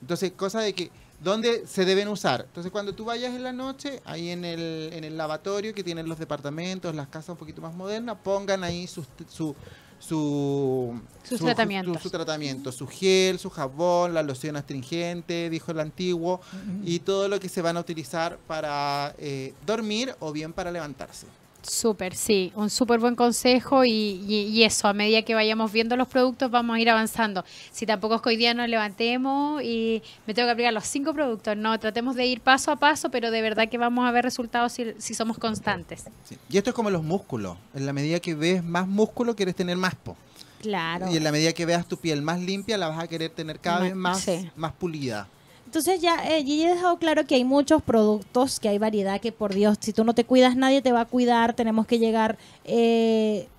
Entonces, 0.02 0.32
cosa 0.32 0.62
de 0.62 0.74
que, 0.74 0.92
¿dónde 1.20 1.66
se 1.68 1.86
deben 1.86 2.08
usar? 2.08 2.42
Entonces, 2.48 2.72
cuando 2.72 2.94
tú 2.94 3.06
vayas 3.06 3.34
en 3.34 3.44
la 3.44 3.54
noche, 3.54 4.02
ahí 4.06 4.30
en 4.30 4.46
el, 4.46 4.90
en 4.94 5.04
el 5.04 5.18
lavatorio 5.18 5.74
que 5.74 5.84
tienen 5.84 6.08
los 6.08 6.20
departamentos, 6.20 6.94
las 6.96 7.08
casas 7.08 7.30
un 7.30 7.38
poquito 7.38 7.62
más 7.62 7.74
modernas, 7.74 8.18
pongan 8.24 8.64
ahí 8.64 8.88
su, 8.88 9.06
su, 9.30 9.56
su, 10.00 11.00
tratamiento. 11.40 12.00
Su, 12.00 12.10
tratamiento, 12.10 12.72
su 12.72 12.88
gel, 12.88 13.40
su 13.40 13.50
jabón, 13.50 14.14
la 14.14 14.24
loción 14.24 14.56
astringente, 14.56 15.50
dijo 15.50 15.72
el 15.72 15.80
antiguo, 15.80 16.42
y 16.84 17.00
todo 17.00 17.28
lo 17.28 17.40
que 17.40 17.50
se 17.50 17.62
van 17.62 17.78
a 17.78 17.80
utilizar 17.80 18.38
para 18.48 19.16
eh, 19.18 19.54
dormir 19.66 20.16
o 20.20 20.32
bien 20.32 20.54
para 20.54 20.72
levantarse. 20.72 21.28
Súper, 21.62 22.16
sí, 22.16 22.54
un 22.56 22.70
súper 22.70 23.00
buen 23.00 23.16
consejo 23.16 23.84
y, 23.84 24.64
eso, 24.64 24.88
a 24.88 24.94
medida 24.94 25.22
que 25.24 25.36
vayamos 25.36 25.72
viendo 25.72 25.98
los 25.98 26.08
productos 26.08 26.50
vamos 26.50 26.78
a 26.78 26.80
ir 26.80 26.90
avanzando. 26.90 27.44
Si 27.72 27.86
tampoco 27.86 28.16
es 28.16 28.22
que 28.22 28.30
hoy 28.30 28.38
día 28.38 28.54
nos 28.54 28.70
levantemos 28.70 29.62
y 29.62 30.02
me 30.26 30.34
tengo 30.34 30.48
que 30.48 30.52
aplicar 30.54 30.74
los 30.74 30.86
cinco 30.86 31.14
productos, 31.14 31.58
no, 31.58 31.78
tratemos 31.80 32.16
de 32.16 32.26
ir 32.26 32.42
paso 32.42 32.72
a 32.72 32.78
paso, 32.78 33.10
pero 33.10 33.32
de 33.32 33.42
verdad 33.42 33.68
que 33.70 33.78
vamos 33.78 34.08
a 34.08 34.12
ver 34.12 34.24
resultados 34.24 34.74
si, 34.74 35.14
somos 35.14 35.38
constantes. 35.38 36.06
Y 36.50 36.58
esto 36.58 36.70
es 36.70 36.76
como 36.76 36.90
los 36.90 37.04
músculos, 37.04 37.58
en 37.74 37.86
la 37.86 37.94
medida 37.94 38.20
que 38.20 38.36
ves 38.36 38.64
más 38.64 38.88
músculo 38.88 39.36
quieres 39.36 39.56
tener 39.56 39.78
más 39.78 39.96
po. 39.96 40.16
Claro. 40.62 41.12
Y 41.12 41.18
en 41.18 41.24
la 41.24 41.32
medida 41.32 41.54
que 41.54 41.66
veas 41.66 41.86
tu 41.86 41.98
piel 41.98 42.22
más 42.22 42.40
limpia 42.40 42.78
la 42.78 42.88
vas 42.88 43.00
a 43.00 43.08
querer 43.08 43.30
tener 43.30 43.60
cada 43.60 43.80
vez 43.80 43.96
más, 43.96 44.26
más 44.56 44.72
pulida. 44.74 45.28
Entonces 45.68 46.00
ya 46.00 46.16
eh, 46.24 46.46
he 46.48 46.70
dejado 46.70 46.98
claro 46.98 47.26
que 47.26 47.36
hay 47.36 47.44
muchos 47.44 47.82
productos, 47.82 48.62
que 48.62 48.70
hay 48.70 48.78
variedad, 48.78 49.20
que 49.20 49.34
por 49.34 49.54
Dios, 49.54 49.78
si 49.82 49.92
tú 49.92 50.06
no 50.06 50.16
te 50.16 50.24
cuidas, 50.24 50.56
nadie 50.56 50.82
te 50.82 50.94
va 50.94 51.02
a 51.02 51.06
cuidar. 51.06 51.56
Tenemos 51.56 51.86
que 51.86 52.00
llegar, 52.00 52.38
eh, 52.64 53.50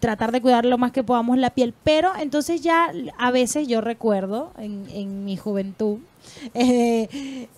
tratar 0.00 0.32
de 0.32 0.40
cuidar 0.40 0.64
lo 0.64 0.78
más 0.78 0.92
que 0.92 1.04
podamos 1.04 1.36
la 1.36 1.50
piel. 1.50 1.74
Pero 1.84 2.16
entonces 2.18 2.62
ya 2.62 2.90
a 3.18 3.30
veces 3.30 3.68
yo 3.68 3.82
recuerdo 3.82 4.50
en, 4.56 5.26
mi 5.26 5.36
juventud, 5.36 5.98
eh, 6.54 7.48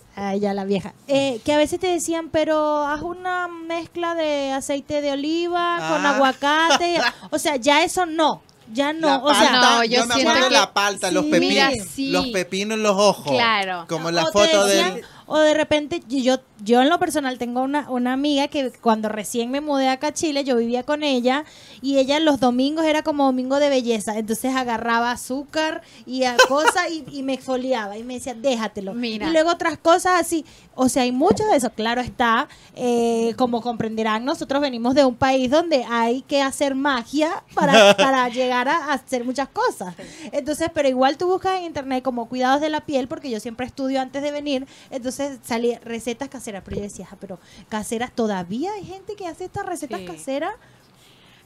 ya 0.40 0.54
la 0.54 0.64
vieja, 0.64 0.92
eh, 1.06 1.40
que 1.44 1.52
a 1.52 1.56
veces 1.56 1.78
te 1.78 1.86
decían, 1.86 2.30
pero 2.30 2.84
haz 2.84 3.02
una 3.02 3.46
mezcla 3.46 4.16
de 4.16 4.50
aceite 4.50 5.02
de 5.02 5.12
oliva 5.12 5.76
con 5.88 6.04
ah. 6.04 6.16
aguacate. 6.16 6.98
O 7.30 7.38
sea, 7.38 7.54
ya 7.54 7.84
eso 7.84 8.06
no 8.06 8.42
ya 8.72 8.92
no, 8.92 9.22
o 9.22 9.34
sea, 9.34 9.52
no, 9.52 9.84
yo, 9.84 10.06
me 10.06 10.14
acuerdo 10.14 10.44
de 10.44 10.50
la 10.50 10.72
palta, 10.72 11.10
los 11.10 11.24
pepinos, 11.26 11.72
los 11.98 12.26
pepinos 12.28 12.76
en 12.76 12.82
los 12.82 12.96
ojos. 12.96 13.32
Claro. 13.32 13.84
Como 13.88 14.10
la 14.10 14.26
foto 14.26 14.66
del 14.66 15.04
o 15.32 15.38
de 15.38 15.54
repente, 15.54 16.02
yo, 16.08 16.40
yo 16.64 16.82
en 16.82 16.88
lo 16.88 16.98
personal 16.98 17.38
tengo 17.38 17.62
una, 17.62 17.88
una 17.88 18.14
amiga 18.14 18.48
que 18.48 18.72
cuando 18.72 19.08
recién 19.08 19.52
me 19.52 19.60
mudé 19.60 19.88
acá 19.88 20.08
a 20.08 20.12
Chile, 20.12 20.42
yo 20.42 20.56
vivía 20.56 20.82
con 20.82 21.04
ella 21.04 21.44
y 21.80 21.98
ella 21.98 22.18
los 22.18 22.40
domingos 22.40 22.84
era 22.84 23.04
como 23.04 23.26
domingo 23.26 23.60
de 23.60 23.68
belleza. 23.68 24.18
Entonces 24.18 24.56
agarraba 24.56 25.12
azúcar 25.12 25.82
y 26.04 26.24
cosas 26.48 26.88
y, 26.90 27.22
me 27.22 27.34
exfoliaba 27.34 27.96
y 27.96 28.02
me 28.02 28.14
decía, 28.14 28.34
déjatelo. 28.34 28.92
Mira. 28.92 29.28
Y 29.28 29.30
luego 29.30 29.50
otras 29.50 29.78
cosas 29.78 30.20
así. 30.20 30.44
O 30.82 30.88
sea, 30.88 31.02
hay 31.02 31.12
mucho 31.12 31.44
de 31.44 31.56
eso. 31.56 31.68
Claro 31.74 32.00
está, 32.00 32.48
eh, 32.74 33.34
como 33.36 33.60
comprenderán, 33.60 34.24
nosotros 34.24 34.62
venimos 34.62 34.94
de 34.94 35.04
un 35.04 35.14
país 35.14 35.50
donde 35.50 35.84
hay 35.84 36.22
que 36.22 36.40
hacer 36.40 36.74
magia 36.74 37.44
para, 37.54 37.94
para 37.98 38.26
llegar 38.30 38.66
a, 38.66 38.94
hacer 38.94 39.22
muchas 39.22 39.50
cosas. 39.50 39.94
Entonces, 40.32 40.70
pero 40.72 40.88
igual 40.88 41.18
tú 41.18 41.26
buscas 41.26 41.58
en 41.58 41.64
internet 41.64 42.02
como 42.02 42.30
cuidados 42.30 42.62
de 42.62 42.70
la 42.70 42.80
piel, 42.80 43.08
porque 43.08 43.28
yo 43.28 43.40
siempre 43.40 43.66
estudio 43.66 44.00
antes 44.00 44.22
de 44.22 44.30
venir. 44.30 44.66
Entonces, 44.90 45.38
salía 45.44 45.78
recetas 45.80 46.30
caseras, 46.30 46.62
pero 46.64 46.78
yo 46.78 46.84
decía, 46.84 47.06
ah, 47.12 47.16
pero 47.20 47.38
caseras, 47.68 48.10
¿todavía 48.14 48.72
hay 48.72 48.86
gente 48.86 49.16
que 49.16 49.26
hace 49.26 49.44
estas 49.44 49.66
recetas 49.66 50.00
caseras? 50.06 50.54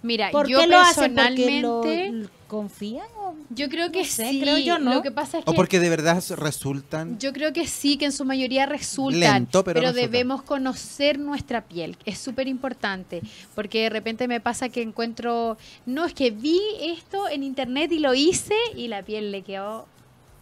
Mira, 0.05 0.31
¿Por 0.31 0.47
yo 0.47 0.61
qué 0.61 0.67
lo 0.67 0.79
hacen? 0.79 1.15
¿Porque 1.15 1.45
personalmente, 1.45 2.11
lo- 2.13 2.29
confían 2.47 3.07
o 3.19 3.35
yo 3.51 3.69
creo 3.71 3.91
que 3.91 4.01
no 4.01 4.05
sé, 4.05 4.31
sí. 4.31 4.41
creo 4.41 4.59
yo, 4.59 4.79
¿no? 4.79 4.95
Lo 4.95 5.03
que 5.03 5.11
pasa 5.11 5.39
es 5.39 5.45
que 5.45 5.51
O 5.51 5.55
porque 5.55 5.81
de 5.81 5.89
verdad 5.89 6.23
resultan. 6.37 7.19
Yo 7.19 7.33
creo 7.33 7.55
que 7.55 7.67
sí, 7.67 7.97
que 7.97 8.05
en 8.05 8.13
su 8.13 8.25
mayoría 8.27 8.67
resultan, 8.67 9.19
Lento, 9.19 9.65
pero 9.65 9.81
resultan. 9.81 10.03
debemos 10.03 10.43
conocer 10.43 11.19
nuestra 11.19 11.63
piel. 11.63 11.97
Es 12.05 12.19
súper 12.19 12.47
importante, 12.47 13.23
porque 13.55 13.85
de 13.85 13.89
repente 13.89 14.29
me 14.29 14.41
pasa 14.41 14.69
que 14.69 14.83
encuentro, 14.83 15.57
no, 15.87 16.05
es 16.05 16.13
que 16.13 16.31
vi 16.31 16.61
esto 16.83 17.29
en 17.29 17.43
internet 17.43 17.91
y 17.93 17.99
lo 17.99 18.13
hice 18.15 18.55
y 18.77 18.89
la 18.89 19.03
piel 19.03 19.33
le 19.33 19.43
quedó... 19.43 19.87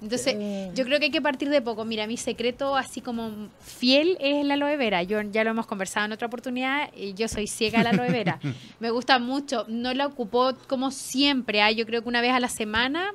Entonces, 0.02 0.34
Eh. 0.36 0.70
yo 0.74 0.84
creo 0.84 0.98
que 0.98 1.04
hay 1.06 1.10
que 1.12 1.22
partir 1.22 1.48
de 1.48 1.62
poco. 1.62 1.84
Mira, 1.84 2.06
mi 2.06 2.16
secreto 2.16 2.76
así 2.76 3.00
como 3.00 3.30
fiel 3.60 4.16
es 4.20 4.44
la 4.44 4.54
aloe 4.54 4.76
vera. 4.76 5.02
Yo 5.04 5.22
ya 5.22 5.44
lo 5.44 5.50
hemos 5.50 5.66
conversado 5.66 6.06
en 6.06 6.12
otra 6.12 6.26
oportunidad 6.26 6.90
y 6.96 7.14
yo 7.14 7.28
soy 7.28 7.46
ciega 7.46 7.80
a 7.80 7.84
la 7.84 7.90
aloe 7.90 8.10
vera. 8.10 8.40
me 8.80 8.90
gusta 8.90 9.18
mucho. 9.20 9.64
No 9.68 9.94
la 9.94 10.06
ocupo 10.06 10.54
como 10.66 10.90
siempre. 10.90 11.62
¿ah? 11.62 11.70
Yo 11.70 11.86
creo 11.86 12.02
que 12.02 12.08
una 12.08 12.20
vez 12.20 12.32
a 12.32 12.40
la 12.40 12.48
semana 12.48 13.12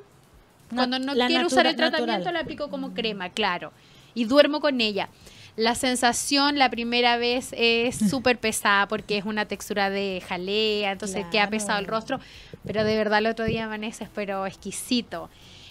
cuando 0.74 0.98
no 0.98 1.14
quiero 1.14 1.46
usar 1.46 1.66
el 1.66 1.76
tratamiento 1.76 2.12
natural. 2.12 2.34
la 2.34 2.40
aplico 2.40 2.68
como 2.70 2.92
crema, 2.94 3.30
claro. 3.30 3.72
Y 4.14 4.24
duermo 4.24 4.60
con 4.60 4.80
ella. 4.80 5.08
La 5.56 5.74
sensación 5.74 6.56
la 6.58 6.70
primera 6.70 7.16
vez 7.16 7.50
es 7.56 7.98
súper 8.10 8.38
pesada 8.38 8.86
porque 8.86 9.18
es 9.18 9.24
una 9.24 9.46
textura 9.46 9.90
de 9.90 10.22
jalea, 10.26 10.92
entonces 10.92 11.22
queda 11.24 11.30
Claro. 11.30 11.50
pesado 11.50 11.78
el 11.80 11.86
rostro. 11.86 12.20
Pero 12.64 12.84
de 12.84 12.96
verdad 12.96 13.18
el 13.20 13.26
otro 13.26 13.44
día 13.44 13.64
amaneces, 13.64 14.08
pero 14.14 14.46
exquisito. 14.46 15.28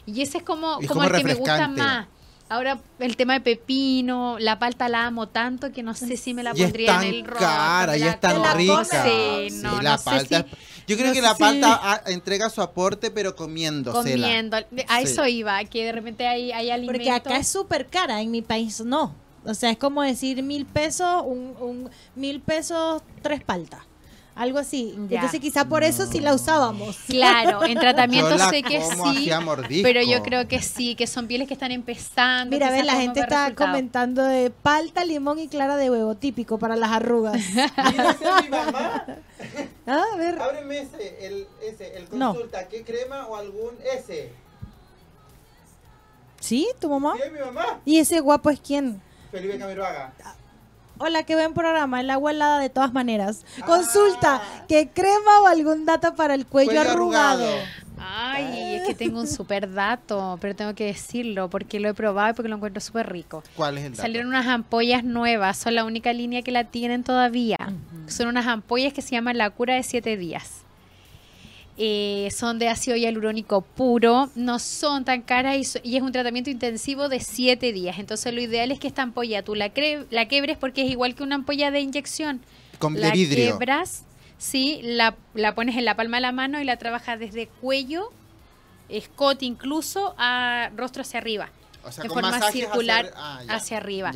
Y 0.07 0.21
ese 0.23 0.39
es 0.39 0.43
como, 0.43 0.79
Es 0.81 0.87
como, 0.87 1.01
como 1.01 1.15
el 1.15 1.21
que 1.21 1.23
me 1.23 1.33
gusta 1.35 1.67
más. 1.67 2.07
Ahora 2.49 2.79
el 2.99 3.17
tema 3.17 3.33
de 3.33 3.41
pepino, 3.41 4.37
la 4.39 4.57
palta 4.57 4.87
la 4.87 5.05
amo 5.05 5.27
tanto 5.27 5.73
que 5.73 5.83
no 5.83 5.93
sé 5.93 6.15
si 6.15 6.33
me 6.33 6.43
la 6.43 6.51
Y 6.55 6.61
es 6.61 6.67
pondría 6.67 6.93
tan 6.93 7.03
en 7.03 7.13
el 7.15 7.25
rostro. 7.25 7.45
cara, 7.45 7.91
me 7.91 7.97
y 7.97 8.01
la 8.01 8.09
es 8.11 8.19
tan 8.21 8.57
rica. 8.57 8.85
Sí, 8.85 9.49
Sí, 9.49 9.55
no, 9.63 9.81
la 9.81 9.91
no 9.91 9.97
sé 9.97 10.03
palta. 10.05 10.45
si- 10.49 10.55
Yo 10.87 10.95
creo 10.95 11.07
no 11.09 11.13
que 11.13 11.21
la 11.21 11.35
palta 11.35 12.01
entrega 12.07 12.49
su 12.49 12.61
aporte, 12.61 13.11
pero 13.11 13.35
comiéndosela. 13.35 14.25
comiendo. 14.27 14.55
A 14.55 14.61
Sí. 14.61 15.03
eso 15.03 15.27
iba, 15.27 15.61
que 15.65 15.83
de 15.83 15.91
repente 15.91 16.25
hay, 16.25 16.53
hay 16.53 16.71
alimentos. 16.71 17.05
Porque 17.05 17.11
acá 17.11 17.37
es 17.37 17.49
súper 17.49 17.87
cara, 17.87 18.21
en 18.21 18.31
mi 18.31 18.41
país 18.41 18.79
no. 18.79 19.13
O 19.43 19.53
sea, 19.53 19.69
es 19.69 19.77
como 19.77 20.01
decir 20.01 20.41
mil 20.41 20.65
pesos, 20.65 21.23
un, 21.25 21.53
un 21.59 21.89
mil 22.15 22.39
pesos, 22.39 23.01
tres 23.21 23.43
paltas. 23.43 23.81
Algo 24.37 24.59
así. 24.59 24.93
Ya. 25.09 25.15
Entonces 25.15 25.39
quizá 25.39 25.65
por 25.65 25.83
eso 25.83 26.05
sí 26.05 26.19
la 26.19 26.33
usábamos. 26.33 26.97
Claro, 27.07 27.65
en 27.65 27.79
tratamiento 27.79 28.29
Yo 28.31 28.37
la 28.37 28.49
sé 28.49 28.61
que 28.61 28.79
como 28.79 29.11
sí, 29.11 29.31
pero 29.81 30.01
yo 30.03 30.21
creo 30.21 30.47
que 30.47 30.61
sí, 30.61 30.93
que 30.95 31.07
son 31.07 31.25
pieles 31.27 31.47
que 31.47 31.55
están 31.55 31.71
empezando. 31.71 32.55
Mira, 32.55 32.67
a 32.67 32.71
ver, 32.71 32.85
la 32.85 32.95
gente 32.95 33.21
está 33.21 33.55
comentando 33.55 34.23
de 34.23 34.51
palta, 34.51 35.03
limón 35.03 35.39
y 35.39 35.47
clara 35.47 35.75
de 35.77 35.89
huevo, 35.89 36.15
típico 36.15 36.59
para 36.59 36.75
las 36.75 36.91
arrugas. 36.91 37.41
Mira, 37.55 38.11
ese 38.11 38.29
es 38.29 38.43
mi 38.43 38.49
mamá. 38.49 39.05
Ah, 39.89 40.03
a 40.13 40.17
ver. 40.17 40.37
Ábreme 40.41 40.79
ese, 40.79 41.25
el, 41.25 41.47
ese, 41.63 41.95
el 41.97 42.07
No. 42.11 42.33
consulta. 42.33 42.67
¿Qué 42.67 42.83
crema 42.83 43.25
o 43.27 43.37
algún 43.37 43.71
ese? 43.95 44.33
¿Sí? 46.41 46.67
¿Tu 46.79 46.89
mamá? 46.89 47.13
¿Sí 47.15 47.29
mi 47.31 47.39
mamá? 47.39 47.79
¿Y 47.85 47.99
ese 47.99 48.19
guapo 48.19 48.49
es 48.49 48.59
quién? 48.59 49.01
Felipe 49.31 49.57
Camiroaga. 49.57 50.11
Hola, 50.99 51.23
qué 51.23 51.35
buen 51.35 51.53
programa. 51.53 52.01
El 52.01 52.09
agua 52.09 52.31
helada 52.31 52.59
de 52.59 52.69
todas 52.69 52.93
maneras. 52.93 53.45
Consulta, 53.65 54.41
¿qué 54.67 54.89
crema 54.89 55.41
o 55.43 55.47
algún 55.47 55.85
dato 55.85 56.15
para 56.15 56.33
el 56.33 56.45
cuello, 56.45 56.71
Cuello 56.71 56.81
arrugado? 56.89 57.43
arrugado. 57.45 57.67
Ay, 57.99 58.75
es 58.75 58.87
que 58.87 58.93
tengo 58.93 59.19
un 59.19 59.27
super 59.27 59.71
dato, 59.73 60.37
pero 60.39 60.55
tengo 60.55 60.73
que 60.75 60.85
decirlo 60.85 61.49
porque 61.49 61.79
lo 61.79 61.89
he 61.89 61.93
probado 61.93 62.29
y 62.31 62.33
porque 62.33 62.49
lo 62.49 62.55
encuentro 62.55 62.79
súper 62.79 63.11
rico. 63.11 63.43
¿Cuál 63.55 63.77
es 63.77 63.85
el 63.85 63.91
dato? 63.91 64.01
Salieron 64.03 64.27
unas 64.29 64.47
ampollas 64.47 65.03
nuevas, 65.03 65.57
son 65.57 65.75
la 65.75 65.83
única 65.83 66.13
línea 66.13 66.41
que 66.41 66.51
la 66.51 66.63
tienen 66.63 67.03
todavía. 67.03 67.57
Son 68.07 68.27
unas 68.27 68.47
ampollas 68.47 68.93
que 68.93 69.01
se 69.01 69.11
llaman 69.11 69.37
la 69.37 69.49
cura 69.49 69.75
de 69.75 69.83
siete 69.83 70.15
días. 70.15 70.63
Eh, 71.79 72.29
son 72.35 72.57
de 72.57 72.69
ácido 72.69 72.97
hialurónico 72.97 73.61
puro, 73.61 74.31
no 74.35 74.57
son 74.57 75.05
tan 75.05 75.21
caras 75.21 75.57
y, 75.57 75.63
so- 75.63 75.79
y 75.83 75.95
es 75.95 76.01
un 76.01 76.11
tratamiento 76.11 76.49
intensivo 76.49 77.07
de 77.07 77.19
siete 77.19 77.71
días. 77.71 77.99
Entonces 77.99 78.33
lo 78.33 78.41
ideal 78.41 78.71
es 78.71 78.79
que 78.79 78.87
esta 78.87 79.03
ampolla 79.03 79.43
tú 79.43 79.53
la, 79.53 79.71
la 80.09 80.27
quebres 80.27 80.57
porque 80.57 80.81
es 80.83 80.89
igual 80.89 81.13
que 81.13 81.21
una 81.21 81.35
ampolla 81.35 81.69
de 81.69 81.79
inyección. 81.81 82.41
Con 82.79 82.99
la 82.99 83.11
vidrio. 83.11 83.53
quebras, 83.57 84.05
sí, 84.39 84.79
la, 84.83 85.15
la 85.35 85.53
pones 85.53 85.75
en 85.77 85.85
la 85.85 85.95
palma 85.95 86.17
de 86.17 86.21
la 86.21 86.31
mano 86.31 86.59
y 86.59 86.63
la 86.63 86.77
trabajas 86.77 87.19
desde 87.19 87.45
cuello, 87.47 88.11
escote 88.89 89.45
incluso, 89.45 90.15
a 90.17 90.71
rostro 90.75 91.01
hacia 91.03 91.19
arriba. 91.19 91.49
O 91.83 91.91
sea, 91.91 92.03
de 92.03 92.09
con 92.09 92.21
forma 92.23 92.51
circular 92.51 93.05
hacia, 93.15 93.53
ah, 93.53 93.55
hacia 93.55 93.77
arriba. 93.77 94.11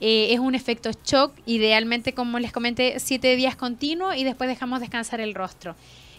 Eh, 0.00 0.32
es 0.32 0.38
un 0.38 0.54
efecto 0.54 0.90
shock, 1.04 1.32
idealmente, 1.44 2.14
como 2.14 2.38
les 2.38 2.52
comenté, 2.52 2.98
siete 3.00 3.36
días 3.36 3.56
continuos 3.56 4.16
y 4.16 4.24
después 4.24 4.48
dejamos 4.48 4.80
descansar 4.80 5.20
el 5.20 5.34
rostro. 5.34 5.74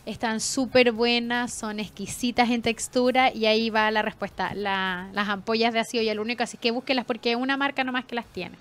Están 0.05 0.39
súper 0.39 0.91
buenas, 0.91 1.53
son 1.53 1.79
exquisitas 1.79 2.49
en 2.49 2.61
textura 2.63 3.31
y 3.33 3.45
ahí 3.45 3.69
va 3.69 3.91
la 3.91 4.01
respuesta. 4.01 4.53
La- 4.55 5.09
las 5.13 5.29
ampollas 5.29 5.73
de 5.73 5.79
ácido 5.79 6.01
hialurónico, 6.03 6.41
así 6.43 6.57
que 6.57 6.71
búsquelas 6.71 7.05
porque 7.05 7.31
es 7.31 7.37
una 7.37 7.55
marca 7.55 7.83
nomás 7.83 8.05
que 8.05 8.15
las 8.15 8.25
tiene. 8.25 8.55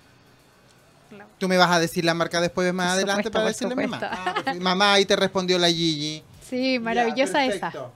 Tú 1.39 1.47
me 1.49 1.57
vas 1.57 1.71
a 1.71 1.79
decir 1.79 2.05
la 2.05 2.13
marca 2.13 2.39
después 2.39 2.71
más 2.73 2.85
Por 2.87 2.93
adelante 2.93 3.23
supuesto, 3.29 3.31
para 3.31 3.47
decirle 3.47 3.73
a 3.73 3.87
mamá. 3.87 3.99
Ah, 4.27 4.33
perfecto. 4.35 4.61
mamá, 4.61 4.93
ahí 4.93 5.05
te 5.05 5.15
respondió 5.15 5.57
la 5.57 5.67
Gigi. 5.67 6.23
Sí, 6.47 6.77
maravillosa 6.79 7.39
Ya, 7.45 7.45
esa. 7.53 7.71
perfecto. 7.71 7.91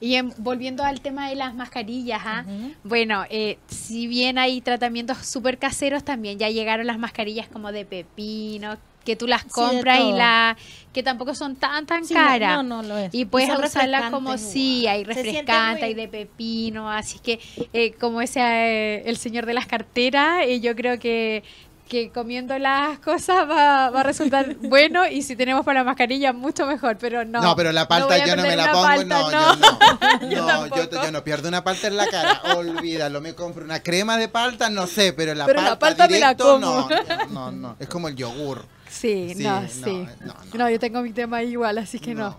Y 0.00 0.14
en- 0.14 0.32
volviendo 0.38 0.84
al 0.84 1.00
tema 1.00 1.28
de 1.28 1.34
las 1.34 1.54
mascarillas, 1.54 2.22
¿ah? 2.24 2.44
bueno, 2.84 3.24
eh, 3.30 3.58
si 3.68 4.06
bien 4.06 4.38
hay 4.38 4.60
tratamientos 4.60 5.18
súper 5.26 5.58
caseros, 5.58 6.04
también 6.04 6.38
ya 6.38 6.48
llegaron 6.48 6.86
las 6.86 6.98
mascarillas 6.98 7.48
como 7.48 7.70
de 7.72 7.84
pepino, 7.84 8.76
que 9.08 9.16
tú 9.16 9.26
las 9.26 9.40
Sí, 9.44 9.48
compras 9.50 10.00
y 10.00 10.12
la 10.12 10.54
que 10.92 11.02
tampoco 11.02 11.34
son 11.34 11.56
tan 11.56 11.86
tan 11.86 12.04
Sí, 12.04 12.12
caras. 12.12 12.56
no, 12.56 12.62
no 12.62 12.82
lo 12.82 12.98
es. 12.98 13.14
Y 13.14 13.24
puedes 13.24 13.48
son 13.48 13.64
usarla 13.64 14.10
como 14.10 14.32
refrescantes, 14.32 14.52
sí, 14.52 14.86
hay 14.86 15.02
refrescante, 15.04 15.80
muy- 15.80 15.82
hay 15.82 15.94
de 15.94 16.08
pepino, 16.08 16.90
así 16.90 17.18
que 17.20 17.40
eh, 17.72 17.92
como 17.98 18.20
ese 18.20 18.40
eh, 18.42 19.02
el 19.06 19.16
señor 19.16 19.46
de 19.46 19.54
las 19.54 19.66
carteras, 19.66 20.42
eh, 20.44 20.60
yo 20.60 20.76
creo 20.76 20.98
que 20.98 21.42
que 21.88 22.10
comiendo 22.10 22.58
las 22.58 22.98
cosas 22.98 23.48
va, 23.48 23.88
va 23.88 24.00
a 24.00 24.02
resultar 24.02 24.56
bueno 24.60 25.06
y 25.08 25.22
si 25.22 25.36
tenemos 25.36 25.64
para 25.64 25.80
la 25.80 25.84
mascarilla 25.84 26.34
mucho 26.34 26.66
mejor, 26.66 26.98
pero 27.00 27.24
no. 27.24 27.40
No, 27.40 27.56
pero 27.56 27.72
la 27.72 27.88
palta 27.88 28.18
yo 28.26 28.36
no 28.36 28.42
me 28.42 28.56
la 28.56 28.72
pongo. 28.72 28.82
palta, 28.84 29.20
no, 29.22 29.30
no. 29.30 29.56
yo 30.20 30.28
no. 30.28 30.30
Yo 30.30 30.40
No, 30.42 30.46
tampoco. 30.46 30.76
yo, 30.76 30.88
te- 30.90 30.96
yo 30.96 31.10
no 31.12 31.24
pierdo 31.24 31.48
una 31.48 31.64
palta 31.64 31.86
en 31.86 31.96
la 31.96 32.06
cara. 32.08 32.42
Olvídalo, 32.58 33.22
me 33.22 33.34
compro 33.34 33.64
una 33.64 33.82
crema 33.82 34.18
de 34.18 34.28
palta, 34.28 34.68
no 34.68 34.86
sé, 34.86 35.14
pero 35.14 35.34
la 35.34 35.46
Pero 35.46 35.62
la 35.62 35.78
palta, 35.78 35.96
palta 35.96 36.08
me 36.08 36.20
la 36.20 36.34
directo, 36.34 36.44
como. 36.44 36.60
No, 36.60 36.88
no, 36.90 37.26
no, 37.30 37.52
no. 37.52 37.76
Es 37.80 37.88
como 37.88 38.08
el 38.08 38.16
yogur. 38.16 38.66
Sí, 38.88 39.32
Sí, 39.36 39.42
no, 39.42 39.60
no, 39.60 39.68
sí. 39.68 40.06
no, 40.54 40.70
yo 40.70 40.78
tengo 40.78 41.02
mi 41.02 41.12
tema 41.12 41.42
igual, 41.42 41.78
así 41.78 41.98
que 41.98 42.14
no. 42.14 42.38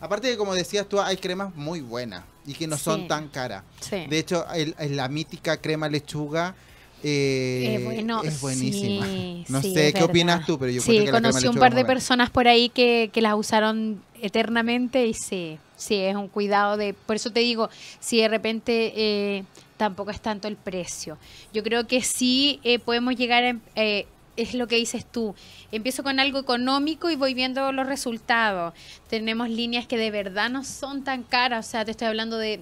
Aparte 0.00 0.28
de 0.28 0.36
como 0.36 0.54
decías 0.54 0.88
tú, 0.88 1.00
hay 1.00 1.16
cremas 1.16 1.54
muy 1.56 1.80
buenas 1.80 2.22
y 2.46 2.54
que 2.54 2.66
no 2.68 2.78
son 2.78 3.08
tan 3.08 3.28
caras. 3.28 3.64
Sí. 3.80 4.04
De 4.08 4.18
hecho, 4.18 4.46
el- 4.54 4.74
la 4.96 5.08
mítica 5.08 5.56
crema 5.56 5.88
lechuga 5.88 6.54
eh, 7.02 7.76
Eh, 7.76 7.84
bueno, 7.84 8.22
es 8.24 8.40
buenísima. 8.40 9.04
sí, 9.06 9.44
no 9.48 9.62
sé 9.62 9.92
qué 9.92 10.02
opinas 10.02 10.44
tú, 10.46 10.58
pero 10.58 10.70
yo 10.72 10.82
Sí, 10.82 10.92
creo 10.92 11.04
que 11.06 11.12
la 11.12 11.18
conocí 11.20 11.36
un 11.46 11.54
lechuga 11.54 11.60
par 11.60 11.74
de 11.76 11.84
personas 11.84 12.30
por 12.30 12.48
ahí 12.48 12.68
que, 12.70 13.10
que 13.12 13.20
las 13.22 13.34
usaron 13.36 14.02
eternamente 14.20 15.06
y 15.06 15.14
sí, 15.14 15.58
sí, 15.76 15.94
es 15.96 16.16
un 16.16 16.26
cuidado 16.28 16.76
de... 16.76 16.94
Por 16.94 17.14
eso 17.16 17.30
te 17.30 17.38
digo, 17.40 17.70
si 18.00 18.20
de 18.20 18.26
repente 18.28 18.92
eh, 18.96 19.44
tampoco 19.76 20.10
es 20.10 20.20
tanto 20.20 20.48
el 20.48 20.56
precio. 20.56 21.18
Yo 21.52 21.62
creo 21.62 21.86
que 21.86 22.02
sí 22.02 22.58
eh, 22.64 22.78
podemos 22.80 23.14
llegar 23.14 23.44
a... 23.44 23.56
es 24.42 24.54
lo 24.54 24.66
que 24.66 24.76
dices 24.76 25.04
tú. 25.04 25.34
Empiezo 25.72 26.02
con 26.02 26.20
algo 26.20 26.38
económico 26.38 27.10
y 27.10 27.16
voy 27.16 27.34
viendo 27.34 27.70
los 27.72 27.86
resultados. 27.86 28.72
Tenemos 29.08 29.48
líneas 29.50 29.86
que 29.86 29.98
de 29.98 30.10
verdad 30.10 30.48
no 30.50 30.64
son 30.64 31.04
tan 31.04 31.22
caras. 31.22 31.66
O 31.66 31.70
sea, 31.70 31.84
te 31.84 31.90
estoy 31.90 32.06
hablando 32.08 32.38
de 32.38 32.60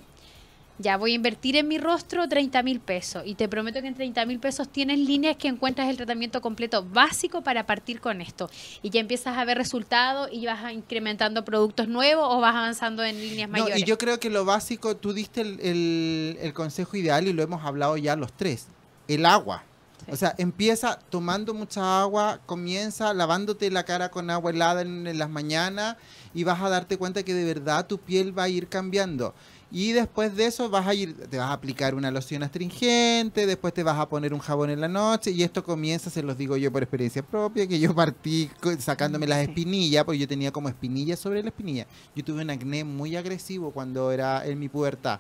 ya 0.79 0.99
voy 0.99 1.13
a 1.13 1.15
invertir 1.15 1.57
en 1.57 1.69
mi 1.69 1.79
rostro 1.79 2.29
30 2.29 2.63
mil 2.63 2.81
pesos 2.81 3.23
y 3.25 3.35
te 3.35 3.49
prometo 3.49 3.81
que 3.81 3.89
en 3.89 3.95
30 3.95 4.27
mil 4.27 4.39
pesos 4.39 4.69
tienes 4.69 4.99
líneas 4.99 5.37
que 5.37 5.49
encuentras 5.49 5.89
el 5.89 5.97
tratamiento 5.97 6.43
completo 6.43 6.85
básico 6.85 7.41
para 7.41 7.65
partir 7.65 7.99
con 7.99 8.21
esto 8.21 8.51
y 8.83 8.91
ya 8.91 9.01
empiezas 9.01 9.39
a 9.39 9.45
ver 9.47 9.57
resultados 9.57 10.29
y 10.31 10.45
vas 10.45 10.71
incrementando 10.71 11.47
productos 11.47 11.89
nuevos 11.89 12.27
o 12.29 12.41
vas 12.43 12.55
avanzando 12.55 13.03
en 13.05 13.17
líneas 13.19 13.49
No, 13.49 13.53
mayores. 13.61 13.79
y 13.79 13.85
yo 13.85 13.97
creo 13.97 14.21
que 14.21 14.29
lo 14.29 14.45
básico, 14.45 14.99
tú 14.99 15.15
diste 15.15 15.41
el, 15.41 15.59
el- 15.61 16.39
el 16.43 16.53
consejo 16.53 16.95
ideal 16.99 17.27
y 17.27 17.33
lo 17.33 17.43
hemos 17.43 17.65
hablado 17.65 17.97
ya 17.97 18.15
los 18.15 18.35
tres. 18.35 18.67
El 19.09 19.25
agua. 19.25 19.65
Sí. 20.07 20.13
O 20.13 20.17
sea, 20.17 20.35
empieza 20.39 20.99
tomando 21.11 21.53
mucha 21.53 22.01
agua, 22.01 22.41
comienza 22.47 23.13
lavándote 23.13 23.71
la 23.71 23.85
cara 23.85 24.11
con 24.11 24.31
agua 24.31 24.51
helada 24.51 24.83
en, 24.83 25.07
en 25.07 25.19
las 25.19 25.29
mañanas 25.29 25.97
y 26.35 26.45
vas 26.45 26.61
a 26.63 26.69
darte 26.69 26.97
cuenta 26.97 27.23
que 27.23 27.35
de 27.35 27.45
verdad 27.45 27.87
tu 27.87 27.99
piel 27.99 28.37
va 28.37 28.45
a 28.45 28.49
ir 28.49 28.69
cambiando. 28.69 29.35
Y 29.71 29.93
después 29.93 30.37
de 30.37 30.47
eso 30.47 30.71
vas 30.71 30.87
a 30.87 30.95
ir, 30.95 31.17
te 31.29 31.39
vas 31.39 31.51
a 31.51 31.53
aplicar 31.53 31.97
una 31.97 32.11
loción 32.13 32.45
astringente, 32.45 33.47
después 33.47 33.75
te 33.75 33.83
vas 33.83 33.99
a 33.99 34.09
poner 34.09 34.33
un 34.33 34.39
jabón 34.39 34.71
en 34.71 34.81
la 34.81 34.87
noche 34.87 35.33
y 35.33 35.43
esto 35.43 35.65
comienza, 35.65 36.09
se 36.09 36.23
los 36.23 36.39
digo 36.39 36.57
yo 36.57 36.71
por 36.71 36.83
experiencia 36.83 37.23
propia, 37.23 37.67
que 37.67 37.81
yo 37.81 37.93
partí 37.95 38.49
sacándome 38.79 39.27
las 39.27 39.41
espinillas, 39.41 40.05
porque 40.05 40.21
yo 40.21 40.29
tenía 40.29 40.53
como 40.53 40.69
espinillas 40.69 41.19
sobre 41.19 41.43
la 41.43 41.49
espinilla. 41.49 41.87
Yo 42.15 42.25
tuve 42.25 42.43
un 42.43 42.51
acné 42.51 42.85
muy 42.85 43.17
agresivo 43.17 43.73
cuando 43.73 44.13
era 44.13 44.47
en 44.47 44.59
mi 44.59 44.69
pubertad. 44.69 45.19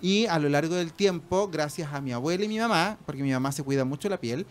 Y 0.00 0.26
a 0.26 0.38
lo 0.38 0.48
largo 0.48 0.74
del 0.74 0.92
tiempo, 0.92 1.48
gracias 1.48 1.92
a 1.92 2.00
mi 2.00 2.12
abuela 2.12 2.44
y 2.44 2.48
mi 2.48 2.58
mamá, 2.58 2.98
porque 3.06 3.22
mi 3.22 3.32
mamá 3.32 3.52
se 3.52 3.62
cuida 3.62 3.84
mucho 3.84 4.08
la 4.08 4.18
piel, 4.18 4.46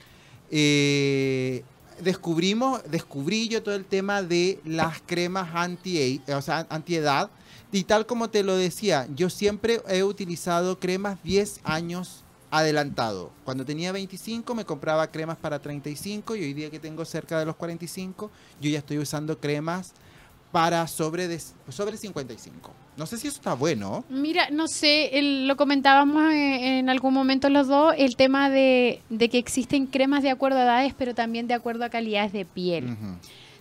eh, 0.51 1.63
descubrimos, 2.01 2.81
descubrí 2.89 3.47
yo 3.47 3.63
todo 3.63 3.75
el 3.75 3.85
tema 3.85 4.21
de 4.21 4.59
las 4.65 5.01
cremas 5.05 5.49
anti 5.53 6.21
o 6.27 6.41
sea, 6.41 6.65
antiedad. 6.69 7.29
Y 7.71 7.83
tal 7.83 8.05
como 8.05 8.29
te 8.29 8.43
lo 8.43 8.55
decía, 8.55 9.07
yo 9.13 9.29
siempre 9.29 9.81
he 9.87 10.03
utilizado 10.03 10.79
cremas 10.79 11.21
10 11.23 11.59
años 11.63 12.23
adelantado. 12.51 13.31
Cuando 13.43 13.65
tenía 13.65 13.91
25 13.91 14.55
me 14.55 14.65
compraba 14.65 15.11
cremas 15.11 15.37
para 15.37 15.59
35 15.59 16.35
y 16.35 16.43
hoy 16.43 16.53
día 16.53 16.69
que 16.69 16.79
tengo 16.79 17.03
cerca 17.03 17.37
de 17.37 17.45
los 17.45 17.55
45, 17.55 18.31
yo 18.61 18.69
ya 18.69 18.79
estoy 18.79 18.97
usando 18.97 19.39
cremas 19.39 19.93
para 20.51 20.87
sobre, 20.87 21.27
de, 21.27 21.41
sobre 21.69 21.97
55. 21.97 22.71
No 22.97 23.05
sé 23.05 23.17
si 23.17 23.27
eso 23.27 23.37
está 23.37 23.53
bueno. 23.53 24.05
Mira, 24.09 24.49
no 24.51 24.67
sé, 24.67 25.11
lo 25.21 25.57
comentábamos 25.57 26.31
eh, 26.31 26.79
en, 26.79 26.89
algún 26.89 27.13
momento 27.13 27.49
los 27.49 27.67
dos, 27.67 27.93
el 27.97 28.15
tema 28.15 28.49
de, 28.49 29.01
que 29.19 29.37
existen 29.37 29.85
cremas 29.85 30.23
de 30.23 30.29
acuerdo 30.29 30.59
a 30.59 30.63
edades, 30.63 30.93
pero 30.97 31.13
también 31.13 31.47
de 31.47 31.53
acuerdo 31.53 31.83
a 31.83 31.89
calidades 31.89 32.31
de 32.31 32.45
piel. 32.45 32.95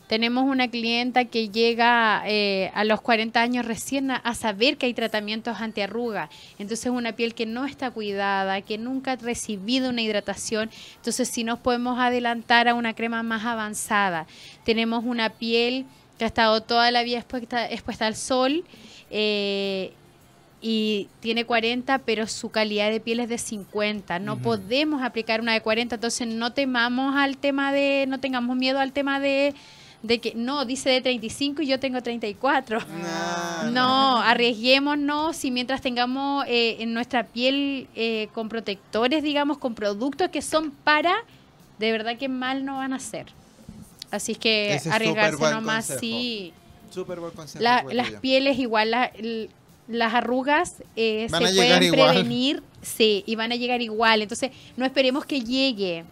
Tenemos 0.07 0.45
una 0.45 0.69
clienta 0.69 1.25
que 1.25 1.49
llega 1.49 2.23
eh, 2.27 2.71
a 2.75 2.85
los 2.85 3.01
40 3.01 3.41
años 3.41 3.65
recién 3.65 4.11
a, 4.11 4.35
saber 4.35 4.77
que 4.77 4.85
hay 4.87 4.93
tratamientos 4.93 5.61
antiarruga. 5.61 6.29
Entonces 6.59 6.93
una 6.93 7.13
piel 7.13 7.35
que 7.35 7.47
no 7.47 7.65
está 7.65 7.91
cuidada, 7.91 8.61
que 8.61 8.77
nunca 8.77 9.13
ha 9.13 9.17
recibido 9.17 9.89
una 9.89 10.03
hidratación. 10.03 10.71
Entonces 10.97 11.29
si 11.29 11.43
nos 11.43 11.59
podemos 11.59 11.99
adelantar 11.99 12.69
a 12.69 12.75
una 12.75 12.93
crema 12.93 13.23
más 13.23 13.47
avanzada. 13.47 14.27
Tenemos 14.65 15.05
una 15.05 15.31
piel 15.31 15.87
que 16.19 16.25
ha 16.25 16.29
estado 16.29 16.63
toda 16.63 16.91
la 16.91 17.03
vida 17.03 17.19
expuesta, 17.19 17.71
expuesta 17.71 18.07
al 18.07 18.17
sol. 18.17 18.65
Eh, 19.11 19.93
y 20.67 21.09
tiene 21.21 21.45
40, 21.45 21.99
pero 21.99 22.27
su 22.27 22.51
calidad 22.51 22.91
de 22.91 22.99
piel 22.99 23.21
es 23.21 23.29
de 23.29 23.37
50. 23.37 24.19
No 24.19 24.39
podemos 24.39 25.03
aplicar 25.03 25.43
una 25.43 25.53
de 25.53 25.61
40, 25.61 25.97
entonces 25.97 26.27
no 26.27 26.55
temamos 26.55 27.15
al 27.17 27.37
tema 27.37 27.71
de, 27.71 28.07
no 28.09 28.19
tengamos 28.19 28.57
miedo 28.57 28.81
al 28.81 28.93
tema 28.93 29.21
de, 29.21 29.55
de 30.03 30.21
que 30.21 30.35
no, 30.35 30.65
dice 30.65 30.89
de 30.89 31.03
35 31.03 31.61
y 31.61 31.67
yo 31.67 31.79
tengo 31.79 32.03
34. 32.03 32.79
No, 32.81 33.71
no 33.73 34.19
arriesguémonos 34.23 35.37
si 35.37 35.51
mientras 35.51 35.83
tengamos 35.83 36.47
eh, 36.49 36.77
en 36.81 36.95
nuestra 36.95 37.27
piel 37.27 37.87
eh, 37.95 38.29
con 38.33 38.49
protectores, 38.49 39.23
digamos, 39.23 39.59
con 39.59 39.75
productos 39.75 40.31
que 40.31 40.41
son 40.41 40.71
para, 40.71 41.15
de 41.79 41.93
verdad 41.93 42.17
que 42.17 42.31
mal 42.31 42.65
no 42.65 42.77
van 42.77 42.95
a 42.95 42.97
hacer. 42.97 43.27
Así 44.15 44.33
es 44.33 44.39
que 44.39 44.81
arriesgarse 44.91 45.51
nomás, 45.51 45.93
sí. 46.01 46.53
Súper 46.91 47.21
buen 47.21 47.33
consejo. 47.33 47.63
las 47.63 48.11
pieles 48.21 48.59
igual, 48.59 48.95
las 49.89 50.15
arrugas 50.15 50.83
eh, 50.97 51.27
se 51.29 51.37
pueden 51.37 51.93
prevenir, 51.93 52.63
sí, 52.83 53.25
y 53.27 53.35
van 53.35 53.53
a 53.53 53.57
llegar 53.57 53.83
igual. 53.83 54.23
Entonces, 54.23 54.51
no 54.77 54.85
esperemos 54.85 55.25
que 55.27 55.41
llegue. 55.41 56.05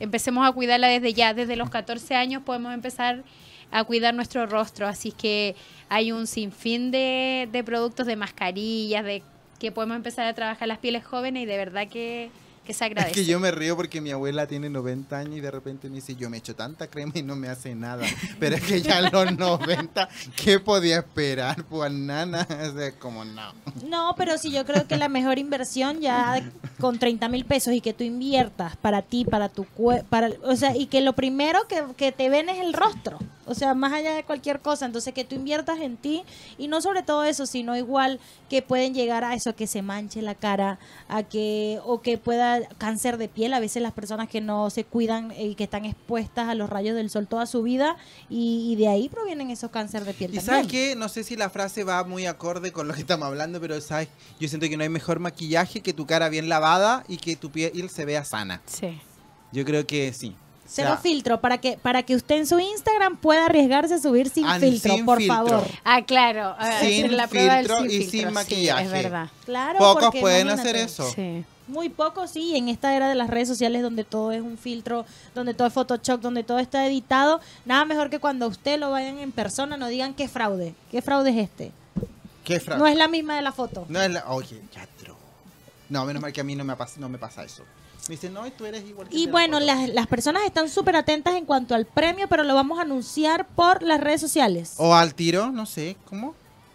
Empecemos 0.00 0.46
a 0.46 0.52
cuidarla 0.52 0.88
desde 0.88 1.14
ya, 1.14 1.34
desde 1.34 1.56
los 1.56 1.70
14 1.70 2.14
años 2.14 2.42
podemos 2.42 2.72
empezar 2.74 3.24
a 3.70 3.84
cuidar 3.84 4.14
nuestro 4.14 4.46
rostro. 4.46 4.86
Así 4.86 5.10
que 5.10 5.56
hay 5.88 6.12
un 6.12 6.26
sinfín 6.26 6.90
de, 6.90 7.48
de 7.50 7.64
productos, 7.64 8.06
de 8.06 8.16
mascarillas, 8.16 9.04
de 9.04 9.22
que 9.58 9.72
podemos 9.72 9.96
empezar 9.96 10.26
a 10.26 10.34
trabajar 10.34 10.68
las 10.68 10.78
pieles 10.78 11.04
jóvenes 11.04 11.42
y 11.42 11.46
de 11.46 11.56
verdad 11.56 11.88
que 11.88 12.30
que 12.64 12.72
se 12.72 12.84
agradece. 12.84 13.20
Es 13.20 13.26
que 13.26 13.30
yo 13.30 13.38
me 13.38 13.50
río 13.50 13.76
porque 13.76 14.00
mi 14.00 14.10
abuela 14.10 14.46
tiene 14.46 14.70
90 14.70 15.16
años 15.16 15.36
y 15.36 15.40
de 15.40 15.50
repente 15.50 15.88
me 15.88 15.96
dice, 15.96 16.16
yo 16.16 16.30
me 16.30 16.38
echo 16.38 16.56
tanta 16.56 16.88
crema 16.88 17.12
y 17.14 17.22
no 17.22 17.36
me 17.36 17.48
hace 17.48 17.74
nada. 17.74 18.04
Pero 18.40 18.56
es 18.56 18.62
que 18.62 18.80
ya 18.80 18.98
a 18.98 19.10
los 19.10 19.36
90, 19.36 20.08
¿qué 20.36 20.58
podía 20.58 20.98
esperar? 20.98 21.64
Pues 21.64 21.92
nana, 21.92 22.46
o 22.50 22.98
como 22.98 23.24
no. 23.24 23.52
No, 23.86 24.14
pero 24.16 24.38
sí, 24.38 24.50
yo 24.50 24.64
creo 24.64 24.86
que 24.86 24.96
la 24.96 25.08
mejor 25.08 25.38
inversión 25.38 26.00
ya 26.00 26.42
con 26.80 26.98
30 26.98 27.28
mil 27.28 27.44
pesos 27.44 27.72
y 27.74 27.80
que 27.80 27.92
tú 27.92 28.04
inviertas 28.04 28.76
para 28.76 29.02
ti, 29.02 29.24
para 29.24 29.48
tu 29.48 29.64
cuerpo, 29.64 30.06
para, 30.08 30.30
o 30.42 30.56
sea, 30.56 30.76
y 30.76 30.86
que 30.86 31.00
lo 31.00 31.12
primero 31.14 31.66
que, 31.68 31.82
que 31.96 32.12
te 32.12 32.28
ven 32.28 32.48
es 32.48 32.58
el 32.60 32.72
rostro. 32.72 33.18
O 33.46 33.54
sea, 33.54 33.74
más 33.74 33.92
allá 33.92 34.14
de 34.14 34.24
cualquier 34.24 34.60
cosa. 34.60 34.86
Entonces, 34.86 35.12
que 35.14 35.24
tú 35.24 35.34
inviertas 35.34 35.80
en 35.80 35.96
ti 35.96 36.24
y 36.58 36.68
no 36.68 36.80
sobre 36.80 37.02
todo 37.02 37.24
eso, 37.24 37.46
sino 37.46 37.76
igual 37.76 38.20
que 38.48 38.62
pueden 38.62 38.94
llegar 38.94 39.24
a 39.24 39.34
eso, 39.34 39.54
que 39.54 39.66
se 39.66 39.82
manche 39.82 40.22
la 40.22 40.34
cara, 40.34 40.78
a 41.08 41.22
que, 41.22 41.80
o 41.84 42.00
que 42.00 42.18
pueda 42.18 42.66
cáncer 42.78 43.16
de 43.18 43.28
piel. 43.28 43.52
A 43.54 43.60
veces 43.60 43.82
las 43.82 43.92
personas 43.92 44.28
que 44.28 44.40
no 44.40 44.70
se 44.70 44.84
cuidan 44.84 45.32
y 45.38 45.54
que 45.54 45.64
están 45.64 45.84
expuestas 45.84 46.48
a 46.48 46.54
los 46.54 46.70
rayos 46.70 46.96
del 46.96 47.10
sol 47.10 47.26
toda 47.26 47.46
su 47.46 47.62
vida 47.62 47.96
y, 48.28 48.76
de 48.76 48.88
ahí 48.88 49.08
provienen 49.08 49.50
esos 49.50 49.70
cáncer 49.70 50.04
de 50.04 50.14
piel. 50.14 50.34
Y 50.34 50.40
sabes 50.40 50.66
que, 50.66 50.96
no 50.96 51.08
sé 51.08 51.24
si 51.24 51.36
la 51.36 51.50
frase 51.50 51.84
va 51.84 52.04
muy 52.04 52.26
acorde 52.26 52.72
con 52.72 52.88
lo 52.88 52.94
que 52.94 53.00
estamos 53.00 53.26
hablando, 53.26 53.60
pero 53.60 53.80
sabes, 53.80 54.08
yo 54.40 54.48
siento 54.48 54.68
que 54.68 54.76
no 54.76 54.82
hay 54.82 54.88
mejor 54.88 55.20
maquillaje 55.20 55.80
que 55.80 55.92
tu 55.92 56.06
cara 56.06 56.28
bien 56.28 56.48
lavada 56.48 57.04
y 57.08 57.18
que 57.18 57.36
tu 57.36 57.50
piel 57.50 57.88
se 57.90 58.04
vea 58.04 58.24
sana. 58.24 58.62
Sí. 58.66 59.00
Yo 59.52 59.64
creo 59.64 59.86
que 59.86 60.12
sí. 60.12 60.34
Cero 60.74 60.98
filtro, 61.00 61.40
para 61.40 61.58
que, 61.58 61.78
para 61.80 62.02
que 62.02 62.16
usted 62.16 62.34
en 62.34 62.46
su 62.48 62.58
Instagram 62.58 63.16
pueda 63.16 63.46
arriesgarse 63.46 63.94
a 63.94 63.98
subir 64.00 64.28
sin 64.28 64.44
filtro, 64.58 64.96
por 65.04 65.22
favor. 65.22 65.64
Ah, 65.84 66.02
claro. 66.02 66.56
sin 66.80 67.16
la 67.16 67.28
filtro 67.28 67.84
y 67.84 68.02
sin 68.02 68.32
maquillaje. 68.32 68.84
es 68.84 68.90
verdad. 68.90 69.28
Claro, 69.44 69.78
Pocos 69.78 70.10
pueden 70.20 70.48
hacer 70.48 70.74
eso. 70.74 71.08
Sí. 71.14 71.44
Muy 71.68 71.88
pocos, 71.88 72.30
sí, 72.32 72.56
en 72.56 72.68
esta 72.68 72.94
era 72.94 73.08
de 73.08 73.14
las 73.14 73.30
redes 73.30 73.48
sociales 73.48 73.82
donde 73.82 74.04
todo 74.04 74.32
es 74.32 74.42
un 74.42 74.58
filtro, 74.58 75.06
donde 75.34 75.54
todo 75.54 75.68
es 75.68 75.72
Photoshop, 75.72 76.20
donde 76.20 76.42
todo 76.42 76.58
está 76.58 76.86
editado, 76.86 77.40
nada 77.64 77.86
mejor 77.86 78.10
que 78.10 78.18
cuando 78.18 78.48
usted 78.48 78.78
lo 78.78 78.90
vayan 78.90 79.18
en 79.18 79.32
persona 79.32 79.78
no 79.78 79.86
digan 79.86 80.12
qué 80.12 80.28
fraude, 80.28 80.74
qué 80.90 81.00
fraude 81.00 81.30
es 81.30 81.36
este. 81.36 81.72
¿Qué 82.44 82.60
fraude? 82.60 82.80
No 82.80 82.86
es 82.86 82.96
la 82.96 83.08
misma 83.08 83.36
de 83.36 83.42
la 83.42 83.52
foto. 83.52 83.86
No 83.88 84.02
es 84.02 84.10
la, 84.10 84.26
oye, 84.26 84.60
ya 84.74 84.86
No, 85.88 86.04
menos 86.04 86.20
mal 86.20 86.32
que 86.32 86.42
a 86.42 86.44
mí 86.44 86.54
no 86.54 86.64
me 86.64 86.76
pasa, 86.76 87.00
no 87.00 87.08
me 87.08 87.16
pasa 87.16 87.44
eso. 87.44 87.62
Me 88.08 88.16
dicen, 88.16 88.34
no, 88.34 88.50
tú 88.52 88.66
eres 88.66 88.84
igual 88.84 89.08
Y 89.10 89.26
bueno, 89.28 89.60
las, 89.60 89.88
las 89.88 90.06
personas 90.06 90.44
están 90.44 90.68
súper 90.68 90.94
atentas 90.96 91.34
en 91.34 91.46
cuanto 91.46 91.74
al 91.74 91.86
premio, 91.86 92.28
pero 92.28 92.44
lo 92.44 92.54
vamos 92.54 92.78
a 92.78 92.82
anunciar 92.82 93.46
por 93.46 93.82
las 93.82 94.00
redes 94.00 94.20
sociales. 94.20 94.74
O 94.76 94.94
al 94.94 95.14
tiro, 95.14 95.50
no 95.50 95.64
sé, 95.64 95.96
¿cómo? 96.04 96.34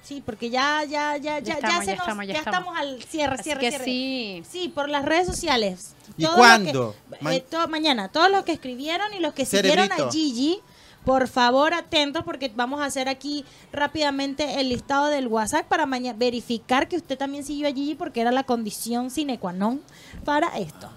Sí, 0.09 0.23
porque 0.25 0.49
ya, 0.49 0.83
ya, 0.85 1.17
ya, 1.17 1.37
ya, 1.37 1.59
ya, 1.59 1.93
estamos, 1.93 2.25
ya, 2.25 2.33
estamos, 2.33 2.75
al 2.75 3.03
cierre, 3.03 3.43
cierre, 3.43 3.69
cierre. 3.69 3.85
Sí. 3.85 4.43
sí, 4.49 4.69
por 4.69 4.89
las 4.89 5.05
redes 5.05 5.27
sociales. 5.27 5.93
¿Y 6.17 6.25
cuándo? 6.25 6.95
Eh, 7.29 7.43
mañana. 7.69 8.07
Todos 8.07 8.31
los 8.31 8.43
que 8.43 8.51
escribieron 8.51 9.13
y 9.13 9.19
los 9.19 9.35
que 9.35 9.45
siguieron 9.45 9.91
a 9.91 10.09
Gigi, 10.09 10.61
por 11.05 11.27
favor, 11.27 11.75
atentos 11.75 12.23
porque 12.23 12.51
vamos 12.55 12.81
a 12.81 12.85
hacer 12.85 13.07
aquí 13.07 13.45
rápidamente 13.71 14.59
el 14.59 14.69
listado 14.69 15.09
del 15.09 15.27
WhatsApp 15.27 15.67
para 15.67 15.85
verificar 15.85 16.87
que 16.87 16.95
usted 16.95 17.15
también 17.15 17.43
siguió 17.43 17.67
a 17.67 17.71
Gigi 17.71 17.93
porque 17.93 18.21
era 18.21 18.31
la 18.31 18.45
condición 18.45 19.11
sine 19.11 19.37
qua 19.37 19.53
non 19.53 19.79
para 20.25 20.57
esto. 20.57 20.89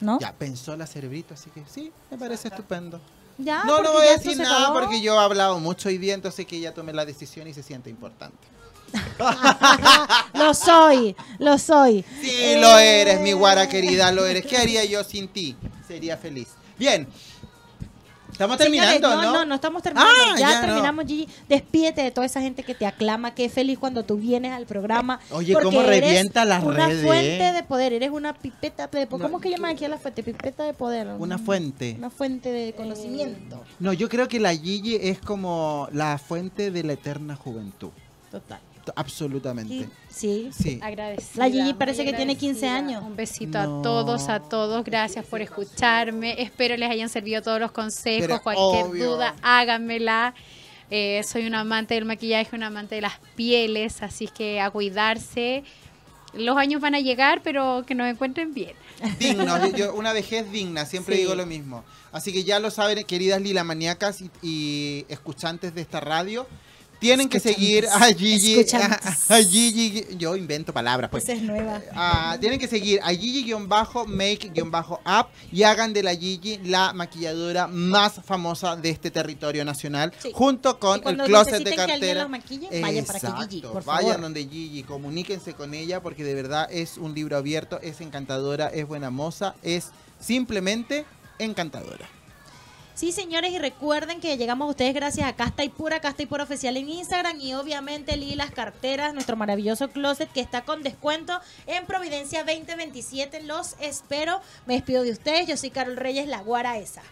¿No? 0.00 0.18
Ya 0.20 0.32
pensó 0.32 0.76
la 0.76 0.86
cerebrito, 0.86 1.34
así 1.34 1.50
que 1.50 1.62
sí, 1.72 1.92
me 2.10 2.18
parece 2.18 2.48
estupendo. 2.48 3.00
Ya, 3.38 3.64
no, 3.64 3.82
no 3.82 3.92
voy 3.92 4.06
a 4.06 4.12
decir 4.12 4.36
nada 4.38 4.72
porque 4.72 5.00
yo 5.00 5.14
he 5.14 5.22
hablado 5.22 5.58
mucho 5.58 5.88
hoy 5.88 5.98
día, 5.98 6.14
entonces 6.14 6.46
que 6.46 6.56
ella 6.56 6.72
tome 6.72 6.92
la 6.92 7.04
decisión 7.04 7.46
y 7.48 7.54
se 7.54 7.62
siente 7.62 7.90
importante. 7.90 8.36
lo 10.34 10.54
soy, 10.54 11.16
lo 11.38 11.58
soy. 11.58 12.04
Sí, 12.20 12.54
lo 12.58 12.78
eres, 12.78 13.20
mi 13.20 13.32
guara 13.32 13.68
querida, 13.68 14.10
lo 14.12 14.26
eres. 14.26 14.46
¿Qué 14.46 14.56
haría 14.56 14.84
yo 14.84 15.04
sin 15.04 15.28
ti? 15.28 15.56
Sería 15.86 16.16
feliz. 16.16 16.48
Bien, 16.78 17.06
Estamos 18.36 18.58
terminando, 18.58 19.08
no, 19.08 19.22
¿no? 19.22 19.32
No, 19.32 19.44
no, 19.46 19.54
estamos 19.54 19.82
terminando. 19.82 20.12
Ah, 20.14 20.36
ya, 20.38 20.60
terminamos, 20.60 21.06
Gigi. 21.06 21.26
Despídete 21.48 22.02
de 22.02 22.10
toda 22.10 22.26
esa 22.26 22.42
gente 22.42 22.62
que 22.64 22.74
te 22.74 22.84
aclama, 22.84 23.34
que 23.34 23.46
es 23.46 23.52
feliz 23.52 23.78
cuando 23.78 24.04
tú 24.04 24.18
vienes 24.18 24.52
al 24.52 24.66
programa. 24.66 25.20
Oye, 25.30 25.54
cómo 25.54 25.82
revienta 25.82 26.44
las 26.44 26.62
redes. 26.62 26.98
Una 26.98 27.08
fuente 27.08 27.52
de 27.52 27.62
poder, 27.62 27.94
eres 27.94 28.10
una 28.10 28.34
pipeta 28.34 28.88
de 28.88 29.06
poder. 29.06 29.22
¿Cómo 29.22 29.38
es 29.38 29.42
que 29.42 29.50
llaman 29.50 29.70
aquí 29.70 29.86
a 29.86 29.88
la 29.88 29.96
fuente? 29.96 30.22
Pipeta 30.22 30.64
de 30.64 30.74
poder. 30.74 31.08
Una 31.18 31.38
fuente. 31.38 31.94
Una 31.96 32.10
fuente 32.10 32.52
de 32.52 32.74
conocimiento. 32.74 33.64
No, 33.80 33.94
yo 33.94 34.10
creo 34.10 34.28
que 34.28 34.38
la 34.38 34.54
Gigi 34.54 34.96
es 34.96 35.18
como 35.18 35.88
la 35.92 36.18
fuente 36.18 36.70
de 36.70 36.82
la 36.84 36.92
eterna 36.92 37.36
juventud. 37.36 37.90
Total 38.30 38.60
absolutamente. 38.94 39.88
Sí, 40.08 40.50
sí. 40.52 40.78
Agradecida. 40.82 41.46
La 41.46 41.50
Gigi 41.50 41.74
parece 41.74 42.04
que 42.04 42.12
tiene 42.12 42.36
15 42.36 42.68
años. 42.68 43.02
Un 43.02 43.16
besito 43.16 43.58
a 43.58 43.64
todos, 43.64 44.28
a 44.28 44.40
todos. 44.40 44.84
Gracias 44.84 45.24
por 45.26 45.40
escucharme. 45.40 46.40
Espero 46.40 46.76
les 46.76 46.90
hayan 46.90 47.08
servido 47.08 47.42
todos 47.42 47.60
los 47.60 47.72
consejos. 47.72 48.40
Cualquier 48.40 49.06
duda, 49.06 49.34
háganmela. 49.42 50.34
Eh, 50.90 51.22
soy 51.24 51.46
un 51.46 51.54
amante 51.54 51.94
del 51.94 52.04
maquillaje, 52.04 52.54
un 52.54 52.62
amante 52.62 52.94
de 52.94 53.00
las 53.00 53.18
pieles, 53.34 54.02
así 54.02 54.28
que 54.28 54.60
a 54.60 54.70
cuidarse. 54.70 55.64
Los 56.32 56.56
años 56.56 56.80
van 56.80 56.94
a 56.94 57.00
llegar, 57.00 57.40
pero 57.42 57.84
que 57.86 57.94
nos 57.94 58.08
encuentren 58.08 58.54
bien. 58.54 58.76
Digno, 59.18 59.44
una 59.94 60.12
vejez 60.12 60.50
digna, 60.50 60.84
siempre 60.84 61.16
digo 61.16 61.34
lo 61.34 61.46
mismo. 61.46 61.84
Así 62.12 62.32
que 62.32 62.44
ya 62.44 62.60
lo 62.60 62.70
saben, 62.70 63.02
queridas 63.04 63.40
Lila 63.40 63.64
Maníacas 63.64 64.22
y 64.42 65.04
escuchantes 65.08 65.74
de 65.74 65.80
esta 65.80 66.00
radio, 66.00 66.46
tienen 66.98 67.28
que 67.28 67.40
seguir 67.40 67.86
a 67.86 68.06
Gigi, 68.06 68.64
a, 69.28 69.36
Gigi, 69.38 70.06
yo 70.16 70.36
invento 70.36 70.72
palabras 70.72 71.10
pues. 71.10 71.28
es 71.28 71.42
nueva. 71.42 71.82
Ah, 71.92 72.36
tienen 72.40 72.58
que 72.58 72.68
seguir 72.68 73.00
a 73.02 73.10
Gigi-Make-Up 73.10 73.66
y 75.52 75.62
hagan 75.62 75.92
de 75.92 76.02
la 76.02 76.14
Gigi 76.14 76.58
la 76.64 76.92
maquilladora 76.92 77.66
más 77.66 78.20
famosa 78.24 78.76
de 78.76 78.90
este 78.90 79.10
territorio 79.10 79.64
nacional, 79.64 80.12
junto 80.32 80.78
con 80.78 81.06
el 81.06 81.16
closet 81.18 81.62
de 81.62 81.74
cartera. 81.74 82.28
vayan 82.82 83.04
para 83.04 83.20
Gigi, 83.48 83.62
vayan 83.84 84.20
donde 84.20 84.46
Gigi, 84.46 84.82
comuníquense 84.82 85.54
con 85.54 85.74
ella 85.74 86.02
porque 86.02 86.24
de 86.24 86.34
verdad 86.34 86.68
es 86.70 86.96
un 86.98 87.14
libro 87.14 87.36
abierto, 87.36 87.80
es 87.82 88.00
encantadora, 88.00 88.68
es 88.68 88.86
buena 88.86 89.10
moza, 89.10 89.54
es 89.62 89.90
simplemente 90.20 91.04
encantadora. 91.38 92.15
Sí, 92.96 93.12
señores, 93.12 93.52
y 93.52 93.58
recuerden 93.58 94.20
que 94.20 94.38
llegamos 94.38 94.68
a 94.68 94.70
ustedes 94.70 94.94
gracias 94.94 95.28
a 95.28 95.36
Casta 95.36 95.62
y 95.62 95.68
Pura, 95.68 96.00
Casta 96.00 96.22
y 96.22 96.26
Pura 96.26 96.44
Oficial 96.44 96.78
en 96.78 96.88
Instagram 96.88 97.38
y 97.38 97.52
obviamente 97.52 98.16
Lilas 98.16 98.50
Carteras, 98.52 99.12
nuestro 99.12 99.36
maravilloso 99.36 99.90
closet 99.90 100.32
que 100.32 100.40
está 100.40 100.62
con 100.62 100.82
descuento 100.82 101.38
en 101.66 101.84
Providencia 101.84 102.42
2027. 102.42 103.42
Los 103.42 103.76
espero. 103.80 104.40
Me 104.64 104.76
despido 104.76 105.02
de 105.02 105.10
ustedes. 105.10 105.46
Yo 105.46 105.58
soy 105.58 105.68
Carol 105.68 105.98
Reyes, 105.98 106.26
la 106.26 106.40
guara 106.40 106.78
esa. 106.78 107.02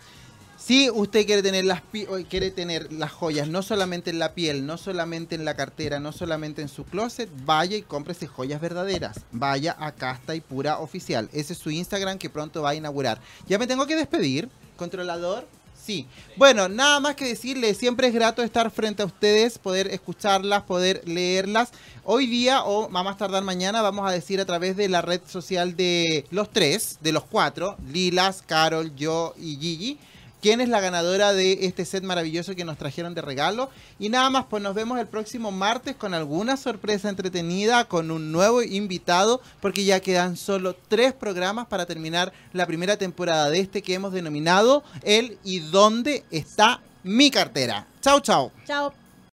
Si 0.56 0.88
usted 0.88 1.26
quiere 1.26 1.42
tener 1.42 1.66
las 1.66 1.82
quiere 2.30 2.50
tener 2.50 2.90
las 2.90 3.12
joyas 3.12 3.48
no 3.48 3.60
solamente 3.60 4.08
en 4.08 4.18
la 4.18 4.32
piel, 4.32 4.64
no 4.64 4.78
solamente 4.78 5.34
en 5.34 5.44
la 5.44 5.54
cartera, 5.54 6.00
no 6.00 6.12
solamente 6.12 6.62
en 6.62 6.68
su 6.70 6.84
closet, 6.84 7.28
vaya 7.44 7.76
y 7.76 7.82
cómprese 7.82 8.26
joyas 8.26 8.62
verdaderas. 8.62 9.20
Vaya 9.32 9.76
a 9.78 9.92
Casta 9.92 10.34
y 10.34 10.40
Pura 10.40 10.78
Oficial. 10.78 11.28
Ese 11.34 11.52
es 11.52 11.58
su 11.58 11.70
Instagram 11.70 12.16
que 12.16 12.30
pronto 12.30 12.62
va 12.62 12.70
a 12.70 12.74
inaugurar. 12.74 13.20
Ya 13.46 13.58
me 13.58 13.66
tengo 13.66 13.86
que 13.86 13.96
despedir, 13.96 14.48
controlador. 14.78 15.46
Sí. 15.84 16.06
Bueno, 16.36 16.68
nada 16.70 16.98
más 16.98 17.14
que 17.14 17.26
decirle, 17.26 17.74
siempre 17.74 18.06
es 18.06 18.14
grato 18.14 18.42
estar 18.42 18.70
frente 18.70 19.02
a 19.02 19.06
ustedes, 19.06 19.58
poder 19.58 19.88
escucharlas, 19.88 20.62
poder 20.62 21.06
leerlas. 21.06 21.72
Hoy 22.04 22.26
día 22.26 22.62
o 22.64 22.88
más 22.88 23.18
tardar 23.18 23.44
mañana 23.44 23.82
vamos 23.82 24.08
a 24.08 24.12
decir 24.12 24.40
a 24.40 24.46
través 24.46 24.76
de 24.76 24.88
la 24.88 25.02
red 25.02 25.20
social 25.26 25.76
de 25.76 26.24
los 26.30 26.50
tres, 26.50 26.98
de 27.02 27.12
los 27.12 27.24
cuatro, 27.24 27.76
Lilas, 27.92 28.42
Carol, 28.46 28.96
yo 28.96 29.34
y 29.36 29.56
Gigi 29.56 29.98
quién 30.44 30.60
es 30.60 30.68
la 30.68 30.82
ganadora 30.82 31.32
de 31.32 31.64
este 31.64 31.86
set 31.86 32.04
maravilloso 32.04 32.54
que 32.54 32.66
nos 32.66 32.76
trajeron 32.76 33.14
de 33.14 33.22
regalo. 33.22 33.70
Y 33.98 34.10
nada 34.10 34.28
más, 34.28 34.44
pues 34.44 34.62
nos 34.62 34.74
vemos 34.74 34.98
el 34.98 35.06
próximo 35.06 35.50
martes 35.50 35.96
con 35.96 36.12
alguna 36.12 36.58
sorpresa 36.58 37.08
entretenida, 37.08 37.86
con 37.86 38.10
un 38.10 38.30
nuevo 38.30 38.62
invitado, 38.62 39.40
porque 39.62 39.86
ya 39.86 40.00
quedan 40.00 40.36
solo 40.36 40.76
tres 40.88 41.14
programas 41.14 41.66
para 41.68 41.86
terminar 41.86 42.30
la 42.52 42.66
primera 42.66 42.98
temporada 42.98 43.48
de 43.48 43.60
este 43.60 43.80
que 43.80 43.94
hemos 43.94 44.12
denominado 44.12 44.84
El 45.00 45.38
y 45.44 45.60
dónde 45.60 46.24
está 46.30 46.82
mi 47.04 47.30
cartera. 47.30 47.86
Chao, 48.02 48.20
chao. 48.20 48.52
Chao. 48.66 49.03